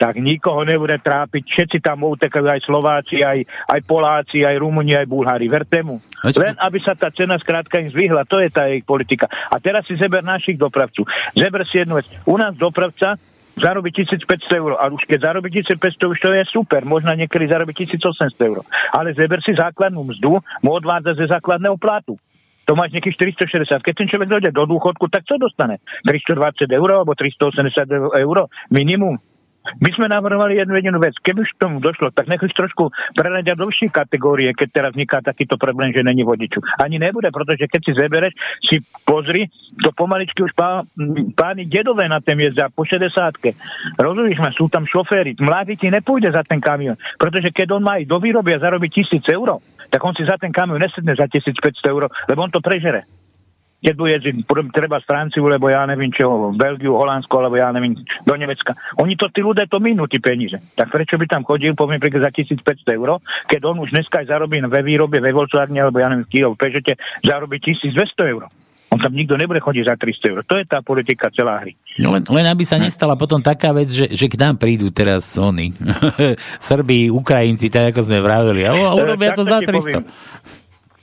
[0.00, 1.44] tak nikoho nebude trápiť.
[1.44, 5.44] Všetci tam utekajú aj Slováci, aj, aj Poláci, aj Rumúni, aj Bulhári.
[5.44, 6.00] Verte mu.
[6.24, 8.24] Len aby sa tá cena skrátka im zvýhla.
[8.24, 9.28] To je tá ich politika.
[9.28, 11.04] A teraz si zeber našich dopravcov.
[11.36, 12.08] Zeber si jednu vec.
[12.24, 13.20] U nás dopravca
[13.60, 14.26] zarobí 1500
[14.56, 14.80] eur.
[14.80, 16.82] A už keď zarobí 1500, už to je super.
[16.88, 18.64] Možno niekedy zarobí 1800 eur.
[18.96, 22.16] Ale zeber si základnú mzdu, mu odvádza ze základného platu.
[22.68, 23.82] To máš nejakých 460.
[23.82, 25.82] Keď ten človek dojde do dôchodku, tak co dostane?
[26.06, 27.66] 320 eur alebo 380
[28.14, 28.36] eur
[28.70, 29.18] minimum.
[29.78, 31.14] My sme navrhovali jednu jedinú vec.
[31.22, 35.22] Keby už k tomu došlo, tak nech už trošku preledia do kategórie, keď teraz vzniká
[35.22, 36.58] takýto problém, že není vodiču.
[36.82, 38.32] Ani nebude, pretože keď si zebereš,
[38.66, 38.76] si
[39.06, 39.46] pozri,
[39.78, 40.82] to pomaličky už pá,
[41.38, 43.14] páni dedové na tém jezdia po 60
[44.00, 45.38] Rozumieš ma, sú tam šoféry.
[45.38, 48.90] Mladý ti nepôjde za ten kamion, pretože keď on má aj do výroby a zarobí
[48.90, 52.58] 1000 eur, tak on si za ten kamion nesedne za 1500 eur, lebo on to
[52.58, 53.06] prežere
[53.80, 54.16] keď bude
[54.76, 57.96] treba z Franciu, lebo ja neviem čo, Belgiu, Holandsko, alebo ja neviem,
[58.28, 58.76] do Nemecka.
[59.00, 60.60] Oni to, tí ľudia to minú, tí peníze.
[60.76, 62.60] Tak prečo by tam chodil, poviem príklad, za 1500
[63.00, 66.60] eur, keď on už dneska aj zarobí ve výrobe, ve Volkswagene, alebo ja neviem, v
[66.60, 68.52] Pežete, zarobí 1200 eur.
[68.90, 70.38] On tam nikto nebude chodiť za 300 eur.
[70.50, 71.78] To je tá politika celá hry.
[72.02, 75.38] No len, len aby sa nestala potom taká vec, že, že k nám prídu teraz
[75.38, 75.70] oni,
[76.68, 79.70] Srbí, Ukrajinci, tak ako sme vravili, a urobia to za 300.
[79.70, 80.04] Poviem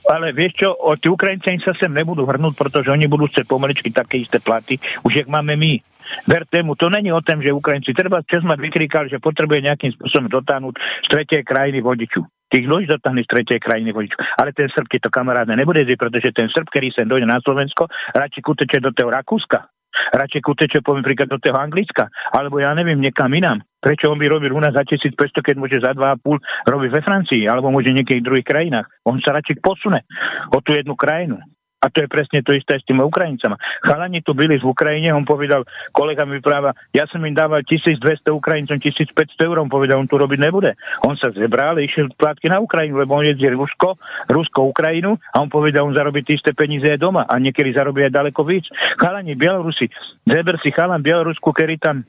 [0.08, 3.92] ale vieš čo, o tí Ukrajinci sa sem nebudú hrnúť, pretože oni budú chcieť pomaličky
[3.92, 5.84] také isté platy, už jak máme my.
[6.24, 9.92] Verte mu, to není o tom, že Ukrajinci, treba čas mať vykríkal, že potrebuje nejakým
[9.96, 12.24] spôsobom dotáhnuť z tretej krajiny vodiču.
[12.48, 14.16] Tých ľudí dotáhne z tretej krajiny vodiču.
[14.40, 17.92] Ale ten Srb to kamarádne nebude zjeť, pretože ten Srb, ktorý sem dojde na Slovensko,
[18.16, 19.68] radšej kuteče do toho Rakúska.
[20.14, 22.08] Radšej kuteče, poviem príklad, do toho Anglicka.
[22.32, 23.60] Alebo ja neviem, niekam inám.
[23.82, 27.42] Prečo on by robil u nás za 1500, keď môže za 2,5 robiť ve Francii,
[27.50, 28.88] alebo môže v niekých druhých krajinách.
[29.04, 30.06] On sa radšej posune
[30.54, 31.36] o tú jednu krajinu.
[31.78, 33.54] A to je presne to isté s tými Ukrajincami.
[33.86, 35.62] Chalani tu byli v Ukrajine, on povedal,
[35.94, 39.14] kolega mi práva, ja som im dával 1200 Ukrajincom, 1500
[39.46, 40.74] eur, on povedal, on tu robiť nebude.
[41.06, 43.94] On sa zebral išiel plátky na Ukrajinu, lebo on jezdí Rusko,
[44.26, 48.10] Rusko, Ukrajinu a on povedal, on zarobí isté peniaze aj doma a niekedy zarobí aj
[48.10, 48.66] ďaleko víc.
[48.98, 49.86] Chalani, Bielorusi,
[50.26, 52.02] zeber si chalan Bielorusku, ktorý tam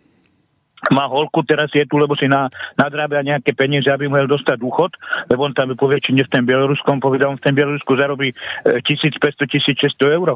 [0.88, 2.48] má holku, teraz je tu, lebo si na,
[2.80, 4.96] nadrábia nejaké peniaze, aby mohol dostať dôchod,
[5.28, 8.32] lebo on tam povie, či v tom Bieloruskom, povedal, on v tom Bielorusku zarobí
[8.64, 10.30] 1500-1600 e, eur.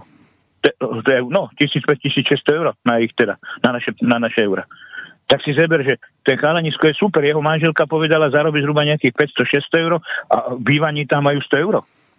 [1.32, 4.68] No, 1500-1600 eur na ich teda, na naše, na naše eura
[5.24, 7.24] tak si zeber, že ten chalanisko je super.
[7.24, 9.16] Jeho manželka povedala, zarobí zhruba nejakých
[9.72, 9.94] 500-600 eur
[10.30, 11.76] a bývaní tam majú 100 eur.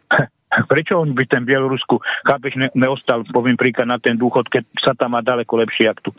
[0.72, 4.94] Prečo on by ten Bielorusku, chápeš, ne, neostal, poviem príklad, na ten dôchod, keď sa
[4.94, 6.14] tam má daleko lepšie, jak tu.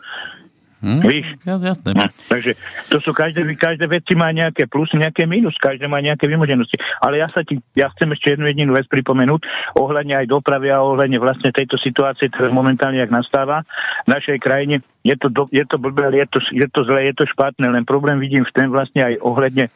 [0.84, 1.00] Hm?
[1.08, 1.26] Víš?
[1.44, 1.90] Jasné.
[1.96, 2.10] Hm.
[2.28, 2.52] Takže
[2.92, 6.76] to sú každé, každé veci má nejaké plus, nejaké minus, každé má nejaké vymoženosti.
[7.00, 9.40] Ale ja sa ti, ja chcem ešte jednu jedinú vec pripomenúť,
[9.80, 13.64] ohľadne aj dopravy a ohľadne vlastne tejto situácie, ktorá momentálne jak nastáva
[14.04, 14.84] v našej krajine.
[15.00, 17.86] Je to, do, je to blbé, je to, je to zlé, je to špatné, len
[17.86, 19.70] problém vidím v tom vlastne aj ohľadne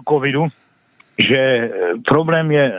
[0.00, 0.48] covidu,
[1.18, 1.66] že e,
[2.06, 2.76] problém je e,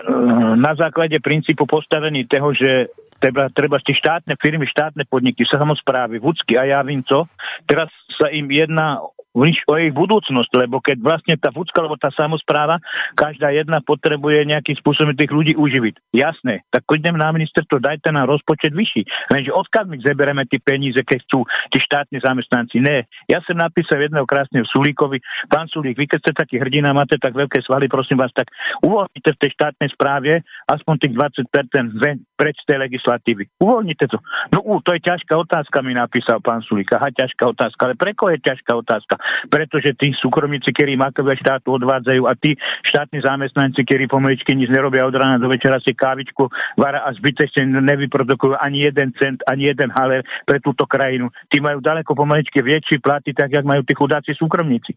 [0.57, 2.89] na základe princípu postavený toho, že
[3.21, 7.29] treba, treba tie štátne firmy, štátne podniky, samozprávy, Vúcky a Javinco,
[7.69, 7.87] teraz
[8.17, 8.99] sa im jedná
[9.33, 12.77] o jej budúcnosť, lebo keď vlastne tá Fucka, alebo tá samozpráva,
[13.17, 16.13] každá jedna potrebuje nejakým spôsobom tých ľudí uživiť.
[16.13, 19.33] Jasné, tak idem na ministerstvo, dajte nám rozpočet vyšší.
[19.33, 21.41] Lenže odkiaľ my zeberieme tie peníze, keď sú
[21.73, 22.77] tí štátni zamestnanci?
[22.77, 23.09] Ne.
[23.25, 25.17] Ja som napísal jedného krásneho Sulíkovi,
[25.49, 28.53] pán Sulík, vy keď ste taký hrdina, máte tak veľké svaly, prosím vás, tak
[28.85, 31.13] uvoľnite v tej štátnej správe aspoň tých
[31.49, 31.97] 20%
[32.43, 33.47] preč z tej legislatívy.
[33.63, 34.19] Uvoľnite to.
[34.51, 36.91] No, to je ťažká otázka, mi napísal pán Sulík.
[36.91, 37.87] Aha, ťažká otázka.
[37.87, 39.15] Ale pre koho je ťažká otázka?
[39.47, 42.55] pretože tí súkromníci, ktorí makové štátu odvádzajú a tí
[42.87, 46.49] štátni zamestnanci, ktorí pomaličky nič nerobia od rána do večera si kávičku
[46.79, 51.29] vara a zbytečne nevyprodukujú ani jeden cent, ani jeden haler pre túto krajinu.
[51.53, 54.95] Tí majú ďaleko pomaličky väčší platy, tak jak majú tí chudáci súkromníci.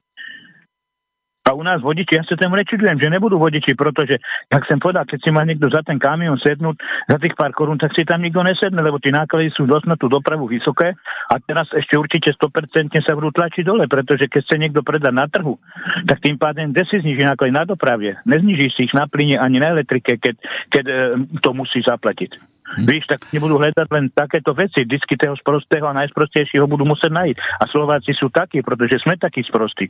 [1.46, 4.18] A u nás vodiči, ja sa tomu nečudujem, že nebudú vodiči, pretože,
[4.50, 6.74] jak som povedal, keď si má niekto za ten kamión sednúť
[7.06, 9.94] za tých pár korún, tak si tam nikto nesedne, lebo tie náklady sú dosť na
[9.94, 10.98] tú dopravu vysoké
[11.30, 15.30] a teraz ešte určite 100% sa budú tlačiť dole, pretože keď chce niekto predať na
[15.30, 15.54] trhu,
[16.02, 18.18] tak tým pádem kde si zniží náklady na dopravie.
[18.26, 20.34] Nezniží si ich na plyne ani na elektrike, keď,
[20.74, 20.94] keď e,
[21.38, 22.55] to musí zaplatiť.
[22.66, 22.82] Hm.
[22.82, 24.82] Víš, tak nebudú hľadať len takéto veci.
[24.82, 27.38] Disky toho sprostého a najsprostejšieho budú musieť nájsť.
[27.38, 29.86] A Slováci sú takí, pretože sme takí sprostí.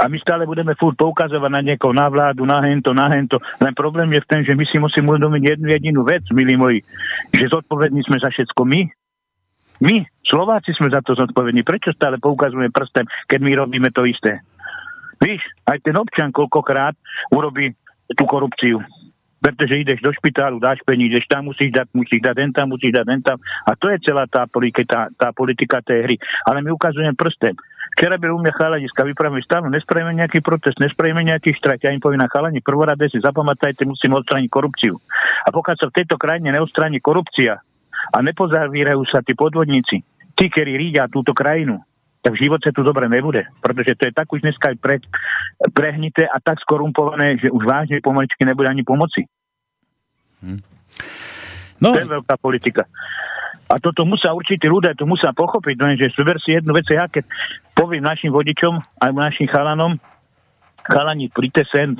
[0.00, 3.38] A my stále budeme furt poukazovať na niekoho, na vládu, na hento, na hento.
[3.60, 6.80] Len problém je v tom, že my si musíme uvedomiť jednu jedinú vec, milí moji,
[7.28, 8.80] že zodpovední sme za všetko my.
[9.82, 9.94] My,
[10.24, 11.60] Slováci sme za to zodpovední.
[11.60, 14.40] Prečo stále poukazujeme prstem, keď my robíme to isté?
[15.20, 16.96] Víš, aj ten občan koľkokrát
[17.30, 17.76] urobí
[18.16, 18.82] tú korupciu
[19.42, 22.94] pretože ideš do špitálu, dáš peníze, ideš tam, musíš dať, musíš dať, den tam, musíš
[22.94, 23.42] dať, den tam.
[23.42, 26.16] A to je celá tá politika, tá, tá politika tej hry.
[26.46, 27.58] Ale my ukazujeme prstem.
[27.92, 31.84] Včera byl u mňa chaladiska, vypravíme stále, nespravíme nejaký protest, nespravíme nejaký štrajk.
[31.84, 34.96] Ja im poviem na chalani, prvorade si zapamätajte, musíme odstrániť korupciu.
[35.44, 37.60] A pokiaľ sa v tejto krajine neodstráni korupcia
[38.14, 40.00] a nepozavírajú sa tí podvodníci,
[40.32, 41.84] tí, ktorí rídia túto krajinu,
[42.22, 43.42] tak v živote tu dobre nebude.
[43.58, 45.02] Pretože to je tak už dneska aj pre,
[45.74, 49.26] prehnité a tak skorumpované, že už vážne pomaličky nebude ani pomoci.
[50.40, 50.62] Hm.
[51.82, 51.90] No.
[51.90, 52.86] To je veľká politika.
[53.66, 57.24] A toto musia určití ľudia, to musia pochopiť, lenže zober si jednu vec, ja keď
[57.72, 59.96] poviem našim vodičom aj našim chalanom,
[60.84, 61.96] chalani, príďte sem,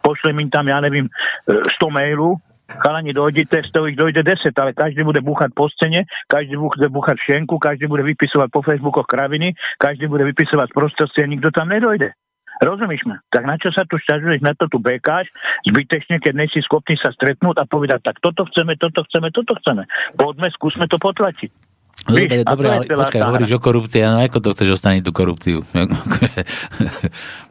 [0.00, 1.10] pošlem im tam, ja neviem,
[1.50, 2.38] 100 mailov,
[2.78, 6.86] chalani dojdete, z toho ich dojde 10, ale každý bude búchať po scéne, každý bude
[6.86, 11.68] búchať šenku, každý bude vypisovať po Facebookoch kraviny, každý bude vypisovať prostosti a nikto tam
[11.68, 12.14] nedojde.
[12.60, 13.16] Rozumieš ma?
[13.32, 15.32] Tak na čo sa tu šťažuješ, na to tu bekáš,
[15.64, 19.88] zbytečne, keď nejsi schopný sa stretnúť a povedať, tak toto chceme, toto chceme, toto chceme.
[20.12, 21.69] Poďme, skúsme to potlačiť.
[22.08, 25.58] No, dobre, dobre, ale počkaj, hovoríš o korupcii, no ako to chceš ostaniť tú korupciu?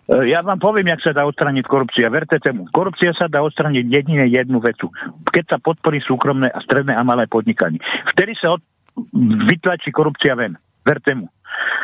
[0.10, 2.10] Ja vám poviem, jak sa dá odstraniť korupcia.
[2.10, 2.66] Verte tomu.
[2.74, 4.90] Korupcia sa dá odstraniť jedine jednu vecu.
[5.30, 7.78] Keď sa podporí súkromné a stredné a malé podnikanie.
[8.10, 8.62] Vtedy sa od...
[9.46, 10.58] vytlačí korupcia ven.
[10.82, 11.30] Verte mu.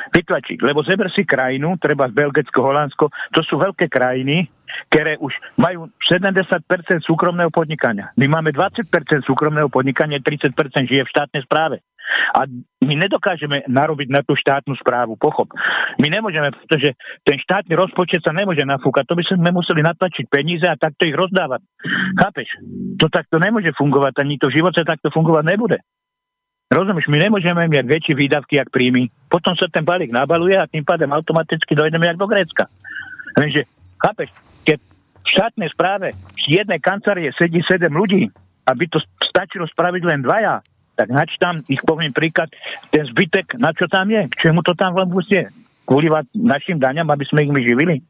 [0.09, 0.57] Vytlačí.
[0.57, 4.49] Lebo zeber si krajinu, treba Belgicko, Holandsko, to sú veľké krajiny,
[4.89, 6.65] ktoré už majú 70%
[7.05, 8.09] súkromného podnikania.
[8.17, 8.89] My máme 20%
[9.21, 10.49] súkromného podnikania, 30%
[10.89, 11.85] žije v štátnej správe.
[12.35, 12.45] A
[12.85, 15.49] my nedokážeme narobiť na tú štátnu správu, pochop.
[15.97, 16.93] My nemôžeme, pretože
[17.25, 19.07] ten štátny rozpočet sa nemôže nafúkať.
[19.09, 21.63] To by sme museli natlačiť peníze a takto ich rozdávať.
[22.19, 22.47] Chápeš?
[23.01, 25.77] To takto nemôže fungovať, ani to v živote takto fungovať nebude.
[26.65, 29.13] Rozumieš, my nemôžeme mať väčšie výdavky, jak príjmy.
[29.29, 32.65] Potom sa ten balík nabaluje a tým pádem automaticky dojdeme jak do Grécka.
[33.37, 33.69] Lenže,
[34.01, 34.33] chápeš,
[34.65, 34.81] keď
[35.21, 38.33] v štátnej správe v jednej kancelárie sedí sedem ľudí,
[38.65, 40.65] aby to stačilo spraviť len dvaja,
[40.95, 42.49] tak nač tam, ich poviem príklad,
[42.89, 45.45] ten zbytek, na čo tam je, k čemu to tam vôbec je
[45.85, 48.01] kvôli našim daňam, aby sme ich my živili.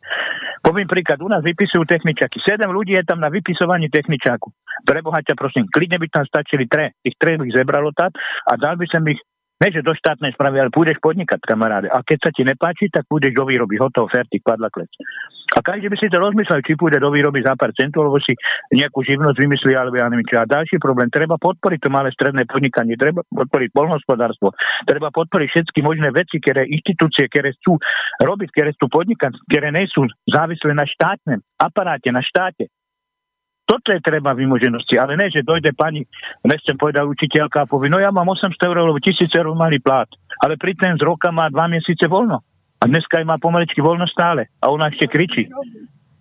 [0.64, 2.42] Poviem príklad, u nás vypisujú techničaky.
[2.42, 4.50] Sedem ľudí je tam na vypisovaní techničáku.
[4.88, 6.96] Preboha ťa prosím, klidne by tam stačili tre.
[7.06, 8.16] Tých tre bych zebralo tak
[8.50, 9.20] a dal by som ich
[9.56, 11.88] Ne, že do štátnej správy, ale pôjdeš podnikať, kamaráde.
[11.88, 13.80] A keď sa ti nepáči, tak pôjdeš do výroby.
[13.80, 14.92] Hotovo, fertik, padla klec.
[15.56, 18.36] A každý by si to rozmyslel, či pôjde do výroby za pár centov, alebo si
[18.76, 20.44] nejakú živnosť vymyslí, alebo ja neviem čo.
[20.44, 24.52] A ďalší problém, treba podporiť to malé stredné podnikanie, treba podporiť polnohospodárstvo,
[24.84, 27.80] treba podporiť všetky možné veci, ktoré inštitúcie, ktoré chcú
[28.20, 32.70] robiť, ktoré chcú podnikať, ktoré nie sú závislé na štátnom aparáte, na štáte.
[33.66, 36.06] Toto je treba vymoženosti, ale ne, že dojde pani,
[36.46, 40.06] nechcem povedať učiteľka a povie, no ja mám 800 eur, lebo 1000 eur malý plát,
[40.46, 42.46] ale pri z roka má 2 mesiace voľno.
[42.86, 44.54] A dneska má pomaličky voľno stále.
[44.62, 45.50] A ona ešte kričí.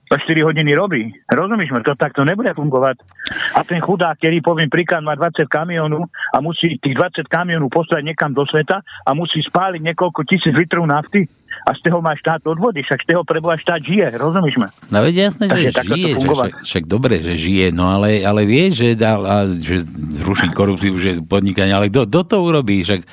[0.09, 1.13] A 4 hodiny robí.
[1.29, 1.85] Rozumíš ma?
[1.85, 3.05] To takto nebude fungovať.
[3.53, 8.01] A ten chudák, ktorý poviem príklad, má 20 kamionov a musí tých 20 kamionov poslať
[8.01, 11.29] niekam do sveta a musí spáliť niekoľko tisíc litrov nafty,
[11.65, 14.69] a z toho má štát odvody, však z toho preboha štát žije, rozumieš ma?
[14.93, 18.69] No veď jasné, že žije, že však, však dobre, že žije, no ale, ale vie,
[18.75, 19.81] že, dá, a, že
[20.21, 23.07] zruší korupciu, že podnikanie, ale kto to urobí, však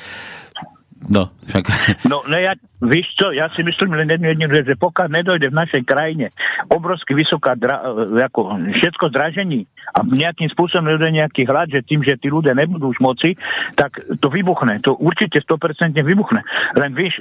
[1.10, 1.65] No, však...
[2.06, 2.53] no, no ja,
[2.86, 6.30] víš čo, ja si myslím len jednu jednu, že pokiaľ nedojde v našej krajine
[6.69, 7.82] obrovsky vysoká, dra,
[8.30, 9.65] ako všetko zdražení
[9.98, 13.34] a nejakým spôsobom nedojde nejaký hlad, že tým, že tí ľudia nebudú už moci,
[13.73, 14.78] tak to vybuchne.
[14.86, 16.45] To určite 100% vybuchne.
[16.78, 17.18] Len víš,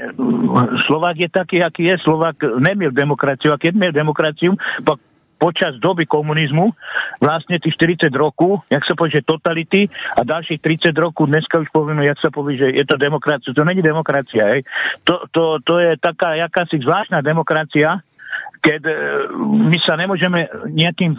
[0.86, 1.96] Slovák je taký, aký je.
[2.04, 3.56] Slovák nemiel demokraciu.
[3.56, 4.54] A keď miel demokraciu,
[4.84, 5.00] pak
[5.40, 6.76] počas doby komunizmu,
[7.16, 11.72] vlastne tých 40 rokov, jak sa povie, že totality a ďalších 30 rokov, dneska už
[11.72, 13.56] povieme, jak sa povie, že je to demokracia.
[13.56, 14.60] To není demokracia, hej.
[15.08, 18.04] To, to, to je taká jakási zvláštna demokracia,
[18.60, 18.94] keď e,
[19.72, 21.16] my sa nemôžeme nejakým,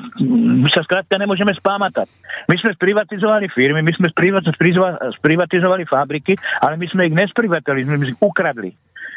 [0.62, 2.08] my sa skrátka nemôžeme spámatať.
[2.46, 4.14] My sme sprivatizovali firmy, my sme
[5.18, 8.72] sprivatizovali fabriky, ale my sme ich nesprivatizovali, my sme ich ukradli.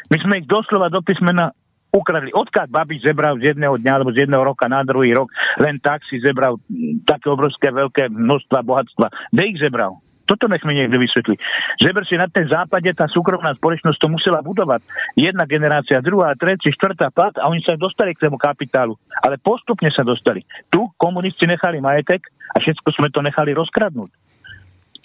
[0.09, 1.53] My sme ich doslova do písmena
[1.95, 2.35] ukradli.
[2.35, 5.31] Odkiaľ Babiš zebral z jedného dňa alebo z jedného roka na druhý rok,
[5.63, 6.59] len tak si zebral
[7.07, 9.31] také obrovské veľké množstva bohatstva.
[9.31, 10.03] Kde ich zebral?
[10.25, 11.37] Toto nechme niekto vysvetliť.
[11.85, 14.81] Žeber si na tej západe tá súkromná spoločnosť to musela budovať.
[15.13, 18.97] Jedna generácia, druhá, tretia, štvrtá, pát a oni sa dostali k tomu kapitálu.
[19.21, 20.41] Ale postupne sa dostali.
[20.73, 24.24] Tu komunisti nechali majetek a všetko sme to nechali rozkradnúť.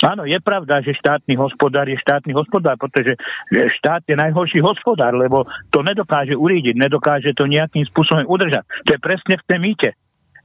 [0.01, 3.21] Áno, je pravda, že štátny hospodár je štátny hospodár, pretože
[3.53, 8.65] štát je najhorší hospodár, lebo to nedokáže urídiť, nedokáže to nejakým spôsobom udržať.
[8.89, 9.89] To je presne v tej mýte.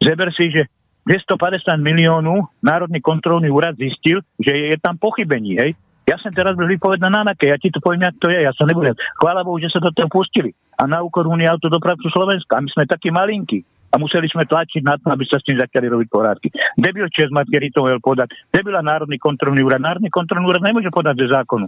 [0.03, 0.67] Zeber si, že
[1.07, 5.71] 250 miliónov Národný kontrolný úrad zistil, že je, je tam pochybení, hej?
[6.05, 8.53] Ja som teraz bol vypovedať na NAKE, ja ti to poviem, jak to je, ja
[8.53, 8.93] sa nebudem.
[9.17, 10.53] Chvála Bohu, že sa do toho pustili.
[10.77, 12.59] A na úkor Unie autodopravcu Slovenska.
[12.59, 15.55] A my sme takí malinkí a museli sme tlačiť na to, aby sa s tým
[15.55, 16.47] začali robiť porádky.
[16.75, 18.33] Debil Česmat, ktorý to mohol podať.
[18.51, 19.79] Debila Národný kontrolný úrad.
[19.79, 21.67] Národný kontrolný úrad nemôže podať ze zákonu.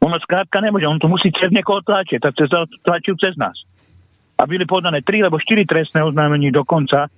[0.00, 2.48] On skrátka nemôže, on to musí cez niekoho tlačiť, tak cez,
[2.80, 3.52] tlačil cez nás.
[4.40, 7.12] A byli podané 3 alebo 4 trestné oznámení dokonca,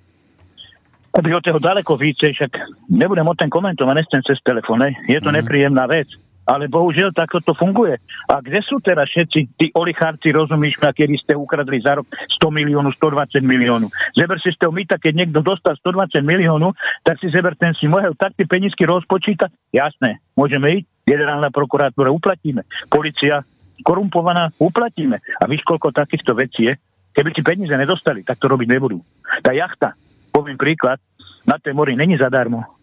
[1.15, 2.51] aby od toho daleko více, však
[2.91, 5.35] nebudem o ten komentovať, nechcem cez telefón, je to mm.
[5.39, 6.11] nepríjemná vec.
[6.43, 7.95] Ale bohužiaľ takto to funguje.
[8.27, 12.51] A kde sú teraz všetci tí olichárci, rozumíš ma, kedy ste ukradli za rok 100
[12.51, 13.89] miliónov, 120 miliónov.
[14.11, 16.75] Zeber si z toho mýta, keď niekto dostal 120 miliónov,
[17.07, 19.71] tak si zeber ten si mohol tak tie penízky rozpočítať.
[19.71, 23.47] Jasné, môžeme ísť, generálna prokuratúra uplatíme, policia
[23.81, 25.23] korumpovaná uplatíme.
[25.39, 26.73] A víš, koľko takýchto vecí je?
[27.13, 29.01] Keby ti peniaze nedostali, tak to robiť nebudú.
[29.45, 29.93] Tá jachta,
[30.33, 30.97] poviem príklad,
[31.45, 32.82] na tej mori není zadarmo.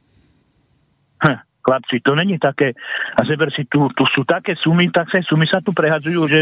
[1.61, 2.73] Chlapci, to není také,
[3.17, 6.41] a zeber si, tu, tu sú také sumy, také sumy sa tu prehadzujú, že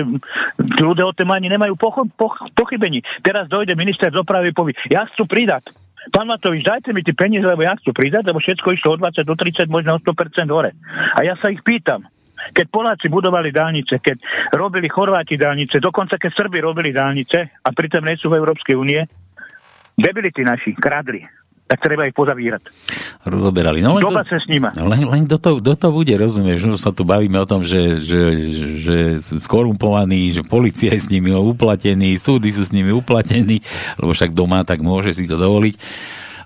[0.79, 3.03] ľudia o tém ani nemajú pocho, poch, pochybení.
[3.21, 5.75] Teraz dojde minister dopravy a povie, ja chcú pridať.
[6.09, 9.29] Pán Matovič, dajte mi tie peniaze, lebo ja chcú pridať, lebo všetko išlo od 20
[9.29, 10.73] do 30, možno o 100% hore.
[11.13, 12.07] A ja sa ich pýtam,
[12.55, 14.17] keď Poláci budovali dálnice, keď
[14.57, 19.05] robili Chorváti dálnice, dokonca keď Srby robili dálnice a pritom nie sú v Európskej únie,
[19.99, 21.38] debility naši, kradli
[21.69, 22.65] tak treba ich pozavírať.
[23.29, 23.85] Rozoberali.
[23.85, 24.73] No, len Doba sa s nima.
[24.73, 28.01] Len, len do, to, do to bude, rozumieš, že sa tu bavíme o tom, že,
[28.01, 28.21] že,
[28.81, 33.61] že sú skorumpovaní, že policia je s nimi uplatení, súdy sú s nimi uplatení,
[34.01, 35.77] lebo však doma tak môže si to dovoliť.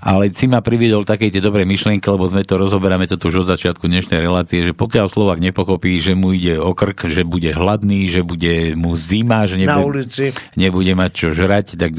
[0.03, 3.55] Ale si ma priviedol takej tie dobré myšlienky, lebo sme to rozoberáme toto už od
[3.55, 8.11] začiatku dnešnej relácie, že pokiaľ Slovak nepokopí, že mu ide o krk, že bude hladný,
[8.11, 10.35] že bude mu zima, že nebude, Na ulici.
[10.59, 11.95] nebude mať čo žrať, tak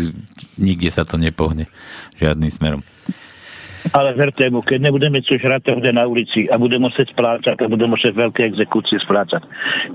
[0.59, 1.71] nikde sa to nepohne
[2.19, 2.83] žiadnym smerom.
[3.91, 7.67] Ale verte mu, keď nebudeme čo žrať bude na ulici a bude musieť splácať a
[7.67, 9.43] bude musieť veľké exekúcie splácať.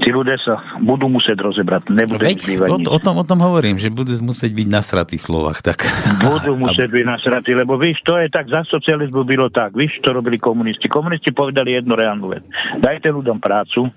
[0.04, 1.88] Tí ľudia sa budú musieť rozebrať.
[1.88, 5.64] Nebude Veď, o, o, tom, o tom hovorím, že budú musieť byť nasratí v slovách.
[5.64, 5.88] Tak.
[6.20, 9.72] Budú musieť byť nasratí, lebo víš, to je tak, za socializmu bylo tak.
[9.72, 10.90] Víš, to robili komunisti.
[10.90, 12.44] Komunisti povedali jednu reálnu vec.
[12.82, 13.88] Dajte ľuďom prácu,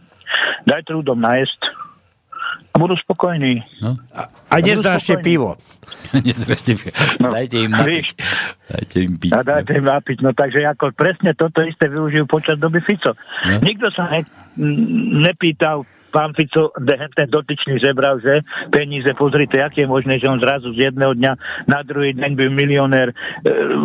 [0.64, 1.91] dajte ľuďom najesť,
[2.72, 3.68] a budú spokojní.
[3.84, 4.00] No.
[4.16, 5.60] A, a nezdášte pivo.
[6.28, 6.96] nezdášte pivo.
[7.20, 7.36] No.
[7.36, 8.08] Dajte im napiť.
[8.72, 9.32] Dajte im piť.
[9.36, 10.18] A dajte im napiť.
[10.24, 13.12] No takže ako presne toto isté využijú počas doby Fico.
[13.44, 13.60] No.
[13.60, 14.24] Nikto sa ne,
[15.20, 16.76] nepýtal pán Fico,
[17.18, 21.32] ten dotyčný zebral, že peníze, pozrite, aké je možné, že on zrazu z jedného dňa
[21.66, 23.10] na druhý deň byl milionér.
[23.10, 23.16] E,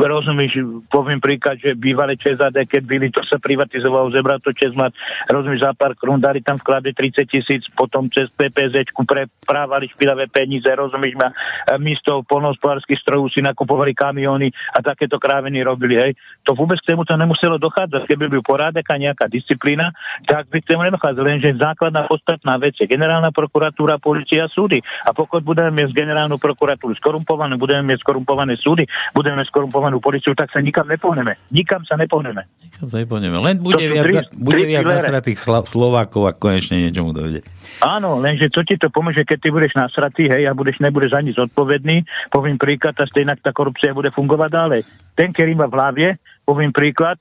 [0.03, 0.59] rozumíš,
[0.91, 4.93] poviem príklad, že bývalé ČSAD, keď byli, to sa privatizovalo, zebral to ČSMAT,
[5.31, 10.67] rozumíš, za pár krún dali tam vklade 30 tisíc, potom cez PPZ preprávali špilavé peníze,
[10.67, 11.31] rozumíš ma,
[11.79, 16.13] místo polnohospodárských strojov si nakupovali kamiony a takéto kráviny robili, hej.
[16.49, 18.07] To vôbec k tomu to nemuselo dochádzať.
[18.07, 19.93] Keby byl porádek a nejaká disciplína,
[20.27, 24.81] tak by k tomu nedochádzalo, lenže základná podstatná vec je generálna prokuratúra, policia, súdy.
[25.05, 30.33] A pokud budeme mať generálnu prokuratúru skorumpovanú, budeme mať skorumpované súdy, budeme mať skorumpovanú policiu,
[30.33, 31.37] tak sa nikam nepohneme.
[31.53, 32.49] Nikam sa nepohneme.
[32.65, 33.37] Nikam sa nepohneme.
[33.37, 37.45] Len bude viac, tri, bude tri viac nasratých Slovákov a konečne niečomu dojde.
[37.85, 41.37] Áno, lenže čo ti to pomôže, keď ty budeš nasratý, hej, a budeš, nebudeš ani
[41.37, 44.81] zodpovedný, poviem príklad, a stejnak tá korupcia bude fungovať ďalej.
[45.13, 46.09] Ten, ktorý má v hlavie,
[46.49, 47.21] poviem príklad,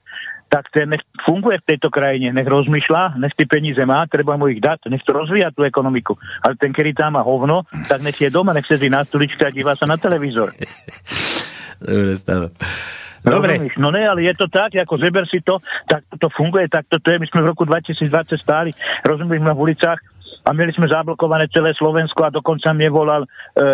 [0.55, 4.47] tak ten nech funguje v tejto krajine, nech rozmýšľa, nech tie peníze má, treba mu
[4.47, 6.15] ich dať, nech to rozvíja tú ekonomiku.
[6.39, 9.51] Ale ten, ktorý tam má hovno, tak nech je doma, nech sedí na stoličke a
[9.51, 10.55] díva sa na televízor.
[11.83, 12.55] Dobre, stále.
[13.19, 13.59] Dobre.
[13.59, 13.75] Rozumíš?
[13.83, 15.59] No ne, ale je to tak, ako zeber si to,
[15.91, 17.19] tak to funguje, tak to je.
[17.19, 18.07] My sme v roku 2020
[18.39, 18.71] stáli,
[19.03, 19.99] rozumieš, v ulicách,
[20.45, 23.27] a mieli sme zablokované celé Slovensko a dokonca mi volal e,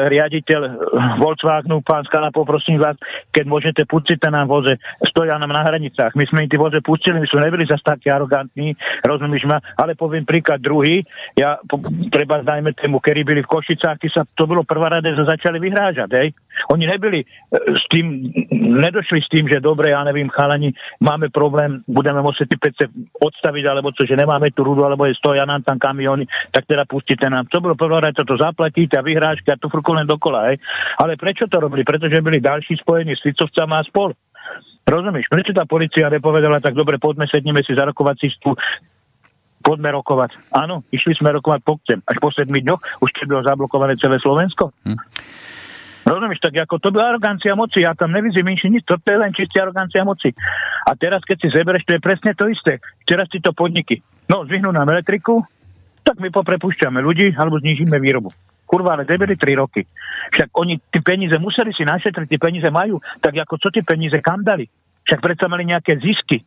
[0.07, 0.71] riaditeľ e,
[1.19, 2.95] Volkswagenu, pán Skala, poprosím vás,
[3.35, 6.15] keď môžete pustiť nám voze, stoja nám na hranicách.
[6.15, 8.71] My sme im tie voze pustili, my sme neboli zase takí arogantní,
[9.03, 11.03] rozumíš ma, ale poviem príklad druhý,
[11.35, 15.27] ja po, treba dajme tému, kedy byli v Košicách, sa, to bolo prvá rade, že
[15.27, 16.31] začali vyhrážať, hej.
[16.71, 17.27] Oni nebyli e,
[17.75, 18.31] s tým,
[18.79, 20.71] nedošli s tým, že dobre, ja nevím, chalani,
[21.03, 22.83] máme problém, budeme musieť tie pece
[23.19, 26.83] odstaviť, alebo čo, že nemáme tu rudu, alebo je stoja nám tam kamiony, tak teda
[26.85, 27.47] pustíte nám.
[27.49, 30.57] To bolo prvé, toto zaplatíte a vyhrážky a to furko len dokola, hej.
[31.01, 31.85] Ale prečo to robili?
[31.85, 34.11] Pretože byli ďalší spojení s Ficovcami a spol.
[34.81, 38.57] Rozumieš, prečo tá policia nepovedala, tak dobre, poďme, sedneme si za rokovací stôl,
[39.61, 40.35] poďme rokovať.
[40.57, 44.73] Áno, išli sme rokovať po Až po 7 dňoch už keď bolo zablokované celé Slovensko.
[44.83, 44.99] Hm.
[46.01, 49.29] Rozumieš, tak ako to bola arogancia moci, ja tam nevidím nič, nič, to je len
[49.37, 50.33] čistá arogancia moci.
[50.89, 52.81] A teraz, keď si zeberieš, to je presne to isté.
[53.05, 54.01] Teraz si to podniky.
[54.25, 55.45] No, zvyhnú nám elektriku,
[56.01, 58.33] tak my poprepúšťame ľudí alebo znižíme výrobu.
[58.65, 59.83] Kurva, ale debili 3 roky.
[60.31, 64.15] Však oni tie peniaze museli si našetriť, tie peniaze majú, tak ako co tie peniaze
[64.23, 64.63] kam dali?
[65.03, 66.39] Však predsa mali nejaké zisky.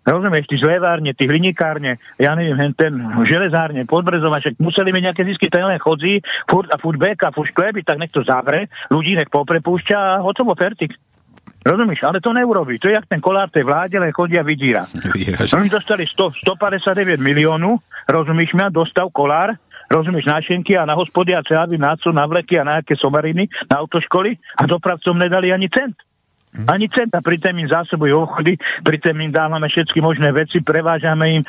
[0.00, 2.96] Rozumieš, tí zlevárne, tí hlinikárne, ja neviem, ten
[3.28, 7.52] železárne, podbrezova, však museli mať nejaké zisky, ten len chodzí, furt a furt beka, furt
[7.52, 10.96] šklebi, tak nech to zavre, ľudí nech poprepúšťa a hotovo, fertik.
[11.60, 12.80] Rozumieš, ale to neurobí.
[12.80, 14.88] To je jak ten kolár tej vláde, len chodia vydíra.
[15.52, 17.76] Oni dostali 100, 159 miliónu,
[18.08, 19.52] rozumíš ma, dostal kolár,
[19.92, 23.84] rozumieš, nášenky a na hospody a celý nácu, na vleky a na nejaké somariny, na
[23.84, 25.98] autoškoly a dopravcom nedali ani cent.
[26.50, 31.42] Ani centa, pritom im zásobujú obchody, pritom im dávame všetky možné veci, prevážame im,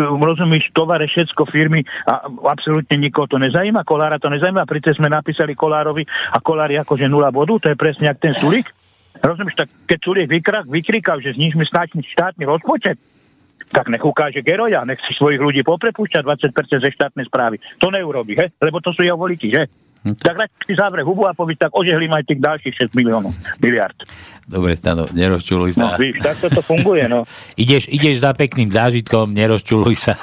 [0.00, 5.52] rozumíš, tovare, všetko firmy a absolútne nikoho to nezajíma, kolára to nezajíma, pritom sme napísali
[5.52, 8.72] kolárovi a kolári akože nula bodu, to je presne jak ten Sulík.
[9.22, 12.98] Rozumieš, tak keď Sulík vykrak, vykrikal, že znižme štátny, štátny rozpočet,
[13.72, 17.58] tak nech ukáže Geroja, nech si svojich ľudí poprepúšťa 20% ze štátnej správy.
[17.82, 18.46] To neurobi, he?
[18.62, 19.66] lebo to sú jeho voliči, že?
[20.06, 20.14] Hm.
[20.22, 23.98] Tak radšej si zavre hubu a povie, tak ožehlím aj tých ďalších 6 miliónov, miliard.
[24.46, 25.82] Dobre, Stano, nerozčuluj sa.
[25.82, 27.26] No, víš, tak to funguje, no.
[27.62, 30.14] ideš, ideš za pekným zážitkom, nerozčuluj sa.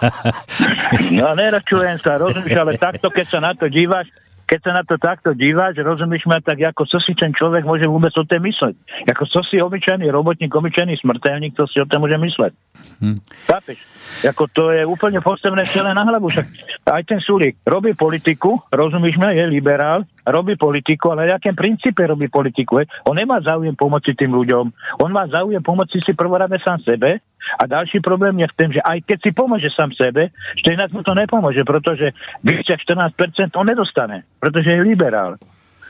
[1.19, 4.07] no, nerozčulujem sa, rozumíš, ale takto, keď sa na to díváš,
[4.43, 7.87] keď sa na to takto díváš, rozumíš ma, tak ako co si ten človek môže
[7.87, 8.75] vôbec o tom mysleť?
[9.09, 12.53] Ako co si obyčajný robotník, obyčajný smrteľník, to si o tom môže mysleť?
[12.99, 13.19] Hm.
[13.49, 13.79] Chápeš?
[14.27, 16.27] Ako to je úplne postavené celé na hlavu.
[16.29, 16.47] Však
[16.91, 22.03] aj ten Sulík robí politiku, rozumíš ma, je liberál, robí politiku, ale na akém princípe
[22.07, 22.79] robí politiku?
[22.79, 22.85] Je?
[23.09, 24.65] On nemá záujem pomoci tým ľuďom.
[25.03, 27.19] On má záujem pomoci si prvoradne sám sebe.
[27.59, 30.95] A ďalší problém je v tom, že aj keď si pomôže sám sebe, že inak
[30.95, 32.79] mu to nepomôže, pretože vyššia
[33.19, 35.35] 14% on nedostane, pretože je liberál.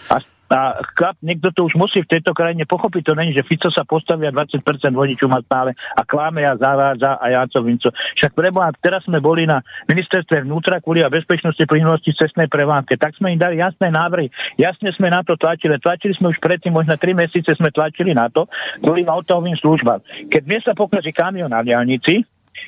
[0.09, 0.17] A,
[0.53, 3.09] a chlap, niekto to už musí v tejto krajine pochopiť.
[3.09, 4.61] To není, že Fico sa postavia 20%
[4.93, 7.89] vodičov má stále a kláme a zavádza a ja co vinco.
[7.89, 12.93] Však preboha, teraz sme boli na ministerstve vnútra kvôli a bezpečnosti plynulosti cestnej prevánke.
[13.01, 14.29] Tak sme im dali jasné návrhy.
[14.61, 15.81] Jasne sme na to tlačili.
[15.81, 18.45] Tlačili sme už predtým, možno 3 mesiace sme tlačili na to,
[18.77, 20.29] kvôli autohovým službám.
[20.29, 22.21] Keď dnes sa pokazí kamion na diálnici,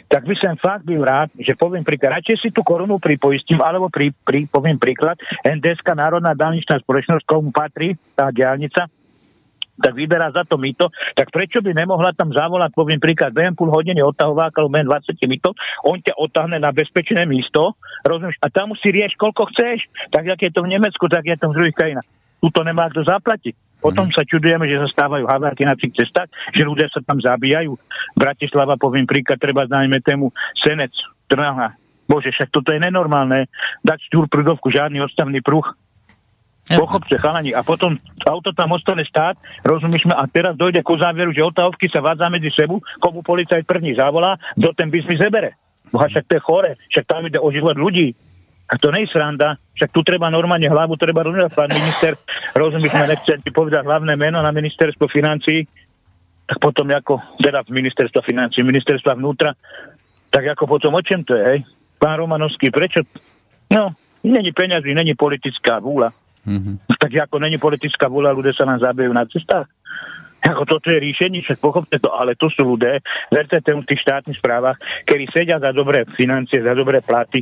[0.10, 3.90] tak by som fakt byl rád, že poviem príklad, radšej si tú korunu pripoistím, alebo
[3.90, 8.90] pri, pri, poviem príklad, NDSK Národná dálničná spoločnosť, komu patrí tá diálnica,
[9.76, 13.68] tak vyberá za to mýto, tak prečo by nemohla tam zavolať, poviem príklad, behom pol
[13.68, 15.52] hodiny odtahováka, alebo 20 mýto,
[15.84, 17.76] on ťa odtahne na bezpečné místo,
[18.08, 19.84] rozumieš, a tam si rieš, koľko chceš,
[20.16, 22.08] tak jak je to v Nemecku, tak je to v druhých krajinách.
[22.40, 23.65] Tuto nemá kto zaplatiť.
[23.86, 27.78] Potom sa čudujeme, že sa stávajú havárky na tých cestách, že ľudia sa tam zabíjajú.
[28.18, 30.90] Bratislava, poviem príklad, treba znajme tému Senec,
[31.30, 31.78] Trnava.
[32.10, 33.46] Bože, však toto je nenormálne.
[33.86, 35.66] Dať štúr prudovku, žiadny odstavný pruh.
[36.66, 37.54] Pochopte, chalani.
[37.54, 37.94] A potom
[38.26, 42.26] auto tam ostane stát, rozumieš ma, a teraz dojde ku záveru, že otávky sa vádza
[42.34, 45.54] medzi sebou, komu policajt první zavolá, kto ten biznis zebere.
[45.94, 48.18] Boha, však to je chore, však tam ide o život ľudí.
[48.66, 52.18] A to nie je sranda, však tu treba normálne hlavu, treba rozumieť, pán minister,
[52.58, 55.70] rozumieš ma, nechcem ti povedať hlavné meno na ministerstvo financí,
[56.50, 59.54] tak potom ako, teda ministerstva financí, ministerstva vnútra,
[60.34, 61.60] tak ako potom o čem to je, hej?
[62.02, 63.06] Pán Romanovský, prečo?
[63.70, 63.94] No,
[64.26, 66.14] není peňazí, není politická vôľa.
[66.46, 66.90] Mm-hmm.
[66.98, 69.70] Tak ako není politická vôľa, ľudia sa nám zabijú na cestách.
[70.46, 73.02] Ako toto je riešenie, však pochopte to, ale to sú ľudia,
[73.34, 74.78] verte tomu v tých štátnych správach,
[75.10, 77.42] ktorí sedia za dobré financie, za dobré platy,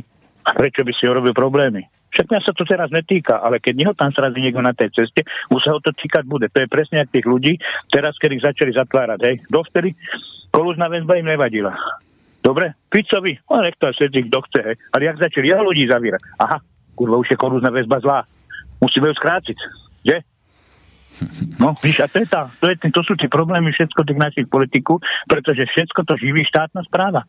[0.52, 1.88] prečo by si robil problémy?
[2.14, 5.26] Však mňa sa to teraz netýka, ale keď neho tam srazí niekto na tej ceste,
[5.50, 6.46] už sa ho to týkať bude.
[6.46, 7.58] To je presne ak tých ľudí,
[7.90, 9.36] teraz, keď ich začali zatvárať, hej.
[9.50, 9.98] Dovtedy
[10.54, 11.74] kolúzna väzba im nevadila.
[12.38, 12.78] Dobre?
[12.86, 14.76] Picovi, on nech to sedí, kto chce, hej.
[14.94, 16.22] Ale jak začali jeho ľudí zavírať?
[16.38, 16.62] Aha,
[16.94, 18.22] kurva, už je kolúzna väzba zlá.
[18.78, 19.58] Musíme ju skrátiť,
[20.06, 20.22] že?
[21.60, 24.46] No, víš, a to, je tá, to, je, to sú tie problémy všetko tých našich
[24.50, 27.22] politikov, pretože všetko to živí štátna správa.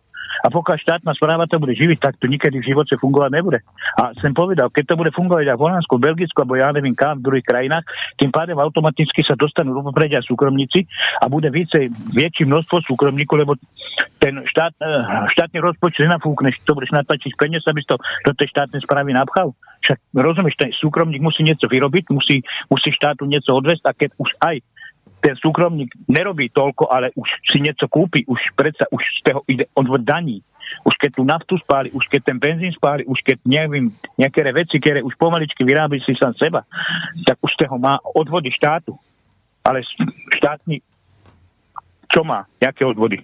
[0.43, 3.59] A pokiaľ štátna správa to bude živiť, tak to nikedy v živote fungovať nebude.
[3.95, 7.21] A som povedal, keď to bude fungovať aj v Holandsku, Belgicku alebo ja neviem kam
[7.21, 7.85] v druhých krajinách,
[8.19, 10.89] tým pádem automaticky sa dostanú do popredia súkromníci
[11.21, 13.53] a bude více, väčšie množstvo súkromníkov, lebo
[14.19, 15.03] ten štát, eh,
[15.37, 17.95] štátny rozpočet nenafúkneš, to budeš natlačiť peniaz, aby to
[18.25, 19.53] do tej štátnej správy napchal.
[19.85, 22.41] Však rozumieš, ten súkromník musí niečo vyrobiť, musí,
[22.73, 24.55] musí štátu niečo odvesť a keď už aj
[25.21, 29.65] ten súkromník nerobí toľko, ale už si niečo kúpi, už predsa už z toho ide
[29.77, 30.41] od daní.
[30.81, 34.81] Už keď tú naftu spáli, už keď ten benzín spáli, už keď neviem, nejaké veci,
[34.81, 36.65] ktoré už pomaličky vyrábi si sám seba,
[37.21, 38.97] tak už z toho má odvody štátu.
[39.61, 39.85] Ale
[40.41, 40.81] štátny,
[42.09, 42.49] čo má?
[42.57, 43.21] Jaké odvody?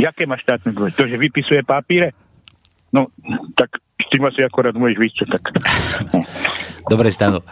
[0.00, 0.92] Jaké má štátne odvody?
[0.96, 2.12] To, že vypisuje papíre?
[2.92, 3.08] No,
[3.56, 3.80] tak
[4.14, 5.42] tým asi akorát môžeš vyšť, tak...
[6.92, 7.42] Dobre, Stano.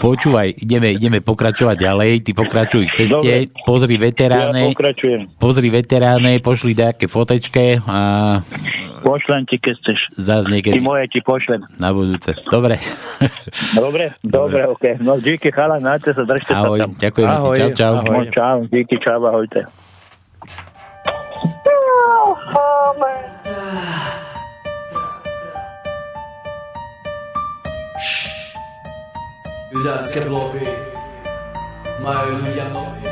[0.00, 3.52] Počúvaj, ideme, ideme pokračovať ďalej, ty pokračuj v ceste, Dobre.
[3.68, 7.98] pozri veteráne, ja pozri veteráne, pošli nejaké fotečke a...
[9.04, 10.00] Pošlem ti, keď chceš.
[10.24, 10.80] Zás niekedy.
[10.80, 11.64] Ty moje ti pošlem.
[11.76, 12.32] Na budúce.
[12.48, 12.80] Dobre.
[13.76, 15.00] Dobre, dobre, ok.
[15.04, 16.90] No díky chala, náte sa, držte ahoj, sa tam.
[16.96, 17.94] Ďakujem ahoj, ti, čau, čau.
[18.00, 18.24] Ahoj.
[18.24, 19.60] No, čau, díky, čau, ahojte.
[22.56, 24.19] Oh,
[28.00, 29.70] man.
[29.70, 30.66] Judácké vlohy
[32.02, 33.10] majú ľudia nohy.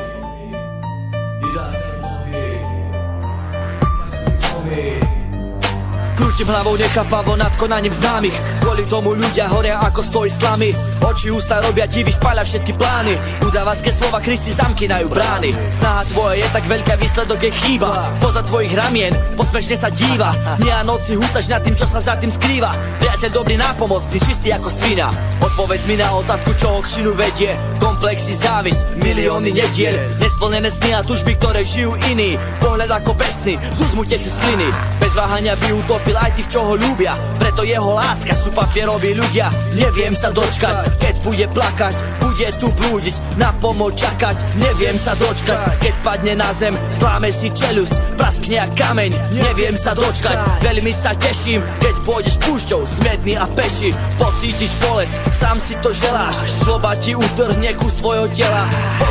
[6.19, 8.35] Krútim hlavou nechápavo nad konaním známych.
[8.59, 13.15] Kvôli tomu ľudia horia ako stoj slamy Oči ústa robia divy, spáľa všetky plány.
[13.47, 15.51] Udávacké slova Kristi zamkynajú brány.
[15.71, 17.91] Snaha tvoja je tak veľká, výsledok je chýba.
[18.19, 20.35] Spoza tvojich ramien, posmešne sa díva.
[20.63, 22.71] Nie a noci hútaš nad tým, čo sa za tým skrýva.
[23.03, 25.11] Priateľ dobrý nápomocný, čistý ako svina.
[25.39, 27.51] Odpovedz mi na otázku, čo ho k činu vedie.
[27.83, 29.95] Komplexy závis, milióny nediel.
[30.23, 32.39] Nesplnené sny a tužby, ktoré žijú iní.
[32.63, 34.71] Pohľad ako besný, z úzmu tečú sliny.
[35.03, 39.13] Bez váhania by utopil pochopil aj tých, čo ho ľúbia Preto jeho láska sú papieroví
[39.13, 39.53] ľudia.
[39.77, 45.81] Neviem sa dočkať, keď bude plakať Bude tu blúdiť, na pomoc čakať Neviem sa dočkať,
[45.81, 51.13] keď padne na zem Zláme si čelusť, praskne a kameň Neviem sa dočkať, veľmi sa
[51.13, 53.93] teším Keď pôjdeš púšťou, smedný a peši.
[54.17, 58.65] Pocítiš bolesť, sám si to želáš Slova ti utrhne kus tvojho tela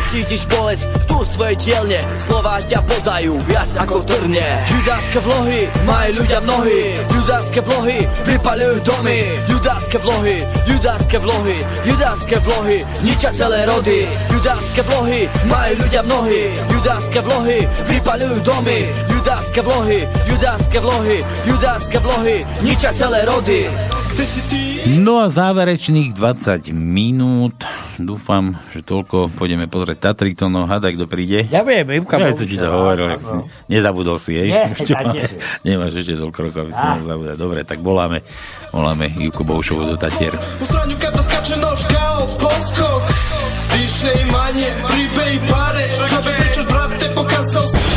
[0.07, 1.99] Pocítiš bolesť, tu z tvojej dielne.
[2.15, 4.47] Slova ťa podajú viac ako trne.
[4.71, 6.95] Judáske vlohy, majú ľudia mnohí.
[7.11, 9.19] Judárske vlohy vypalujú domy.
[9.51, 14.07] Judárske vlohy, judárske vlohy Judárske vlohy ničia celé rody.
[14.31, 16.43] Judárske vlohy majú ľudia mnohí.
[16.71, 18.79] Judárske vlohy vypalujú domy.
[19.11, 19.99] Judárske vlohy,
[20.31, 23.67] judárske vlohy Judárske vlohy ničia celé rody.
[24.87, 27.59] No a záverečných 20 minút
[27.99, 31.49] dúfam, že toľko pôjdeme pozrieť Tatry, to no hádaj, kto príde.
[31.49, 32.21] Ja viem, Ivka.
[32.21, 33.37] Ja ti to hovoril, si
[33.71, 34.49] nezabudol si, jej.
[34.53, 35.25] Nie,
[35.65, 37.37] Nemáš ešte toľko rokov, aby si mohol zabúdať.
[37.39, 38.21] Dobre, tak voláme,
[38.69, 40.33] voláme Ivku Boušovu do Tatier.
[40.61, 40.65] U
[40.97, 43.27] kada skače nož kao poskok
[44.31, 47.96] manje, ribe i pare Kada pričaš brate, pokazao si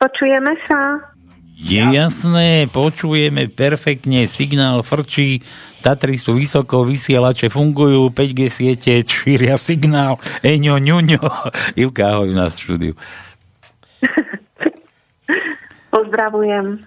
[0.00, 0.96] Počujeme sa.
[1.60, 5.44] Je jasné, počujeme perfektne, signál frčí,
[5.80, 11.24] Tatry sú vysoko, vysielače fungujú, 5G siete šíria signál, eňo, ňuňo.
[11.76, 12.94] Ivka, ahoj u nás v štúdiu.
[15.92, 16.84] Pozdravujem.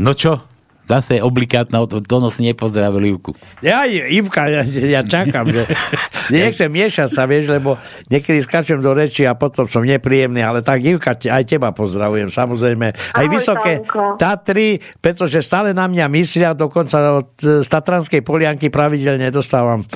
[0.00, 0.44] No čo,
[0.90, 3.38] zase obligátna, Tono si nepozdravil Ivku.
[3.62, 5.70] Ja, Ivka, ja, ja čakám, že
[6.34, 7.78] nechcem miešať sa, vieš, lebo
[8.10, 12.86] niekedy skačem do reči a potom som nepríjemný, ale tak Ivka, aj teba pozdravujem, samozrejme.
[12.92, 14.18] Aj Ahoj, vysoké Tanko.
[14.18, 14.68] Tatry,
[14.98, 19.86] pretože stále na mňa myslia, dokonca od e, Tatranskej polianky pravidelne dostávam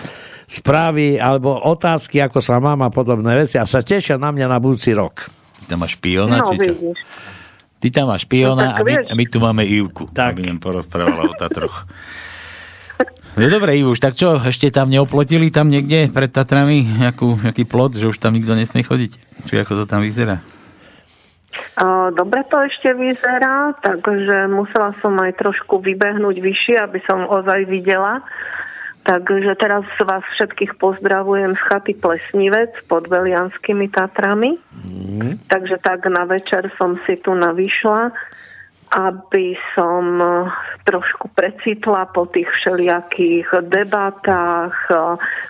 [0.45, 4.59] správy alebo otázky, ako sa mám a podobné veci a sa tešia na mňa na
[4.61, 5.27] budúci rok.
[5.65, 6.77] Tam máš špiona, No, či čo?
[6.77, 6.99] vidíš.
[7.85, 10.41] Ty tam máš špiona No, a, my, a my tu máme Ivku, tak.
[10.41, 11.85] aby nám porozprávala o Tatroch.
[13.35, 17.99] No dobre, Ivuš, tak čo, ešte tam neoplotili tam niekde pred Tatrami nejakú, nejaký plot,
[17.99, 19.13] že už tam nikto nesmie chodiť?
[19.51, 20.39] Či ako to tam vyzerá?
[22.15, 28.23] Dobre to ešte vyzerá, takže musela som aj trošku vybehnúť vyššie, aby som ozaj videla.
[29.05, 34.57] Takže teraz vás všetkých pozdravujem z chaty Plesnivec pod Velianskými Tatrami.
[35.53, 38.17] Takže tak na večer som si tu navyšla,
[38.95, 40.33] aby som eh,
[40.87, 44.99] trošku precitla po tých všelijakých debatách, eh,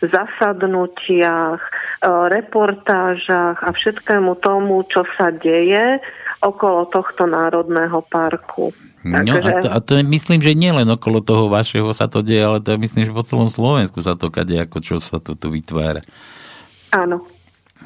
[0.02, 6.00] zasadnutiach, eh, reportážach a všetkému tomu, čo sa deje
[6.40, 8.72] okolo tohto národného parku.
[9.04, 12.40] No a to, a to myslím, že nie len okolo toho vašeho sa to deje,
[12.40, 15.36] ale to je, myslím, že po celom Slovensku sa to kade, ako čo sa tu,
[15.36, 16.00] tu vytvára.
[16.96, 17.20] Áno.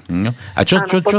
[0.09, 0.31] No.
[0.57, 1.19] A čo, Áno, čo, čo,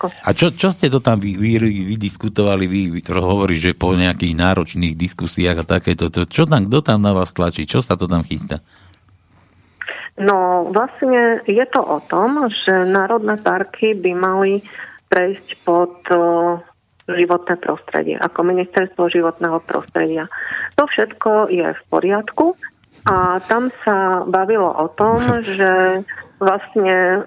[0.00, 1.60] a čo, čo ste to tam vy, vy,
[1.92, 6.70] vydiskutovali, vy, vy to hovoríš, že po nejakých náročných diskusiách a takéto, to, čo tam,
[6.70, 8.62] kto tam na vás tlačí, čo sa to tam chystá?
[10.18, 14.64] No vlastne je to o tom, že národné parky by mali
[15.12, 16.58] prejsť pod o,
[17.08, 20.28] životné prostredie, ako ministerstvo životného prostredia.
[20.76, 22.56] To všetko je v poriadku
[23.08, 25.18] a tam sa bavilo o tom,
[25.58, 26.04] že
[26.38, 27.26] vlastne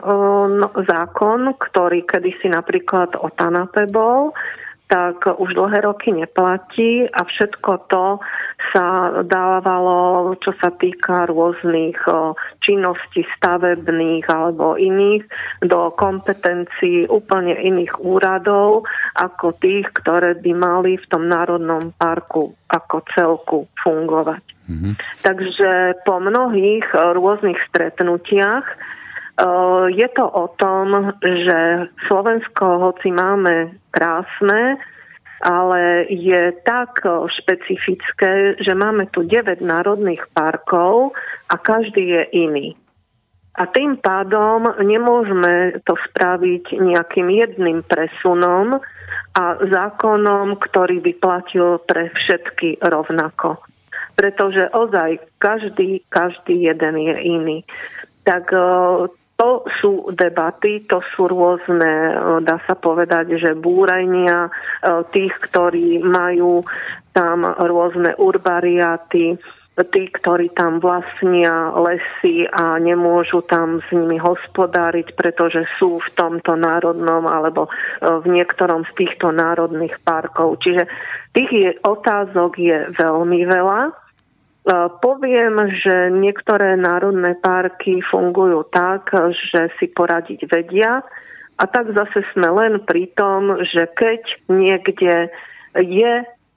[0.56, 4.32] no, zákon, ktorý kedysi napríklad o TANAPE bol,
[4.92, 8.20] tak už dlhé roky neplatí a všetko to
[8.76, 11.96] sa dávalo, čo sa týka rôznych
[12.60, 15.24] činností stavebných alebo iných,
[15.64, 18.84] do kompetencií úplne iných úradov
[19.16, 24.44] ako tých, ktoré by mali v tom národnom parku ako celku fungovať.
[25.24, 28.68] Takže po mnohých rôznych stretnutiach
[29.92, 34.78] je to o tom, že Slovensko, hoci máme krásne,
[35.42, 37.02] ale je tak
[37.42, 41.18] špecifické, že máme tu 9 národných parkov
[41.50, 42.68] a každý je iný.
[43.52, 48.80] A tým pádom nemôžeme to spraviť nejakým jedným presunom
[49.36, 53.60] a zákonom, ktorý by platil pre všetky rovnako.
[54.16, 57.58] Pretože ozaj každý, každý jeden je iný.
[58.24, 58.60] Tak e,
[59.42, 62.14] to sú debaty, to sú rôzne, e,
[62.46, 64.52] dá sa povedať, že búrenia e,
[65.10, 66.62] tých, ktorí majú
[67.10, 69.42] tam rôzne urbariáty,
[69.82, 76.54] tí, ktorí tam vlastnia lesy a nemôžu tam s nimi hospodáriť, pretože sú v tomto
[76.54, 77.70] národnom alebo e,
[78.22, 80.62] v niektorom z týchto národných parkov.
[80.62, 80.86] Čiže
[81.34, 84.01] tých je, otázok je veľmi veľa.
[84.62, 91.02] E, Poviem, že niektoré národné parky fungujú tak, že si poradiť vedia
[91.58, 95.34] a tak zase sme len pri tom, že keď niekde
[95.78, 96.14] je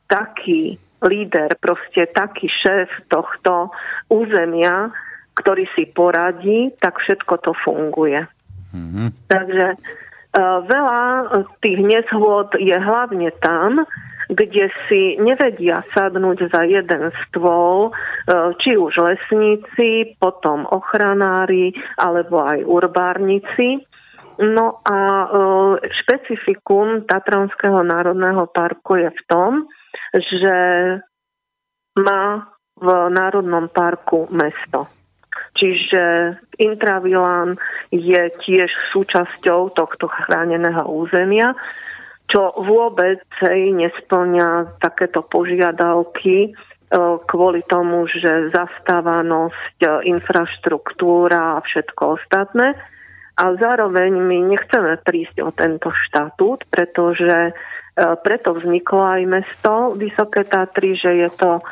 [0.08, 3.72] taký líder, proste taký šéf tohto
[4.08, 4.92] územia,
[5.36, 8.24] ktorý si poradí, tak všetko to funguje.
[8.72, 9.08] Mm-hmm.
[9.28, 9.76] Takže e,
[10.68, 11.00] veľa
[11.60, 13.84] tých nezhôd je hlavne tam,
[14.34, 17.92] kde si nevedia sadnúť za jeden stôl, e,
[18.58, 23.86] či už lesníci, potom ochranári, alebo aj urbárnici.
[24.42, 25.26] No a e,
[26.02, 29.70] špecifikum Tatranského národného parku je v tom,
[30.10, 30.56] že
[31.94, 34.90] má v národnom parku mesto.
[35.54, 37.54] Čiže intravilán
[37.94, 41.54] je tiež súčasťou tohto chráneného územia,
[42.28, 46.50] čo vôbec nesplňa takéto požiadavky e,
[47.28, 52.74] kvôli tomu, že zastávanosť, e, infraštruktúra a všetko ostatné.
[53.34, 57.50] A zároveň my nechceme prísť o tento štatút, pretože
[57.94, 61.62] preto vzniklo aj mesto Vysoké Tatry, že je to e,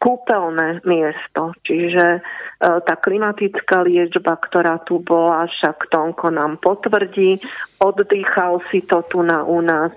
[0.00, 1.52] kúpeľné miesto.
[1.60, 2.20] Čiže e,
[2.60, 7.36] tá klimatická liečba, ktorá tu bola, však Tonko nám potvrdí,
[7.84, 9.92] oddychal si to tu na u nás.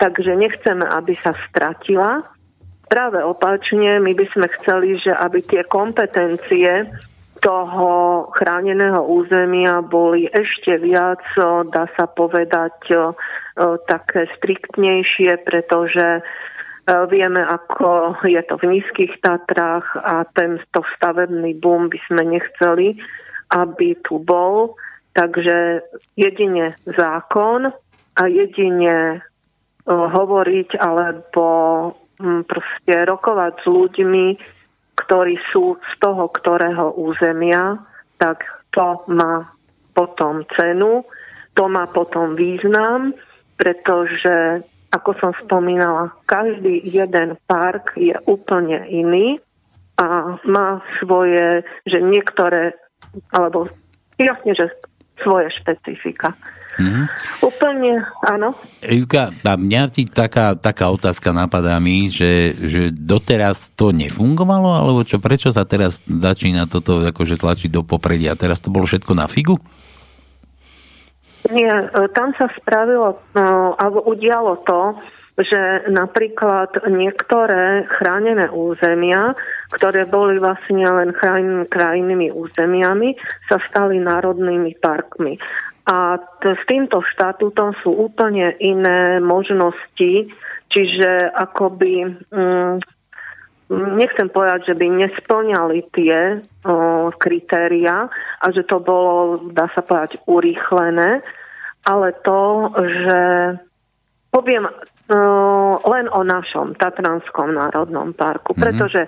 [0.00, 2.24] Takže nechceme, aby sa stratila.
[2.88, 6.88] Práve opačne, my by sme chceli, že aby tie kompetencie
[7.46, 11.22] toho chráneného územia boli ešte viac,
[11.70, 12.74] dá sa povedať,
[13.86, 16.26] také striktnejšie, pretože
[17.06, 22.98] vieme, ako je to v nízkych Tatrách a tento stavebný boom by sme nechceli,
[23.54, 24.74] aby tu bol.
[25.14, 25.86] Takže
[26.18, 27.70] jedine zákon
[28.18, 29.22] a jedine
[29.86, 31.46] hovoriť alebo
[32.50, 34.26] proste rokovať s ľuďmi,
[35.06, 37.78] ktorí sú z toho ktorého územia,
[38.18, 38.42] tak
[38.74, 39.46] to má
[39.94, 41.06] potom cenu,
[41.56, 43.16] to má potom význam
[43.56, 44.62] pretože,
[44.92, 49.40] ako som spomínala, každý jeden park je úplne iný
[49.96, 52.76] a má svoje, že niektoré,
[53.32, 53.72] alebo
[54.20, 54.68] jasne, že
[55.24, 56.36] svoje špecifika.
[56.76, 57.04] Mm-hmm.
[57.40, 57.92] Úplne,
[58.28, 58.52] áno.
[58.84, 65.00] Juka, a mňa ti taká, taká otázka napadá mi, že, že doteraz to nefungovalo, alebo
[65.00, 68.36] čo, prečo sa teraz začína toto akože tlačiť do popredia?
[68.36, 69.56] Teraz to bolo všetko na figu?
[71.48, 74.98] Nie, e, tam sa spravilo, no, alebo udialo to,
[75.36, 79.36] že napríklad niektoré chránené územia,
[79.76, 81.12] ktoré boli vlastne len
[81.68, 83.12] krajinými územiami,
[83.44, 85.36] sa stali národnými parkmi.
[85.86, 90.26] A t- s týmto štatútom sú úplne iné možnosti,
[90.66, 92.82] čiže akoby mm,
[93.70, 98.06] nechcem povedať, že by nesplňali tie o, kritéria
[98.42, 101.22] a že to bolo, dá sa povedať, urýchlené,
[101.86, 103.20] ale to, že
[104.30, 104.74] poviem o,
[105.82, 108.62] len o našom Tatranskom národnom parku, mm-hmm.
[108.62, 109.02] pretože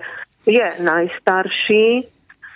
[0.47, 2.07] je najstarší,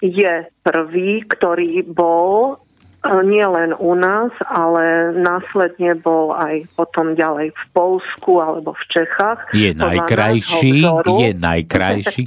[0.03, 0.33] je
[0.63, 2.59] prvý, ktorý bol
[3.03, 9.51] nie len u nás, ale následne bol aj potom ďalej v Polsku alebo v Čechách.
[9.51, 12.23] Je najkrajší, je najkrajší.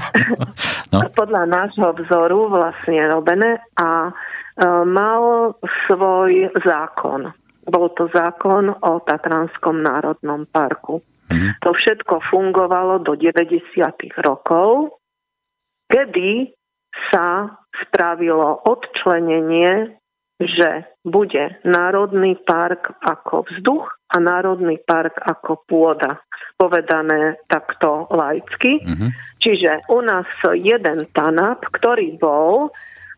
[0.92, 0.98] no.
[1.12, 4.12] Podľa nášho vzoru vlastne robené a e,
[4.88, 5.52] mal
[5.84, 7.28] svoj zákon.
[7.68, 11.04] Bol to zákon o Tatranskom národnom parku.
[11.28, 11.60] Mm.
[11.60, 13.76] To všetko fungovalo do 90.
[14.24, 14.96] rokov,
[15.88, 16.52] kedy
[17.10, 19.96] sa spravilo odčlenenie,
[20.42, 26.20] že bude Národný park ako vzduch a Národný park ako pôda.
[26.58, 28.82] Povedané takto laicky.
[28.82, 29.10] Mm-hmm.
[29.38, 32.70] Čiže u nás jeden TANAP, ktorý bol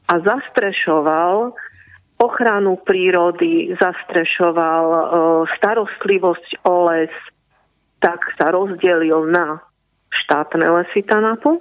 [0.08, 1.52] a zastrešoval
[2.20, 5.00] ochranu prírody, zastrešoval e,
[5.58, 7.12] starostlivosť o les,
[7.98, 9.60] tak sa rozdelil na
[10.24, 11.58] štátne lesy TANAPu,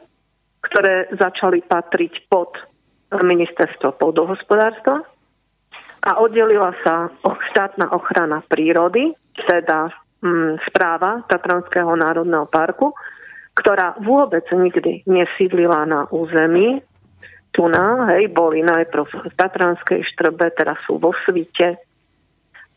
[0.64, 2.56] ktoré začali patriť pod
[3.14, 5.06] ministerstvo pôdohospodárstva
[6.03, 9.15] a oddelila sa štátna ochrana prírody,
[9.48, 9.88] teda
[10.19, 12.91] mm, správa Tatranského národného parku,
[13.53, 16.81] ktorá vôbec nikdy nesídlila na území.
[17.53, 21.77] Tu na, hej, boli najprv v Tatranskej štrbe, teraz sú vo svite.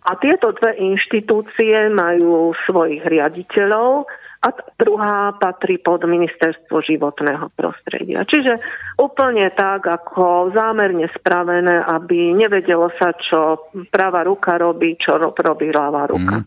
[0.06, 4.06] A tieto dve inštitúcie majú svojich riaditeľov,
[4.44, 8.24] a druhá patrí pod ministerstvo životného prostredia.
[8.28, 8.60] Čiže
[9.00, 16.08] úplne tak, ako zámerne spravené, aby nevedelo sa, čo pravá ruka robí, čo robí ľavá
[16.10, 16.44] ruka.
[16.44, 16.46] Mm.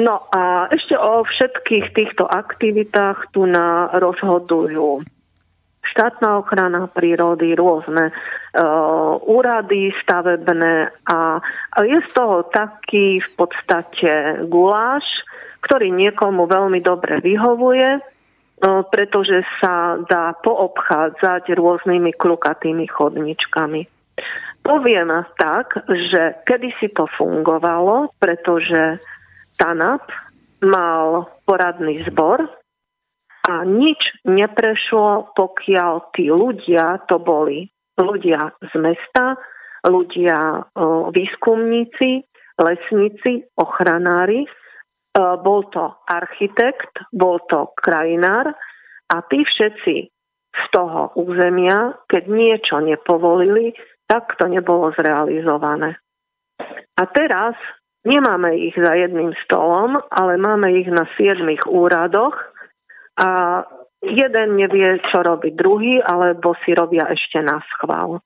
[0.00, 5.02] No a ešte o všetkých týchto aktivitách tu na rozhodujú
[5.90, 11.42] štátna ochrana prírody, rôzne uh, úrady stavebné a,
[11.74, 15.04] a je z toho taký v podstate guláš,
[15.60, 18.00] ktorý niekomu veľmi dobre vyhovuje,
[18.92, 23.88] pretože sa dá poobchádzať rôznymi klukatými chodničkami.
[24.60, 25.08] Poviem
[25.40, 29.00] tak, že kedysi to fungovalo, pretože
[29.56, 30.04] TANAP
[30.60, 32.44] mal poradný zbor
[33.48, 39.40] a nič neprešlo, pokiaľ tí ľudia, to boli ľudia z mesta,
[39.88, 40.68] ľudia
[41.16, 42.28] výskumníci,
[42.60, 44.59] lesníci, ochranári, E,
[45.16, 48.54] bol to architekt, bol to krajinár
[49.10, 49.96] a tí všetci
[50.50, 53.74] z toho územia, keď niečo nepovolili,
[54.06, 55.98] tak to nebolo zrealizované.
[56.98, 57.54] A teraz
[58.02, 62.34] nemáme ich za jedným stolom, ale máme ich na siedmých úradoch
[63.18, 63.62] a
[64.02, 68.18] jeden nevie, čo robí druhý, alebo si robia ešte na schvál.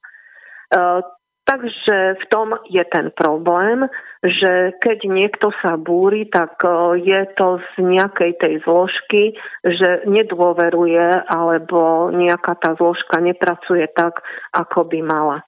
[1.45, 3.85] Takže v tom je ten problém,
[4.25, 11.05] že keď niekto sa búri, tak e, je to z nejakej tej zložky, že nedôveruje
[11.29, 14.25] alebo nejaká tá zložka nepracuje tak,
[14.57, 15.39] ako by mala.
[15.41, 15.45] E,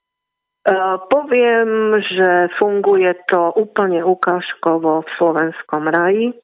[1.09, 6.27] poviem, že funguje to úplne ukážkovo v slovenskom raji.
[6.29, 6.35] E,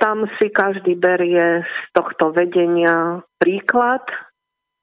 [0.00, 4.08] tam si každý berie z tohto vedenia príklad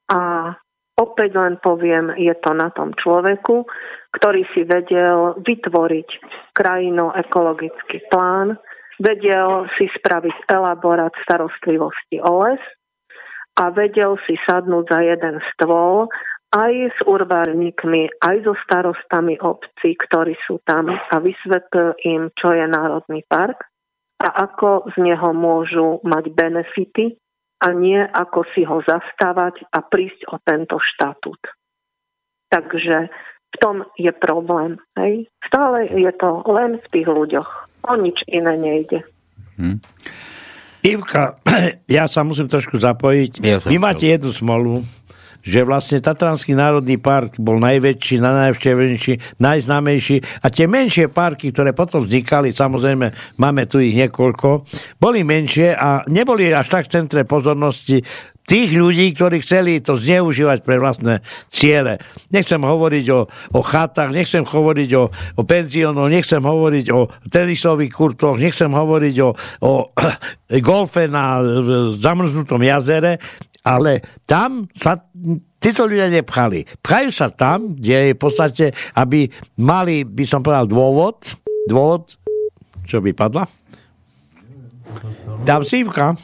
[0.06, 0.54] a
[1.00, 3.64] Opäť len poviem, je to na tom človeku,
[4.12, 6.08] ktorý si vedel vytvoriť
[6.52, 8.60] krajino-ekologický plán,
[9.00, 12.60] vedel si spraviť elaborát starostlivosti o les
[13.56, 16.12] a vedel si sadnúť za jeden stôl
[16.52, 22.68] aj s urbárnikmi, aj so starostami obcí, ktorí sú tam a vysvetlil im, čo je
[22.68, 23.64] Národný park
[24.20, 27.16] a ako z neho môžu mať benefity
[27.62, 31.38] a nie ako si ho zastávať a prísť o tento štatút.
[32.50, 33.06] Takže
[33.52, 34.82] v tom je problém.
[34.98, 35.30] Hej?
[35.46, 37.50] Stále je to len v tých ľuďoch.
[37.86, 39.06] O nič iné nejde.
[39.56, 39.78] Hm.
[40.82, 41.38] Ivka,
[41.96, 43.32] ja sa musím trošku zapojiť.
[43.38, 44.82] Ja Vy máte jednu smolu,
[45.42, 52.06] že vlastne Tatranský národný park bol najväčší, najnavštevnejší, najznámejší a tie menšie parky, ktoré potom
[52.06, 54.64] vznikali, samozrejme máme tu ich niekoľko,
[55.02, 58.06] boli menšie a neboli až tak v centre pozornosti
[58.42, 62.02] tých ľudí, ktorí chceli to zneužívať pre vlastné ciele.
[62.34, 68.42] Nechcem hovoriť o, o chatách, nechcem hovoriť o, o penziónoch, nechcem hovoriť o tenisových kurtoch,
[68.42, 69.28] nechcem hovoriť o,
[69.62, 69.72] o
[70.68, 71.38] golfe na
[71.94, 73.22] zamrznutom jazere,
[73.62, 74.98] ale tam sa
[75.62, 76.66] títo ľudia nepchali.
[76.82, 78.64] Pchajú sa tam, kde je v podstate,
[78.98, 79.30] aby
[79.62, 81.22] mali, by som povedal, dôvod,
[81.70, 82.18] dôvod,
[82.82, 83.46] čo by padla?
[85.46, 86.18] Dám sívka.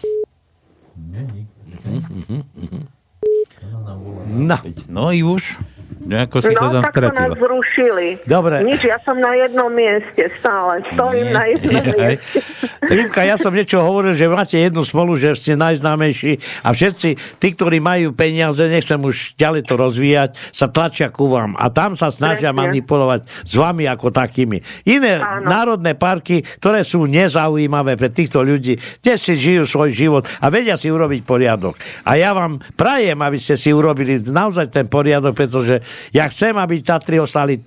[4.34, 4.56] No.
[4.90, 5.62] No i už.
[6.08, 7.12] Nejako si no, sa tam tak stratila.
[7.12, 8.06] to nás zrušili.
[8.24, 8.64] Dobre.
[8.64, 10.80] Nič, ja som na jednom mieste stále.
[10.96, 12.40] Stojím na jednom mieste.
[12.88, 17.48] Rivka, ja som niečo hovoril, že máte jednu smolu, že ste najznámejší a všetci tí,
[17.52, 21.52] ktorí majú peniaze, nechcem už ďalej to rozvíjať, sa tlačia ku vám.
[21.60, 22.72] A tam sa snažia Presne.
[22.72, 24.64] manipulovať s vami ako takými.
[24.88, 25.44] Iné Áno.
[25.44, 30.80] národné parky, ktoré sú nezaujímavé pre týchto ľudí, tie si žijú svoj život a vedia
[30.80, 31.76] si urobiť poriadok.
[32.08, 36.80] A ja vám prajem, aby ste si urobili naozaj ten poriadok, pretože ja chcem, aby
[36.80, 37.60] Tatry ostali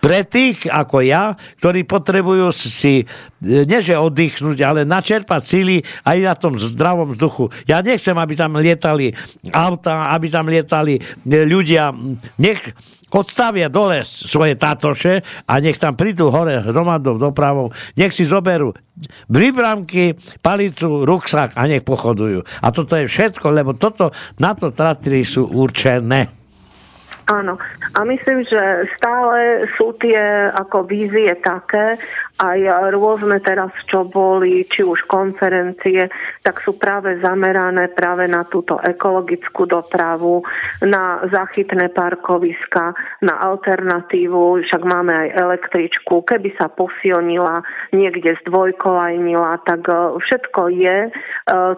[0.00, 3.04] pre tých ako ja, ktorí potrebujú si,
[3.44, 7.52] neže oddychnúť, ale načerpať síly aj na tom zdravom vzduchu.
[7.68, 9.12] Ja nechcem, aby tam lietali
[9.52, 10.96] auta, aby tam lietali
[11.28, 11.92] ľudia.
[12.40, 12.64] Nech
[13.12, 17.68] odstavia dole svoje tátoše a nech tam prídu hore hromadou dopravou,
[17.98, 18.72] nech si zoberú
[19.28, 22.40] bribramky, palicu, ruksak a nech pochodujú.
[22.64, 26.39] A toto je všetko, lebo toto, na to Tatry sú určené.
[27.28, 27.60] Áno.
[27.94, 32.00] A myslím, že stále sú tie ako vízie také,
[32.40, 36.08] aj rôzne teraz, čo boli, či už konferencie,
[36.40, 40.40] tak sú práve zamerané práve na túto ekologickú dopravu,
[40.80, 47.60] na zachytné parkoviska, na alternatívu, však máme aj električku, keby sa posilnila,
[47.92, 50.98] niekde zdvojkolajnila, tak e, všetko je.
[51.06, 51.10] E,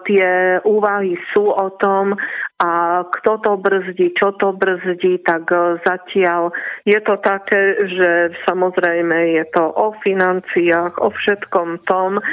[0.07, 0.27] tie
[0.63, 2.15] úvahy sú o tom
[2.63, 6.55] a kto to brzdí, čo to brzdí, tak e, zatiaľ
[6.87, 12.23] je to také, že samozrejme je to o financiách, financiách, o všetkom tom, e,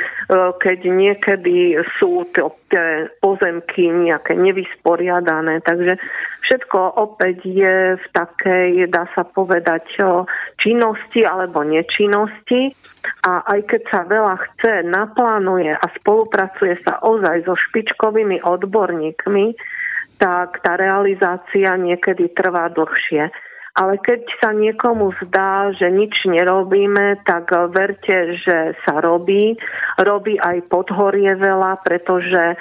[0.60, 5.64] keď niekedy sú tie pozemky nejaké nevysporiadané.
[5.64, 5.96] Takže
[6.44, 9.96] všetko opäť je v takej, dá sa povedať,
[10.60, 12.76] činnosti alebo nečinnosti.
[13.24, 19.56] A aj keď sa veľa chce, naplánuje a spolupracuje sa ozaj so špičkovými odborníkmi,
[20.20, 23.32] tak tá realizácia niekedy trvá dlhšie
[23.80, 29.56] ale keď sa niekomu zdá, že nič nerobíme, tak verte, že sa robí.
[29.96, 32.56] Robí aj podhorie veľa, pretože e,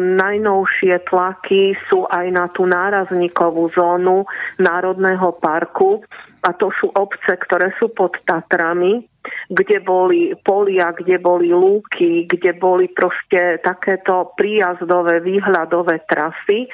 [0.00, 4.24] najnovšie tlaky sú aj na tú nárazníkovú zónu
[4.56, 6.00] Národného parku
[6.40, 9.04] a to sú obce, ktoré sú pod Tatrami,
[9.52, 16.64] kde boli polia, kde boli lúky, kde boli proste takéto príjazdové, výhľadové trasy,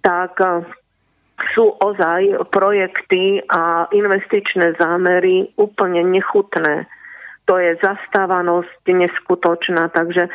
[0.00, 0.40] tak
[1.52, 6.88] sú ozaj projekty a investičné zámery úplne nechutné.
[7.46, 9.94] to je zastávanosť neskutočná.
[9.94, 10.26] Takže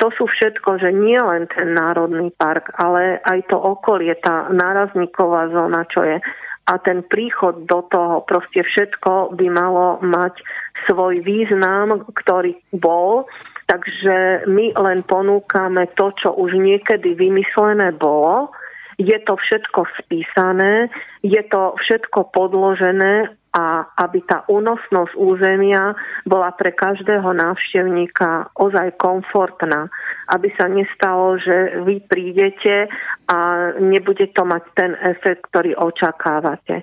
[0.00, 5.52] to sú všetko, že nie len ten národný park, ale aj to okolie, tá nárazníková
[5.52, 6.16] zóna, čo je
[6.64, 10.40] a ten príchod do toho, proste všetko by malo mať
[10.88, 13.28] svoj význam, ktorý bol.
[13.68, 18.52] Takže my len ponúkame to, čo už niekedy vymyslené bolo.
[18.98, 20.88] Je to všetko spísané,
[21.26, 25.94] je to všetko podložené a aby tá únosnosť územia
[26.26, 29.86] bola pre každého návštevníka ozaj komfortná.
[30.26, 32.90] Aby sa nestalo, že vy prídete
[33.30, 36.82] a nebude to mať ten efekt, ktorý očakávate.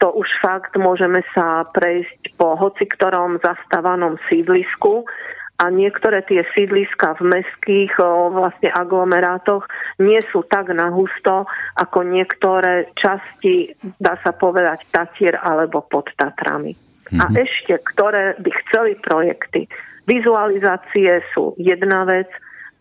[0.00, 5.04] To už fakt môžeme sa prejsť po hoci ktorom zastávanom sídlisku
[5.60, 7.92] a niektoré tie sídliska v mestských
[8.32, 9.68] vlastne aglomerátoch
[10.00, 11.44] nie sú tak nahusto
[11.76, 16.72] ako niektoré časti, dá sa povedať, Tatier alebo pod Tatrami.
[16.72, 17.20] Mm-hmm.
[17.20, 17.36] A mhm.
[17.36, 19.68] ešte, ktoré by chceli projekty.
[20.08, 22.32] Vizualizácie sú jedna vec,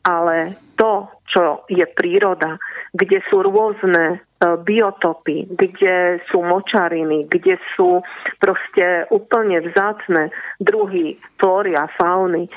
[0.08, 2.56] ale to, čo je príroda,
[2.96, 8.00] kde sú rôzne biotopy, kde sú močariny, kde sú
[8.40, 10.32] proste úplne vzácne
[10.64, 12.52] druhy flóry a fauny, e,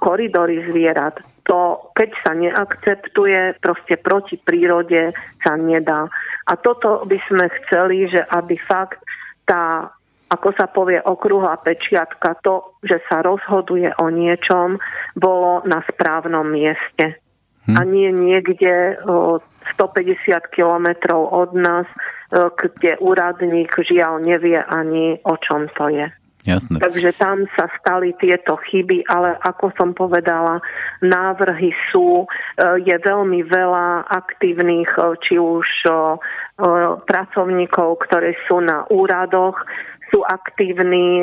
[0.00, 1.20] koridory zvierat.
[1.44, 5.12] To, keď sa neakceptuje, proste proti prírode
[5.44, 6.08] sa nedá.
[6.48, 9.04] A toto by sme chceli, že aby fakt
[9.44, 9.92] tá
[10.30, 14.78] ako sa povie okrúhla pečiatka, to, že sa rozhoduje o niečom,
[15.18, 17.18] bolo na správnom mieste
[17.70, 17.76] hm.
[17.78, 18.98] a nie niekde
[19.78, 21.86] 150 kilometrov od nás,
[22.30, 26.06] kde úradník žiaľ nevie ani o čom to je.
[26.40, 26.80] Jasne.
[26.80, 30.64] Takže tam sa stali tieto chyby, ale ako som povedala,
[31.04, 32.26] návrhy sú, e,
[32.80, 35.90] je veľmi veľa aktívnych, e, či už e,
[37.04, 39.60] pracovníkov, ktorí sú na úradoch,
[40.10, 41.22] sú aktívni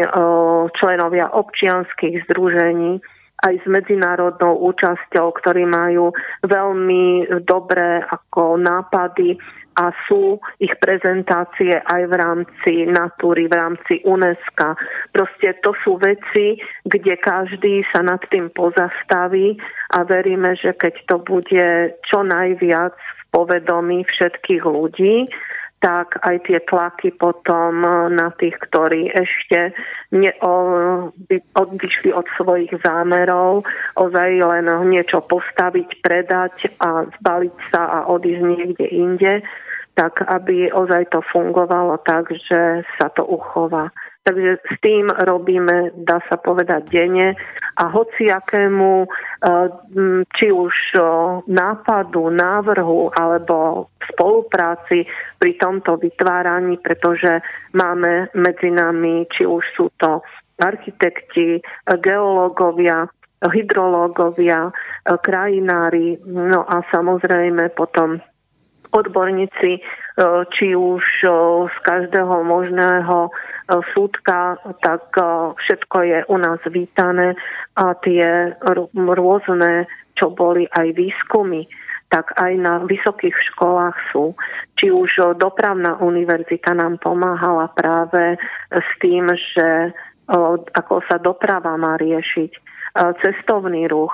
[0.79, 3.03] členovia občianských združení,
[3.45, 6.09] aj s medzinárodnou účasťou, ktorí majú
[6.41, 9.37] veľmi dobré ako nápady
[9.77, 14.73] a sú ich prezentácie aj v rámci natúry, v rámci UNESCO.
[15.13, 19.53] Proste to sú veci, kde každý sa nad tým pozastaví
[19.93, 25.29] a veríme, že keď to bude čo najviac v povedomí všetkých ľudí,
[25.77, 29.77] tak aj tie tlaky potom na tých, ktorí ešte
[31.53, 33.61] odišli od svojich zámerov,
[33.93, 39.33] ozaj len niečo postaviť, predať a zbaliť sa a odísť niekde inde,
[39.93, 43.93] tak aby ozaj to fungovalo tak, že sa to uchová.
[44.27, 47.31] Takže s tým robíme, dá sa povedať, denne.
[47.79, 49.07] A hociakému, e,
[50.35, 50.75] či už
[51.47, 55.07] nápadu, návrhu alebo spolupráci
[55.39, 57.39] pri tomto vytváraní, pretože
[57.71, 60.19] máme medzi nami, či už sú to
[60.59, 61.63] architekti,
[62.03, 63.07] geológovia,
[63.45, 64.73] hydrológovia,
[65.05, 68.17] krajinári, no a samozrejme potom
[68.91, 69.79] odborníci,
[70.57, 71.03] či už
[71.69, 73.29] z každého možného
[73.93, 75.13] súdka, tak
[75.61, 77.37] všetko je u nás vítané
[77.77, 78.57] a tie
[78.97, 79.85] rôzne,
[80.17, 81.69] čo boli aj výskumy,
[82.09, 84.33] tak aj na vysokých školách sú.
[84.81, 88.41] Či už dopravná univerzita nám pomáhala práve
[88.73, 89.93] s tým, že
[90.73, 92.51] ako sa doprava má riešiť,
[93.21, 94.11] cestovný ruch,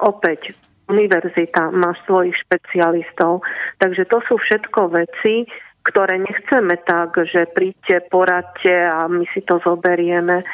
[0.00, 0.56] opäť
[0.86, 3.42] univerzita má svojich špecialistov.
[3.82, 5.46] Takže to sú všetko veci,
[5.86, 10.42] ktoré nechceme tak, že príďte, poradte a my si to zoberieme.
[10.42, 10.44] E,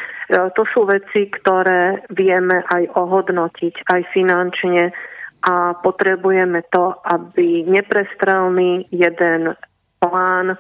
[0.53, 4.93] to sú veci, ktoré vieme aj ohodnotiť, aj finančne
[5.43, 9.57] a potrebujeme to, aby neprestrelný jeden
[9.99, 10.55] plán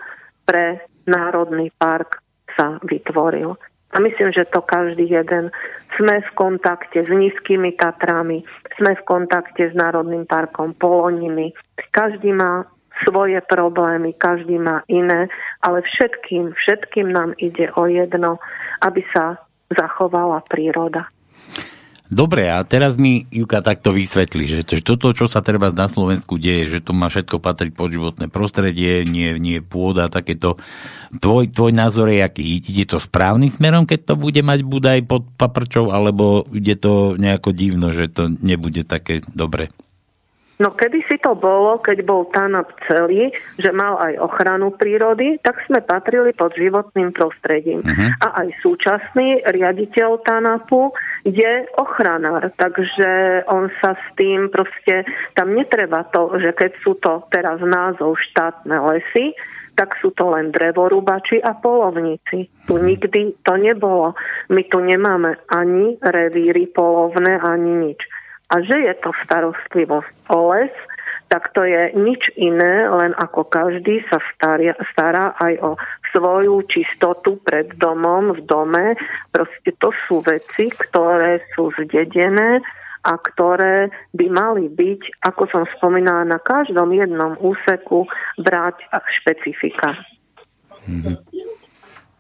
[0.49, 2.25] pre Národný park
[2.57, 3.55] sa vytvoril.
[3.93, 5.53] A myslím, že to každý jeden.
[6.01, 8.41] Sme v kontakte s nízkymi Tatrami,
[8.81, 11.53] sme v kontakte s Národným parkom Poloniny.
[11.93, 12.65] Každý má
[13.05, 15.29] svoje problémy, každý má iné,
[15.61, 18.41] ale všetkým, všetkým nám ide o jedno,
[18.81, 19.37] aby sa
[19.73, 21.09] zachovala príroda.
[22.13, 26.77] Dobre, a teraz mi Juka takto vysvetlí, že, toto, čo sa treba na Slovensku deje,
[26.77, 30.61] že to má všetko patriť pod životné prostredie, nie, nie pôda, takéto.
[31.17, 32.61] Tvoj, tvoj názor je aký?
[32.61, 37.57] Ide to správnym smerom, keď to bude mať Budaj pod paprčou, alebo ide to nejako
[37.57, 39.73] divno, že to nebude také dobre?
[40.63, 45.59] No kedy si to bolo, keď bol TANAP celý, že mal aj ochranu prírody, tak
[45.67, 47.83] sme patrili pod životným prostredím.
[47.83, 48.11] Uh-huh.
[48.23, 50.95] A aj súčasný riaditeľ TANAPu
[51.27, 55.03] je ochranár, takže on sa s tým proste,
[55.35, 59.35] tam netreba to, že keď sú to teraz názov štátne lesy,
[59.73, 62.45] tak sú to len drevorúbači a polovníci.
[62.69, 64.13] Tu nikdy to nebolo.
[64.53, 68.01] My tu nemáme ani revíry polovné, ani nič.
[68.53, 70.75] A že je to starostlivosť o les,
[71.33, 75.71] tak to je nič iné, len ako každý sa stará, stará aj o
[76.13, 78.87] svoju čistotu pred domom, v dome.
[79.33, 82.61] Proste to sú veci, ktoré sú zdedené
[83.09, 88.05] a ktoré by mali byť, ako som spomínala, na každom jednom úseku
[88.37, 88.85] brať
[89.19, 89.97] špecifika.
[90.85, 91.17] Mm-hmm.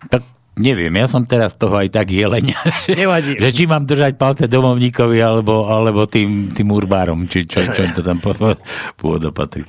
[0.09, 0.22] Tak
[0.62, 2.55] Neviem, ja som teraz toho aj tak jeleň.
[3.02, 3.34] Nevadí.
[3.34, 8.06] že či mám držať palce domovníkovi alebo, alebo tým, tým urbárom, či čo, čo to
[8.06, 9.66] tam pôvoda patrí.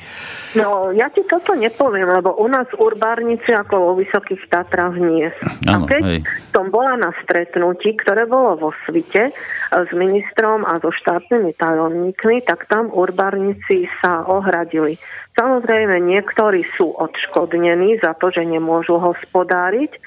[0.53, 5.49] No, ja ti toto nepoviem, lebo u nás urbárnici ako vo Vysokých Tatrách nie sú.
[5.65, 6.19] A keď hej.
[6.53, 9.33] som bola na stretnutí, ktoré bolo vo svite e,
[9.73, 15.01] s ministrom a so štátnymi tajomníkmi, tak tam urbárnici sa ohradili.
[15.33, 19.97] Samozrejme, niektorí sú odškodnení za to, že nemôžu hospodáriť,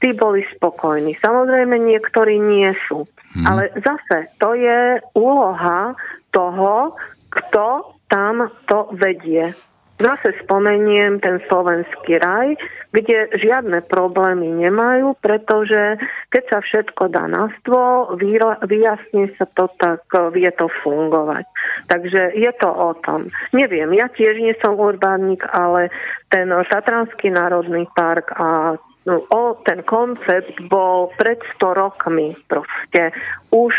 [0.00, 1.16] tí boli spokojní.
[1.20, 3.08] Samozrejme, niektorí nie sú.
[3.36, 3.44] Hmm.
[3.44, 5.92] Ale zase, to je úloha
[6.32, 6.96] toho,
[7.32, 9.52] kto tam to vedie.
[9.96, 12.52] Zase spomeniem ten slovenský raj,
[12.92, 15.96] kde žiadne problémy nemajú, pretože
[16.28, 18.12] keď sa všetko dá na stôl,
[18.60, 20.04] vyjasní sa to, tak
[20.36, 21.48] vie to fungovať.
[21.88, 23.32] Takže je to o tom.
[23.56, 25.88] Neviem, ja tiež nie som urbánnik, ale
[26.28, 28.76] ten Tatranský národný park a
[29.14, 33.14] o ten koncept bol pred 100 rokmi proste
[33.54, 33.74] už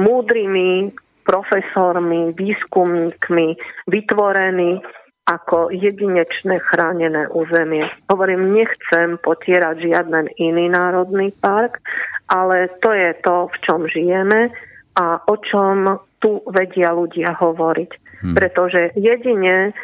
[0.00, 0.92] múdrymi
[1.22, 3.48] profesormi, výskumníkmi
[3.86, 4.82] vytvorený
[5.22, 7.86] ako jedinečné chránené územie.
[8.10, 11.78] Hovorím, nechcem potierať žiaden iný národný park,
[12.26, 14.50] ale to je to, v čom žijeme
[14.98, 18.01] a o čom tu vedia ľudia hovoriť.
[18.22, 18.38] Hmm.
[18.38, 19.74] Pretože jedine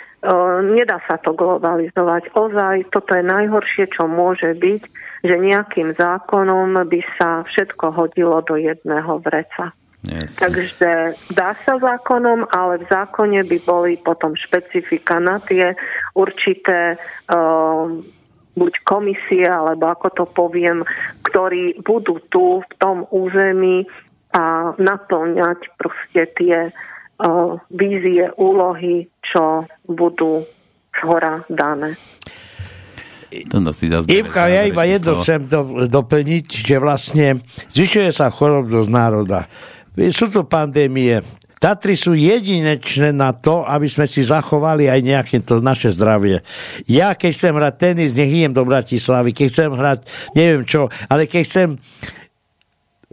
[0.62, 2.34] nedá sa to globalizovať.
[2.34, 4.82] Ozaj, toto je najhoršie, čo môže byť,
[5.22, 9.74] že nejakým zákonom by sa všetko hodilo do jedného vreca.
[10.06, 10.38] Yes.
[10.38, 15.74] Takže dá sa zákonom, ale v zákone by boli potom špecifika na tie
[16.14, 17.90] určité uh,
[18.54, 20.86] buď komisie, alebo ako to poviem,
[21.26, 23.90] ktorí budú tu v tom území
[24.34, 26.70] a naplňať proste tie
[27.70, 30.46] vízie, úlohy, čo budú
[30.94, 31.98] z hora dané.
[34.08, 39.44] Ivka, ja iba jedno chcem do, doplniť, že vlastne zvyšuje sa chorobnosť národa.
[40.14, 41.20] Sú to pandémie,
[41.58, 46.46] Tatry sú jedinečné na to, aby sme si zachovali aj nejaké to naše zdravie.
[46.86, 49.98] Ja keď chcem hrať tenis, nech idem do Bratislavy, keď chcem hrať
[50.38, 51.68] neviem čo, ale keď chcem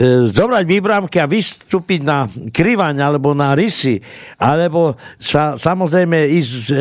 [0.04, 4.04] zobrať výbramky a vystúpiť na kryvaň alebo na rysy,
[4.36, 6.76] alebo sa samozrejme ísť e,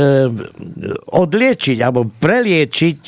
[1.14, 2.98] odliečiť alebo preliečiť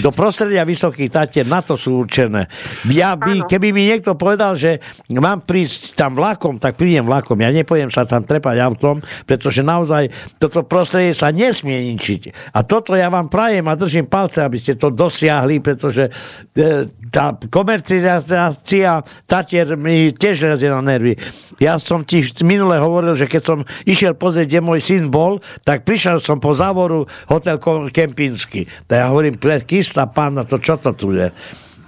[0.00, 2.48] do prostredia Vysokých Tatier, na to sú určené.
[2.88, 4.80] Ja by, keby mi niekto povedal, že
[5.12, 7.36] mám prísť tam vlakom, tak prídem vlakom.
[7.36, 10.08] Ja nepojem sa tam trepať autom, pretože naozaj
[10.40, 12.56] toto prostredie sa nesmie ničiť.
[12.56, 17.36] A toto ja vám prajem a držím palce, aby ste to dosiahli, pretože e, tá
[17.52, 21.20] komercizácia Tatier mi tiež lezie na nervy.
[21.60, 25.84] Ja som ti minule hovoril, že keď som išiel pozrieť, kde môj syn bol, tak
[25.84, 27.60] prišiel som po závoru hotel
[27.92, 28.64] Kempínsky.
[28.88, 31.28] Tak ja hovorím, kyslá pána, to čo to tu je?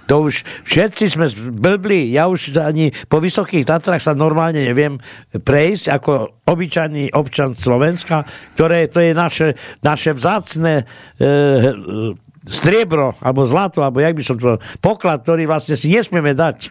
[0.05, 2.13] To už všetci sme blbli.
[2.13, 5.01] Ja už ani po Vysokých Tatrách sa normálne neviem
[5.33, 6.11] prejsť ako
[6.45, 8.21] obyčajný občan Slovenska,
[8.53, 10.85] ktoré to je naše, naše vzácne
[11.17, 12.13] e,
[12.45, 14.61] striebro, alebo zlato, alebo jak by som to...
[14.79, 16.69] Poklad, ktorý vlastne si nesmieme dať.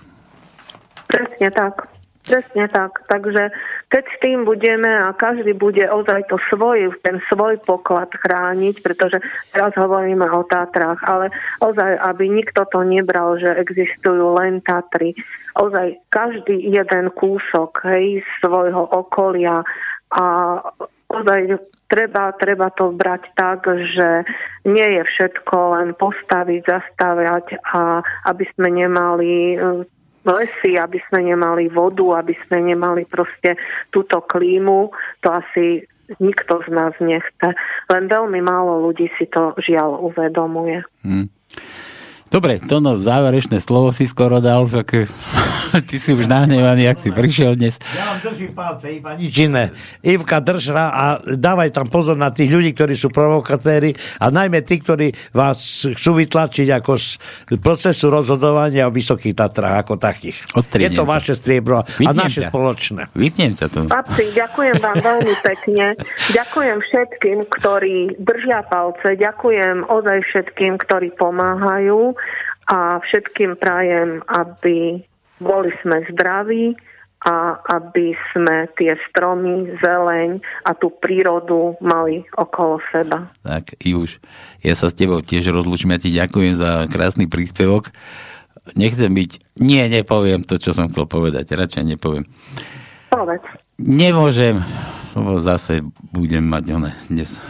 [1.10, 1.90] Presne tak.
[2.24, 3.04] Presne tak.
[3.04, 3.52] Takže
[3.92, 9.20] keď s tým budeme a každý bude ozaj to svoj, ten svoj poklad chrániť, pretože
[9.52, 11.28] teraz hovoríme o Tatrách, ale
[11.60, 15.12] ozaj, aby nikto to nebral, že existujú len Tatry.
[15.60, 19.60] Ozaj každý jeden kúsok hej, svojho okolia
[20.16, 20.24] a
[21.14, 21.40] ozaj
[21.86, 24.26] treba, treba to brať tak, že
[24.66, 29.86] nie je všetko len postaviť, zastavať a aby sme nemali e,
[30.24, 33.54] lesy, aby sme nemali vodu, aby sme nemali proste
[33.92, 35.86] túto klímu, to asi
[36.20, 37.48] nikto z nás nechce.
[37.88, 40.84] Len veľmi málo ľudí si to žiaľ uvedomuje.
[41.00, 41.28] Hmm.
[42.34, 45.06] Dobre, to no záverečné slovo si skoro dal, tak
[45.88, 47.78] ty si už nahnevaný, ak si prišiel dnes.
[47.94, 49.70] Ja vám držím palce, iba nič iné.
[50.02, 54.82] Ivka, drž a dávaj tam pozor na tých ľudí, ktorí sú provokatéri a najmä tí,
[54.82, 57.22] ktorí vás chcú vytlačiť ako z
[57.62, 60.42] procesu rozhodovania o Vysokých Tatrách ako takých.
[60.58, 62.50] Odstriednem Je to vaše striebro a naše ťa.
[62.50, 63.14] spoločné.
[63.14, 63.86] Vypnem sa to.
[63.86, 65.86] Chlapci, ďakujem vám veľmi pekne.
[66.34, 69.14] Ďakujem všetkým, ktorí držia palce.
[69.22, 72.23] Ďakujem ozaj všetkým, ktorí pomáhajú
[72.70, 75.04] a všetkým prajem, aby
[75.42, 76.72] boli sme zdraví
[77.24, 83.32] a aby sme tie stromy, zeleň a tú prírodu mali okolo seba.
[83.40, 84.20] Tak, už.
[84.60, 85.96] Ja sa s tebou tiež rozlučím.
[85.96, 87.88] Ja ti ďakujem za krásny príspevok.
[88.76, 89.60] Nechcem byť...
[89.60, 91.48] Nie, nepoviem to, čo som chcel povedať.
[91.48, 92.28] Radšej nepoviem.
[93.08, 93.44] Povedz.
[93.80, 94.60] Nemôžem,
[95.16, 95.80] lebo zase
[96.12, 97.40] budem mať one dnes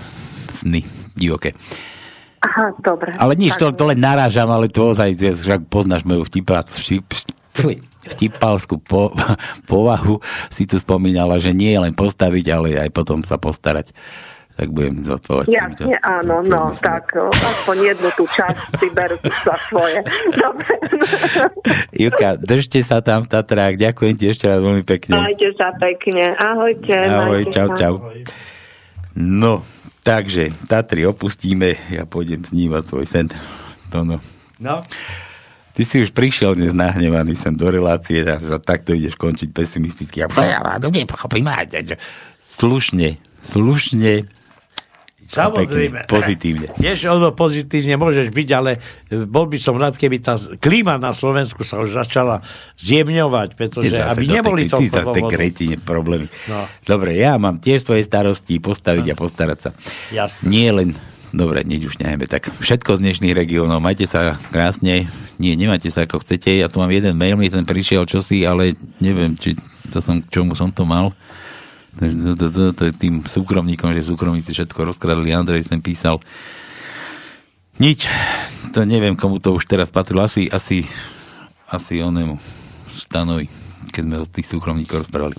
[0.55, 0.87] sny
[1.19, 1.55] divoké.
[2.45, 3.17] Aha, dobre.
[3.17, 7.09] Ale nič, to, Tak- to len narážam, ale to ozaj, však poznáš moju vtipá, vtip,
[8.05, 9.09] vtipalskú po,
[9.71, 10.21] povahu,
[10.53, 13.97] si tu spomínala, že nie len postaviť, ale aj potom sa postarať.
[14.55, 15.51] Tak budem zodpovedať.
[15.51, 19.99] Jasne, áno, no, tak o, aspoň jednu tú časť si berú za svoje.
[20.47, 20.75] Dobre.
[21.91, 25.19] Ivka, držte sa tam v Tatrách, ďakujem ti ešte raz veľmi pekne.
[25.19, 26.39] Majte sa pekne.
[26.39, 26.95] Ahojte.
[26.95, 27.79] Ahoj, čau, sa.
[27.83, 27.95] čau.
[29.19, 29.67] No,
[30.05, 33.27] takže Tatry opustíme, ja pôjdem snívať svoj sen.
[33.89, 34.21] To no.
[34.61, 34.85] No.
[35.75, 40.23] Ty si už prišiel dnes nahnevaný sem do relácie a, a takto ideš končiť pesimisticky.
[40.23, 41.51] A ja to nepochopím.
[42.45, 44.31] Slušne, slušne,
[45.25, 46.05] Samozrejme.
[46.05, 46.67] pekne, pozitívne.
[46.85, 48.71] Vieš, ono pozitívne môžeš byť, ale
[49.09, 52.45] e, bol by som rád, keby tá klíma na Slovensku sa už začala
[52.77, 54.79] zjemňovať, pretože Ty aby neboli to
[55.33, 56.29] kretine problémy.
[56.47, 56.69] No.
[56.85, 59.71] Dobre, ja mám tiež svoje starosti postaviť a postarať sa.
[60.13, 60.45] Jasne.
[60.47, 60.93] Nie len
[61.35, 62.31] Dobre, nič už nehajme.
[62.31, 63.83] Tak všetko z dnešných regiónov.
[63.83, 65.11] Majte sa krásne.
[65.43, 66.63] Nie, nemáte sa ako chcete.
[66.63, 69.59] Ja tu mám jeden mail, mi ten prišiel čosi, ale neviem, či
[69.91, 71.11] to som, k čomu som to mal.
[72.99, 75.31] Tým súkromníkom, že súkromníci všetko rozkradli.
[75.31, 76.19] Andrej sem písal.
[77.79, 78.07] Nič.
[78.75, 80.27] To neviem, komu to už teraz patrilo.
[80.27, 80.87] Asi, asi,
[81.71, 82.39] asi onému
[82.95, 83.51] stanovi,
[83.91, 85.39] keď sme o tých súkromníkov rozprávali.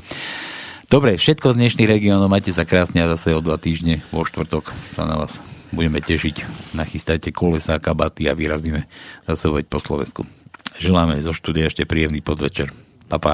[0.85, 2.29] Dobre, všetko z dnešných regiónov.
[2.29, 5.41] Majte sa krásne a zase o dva týždne vo štvrtok sa na vás
[5.73, 6.45] budeme tešiť.
[6.77, 8.87] Nachystajte kolesa, kabaty a vyrazíme
[9.27, 10.23] zase po Slovensku.
[10.79, 12.71] Želáme zo štúdia ešte príjemný podvečer.
[13.07, 13.33] Pa, pa.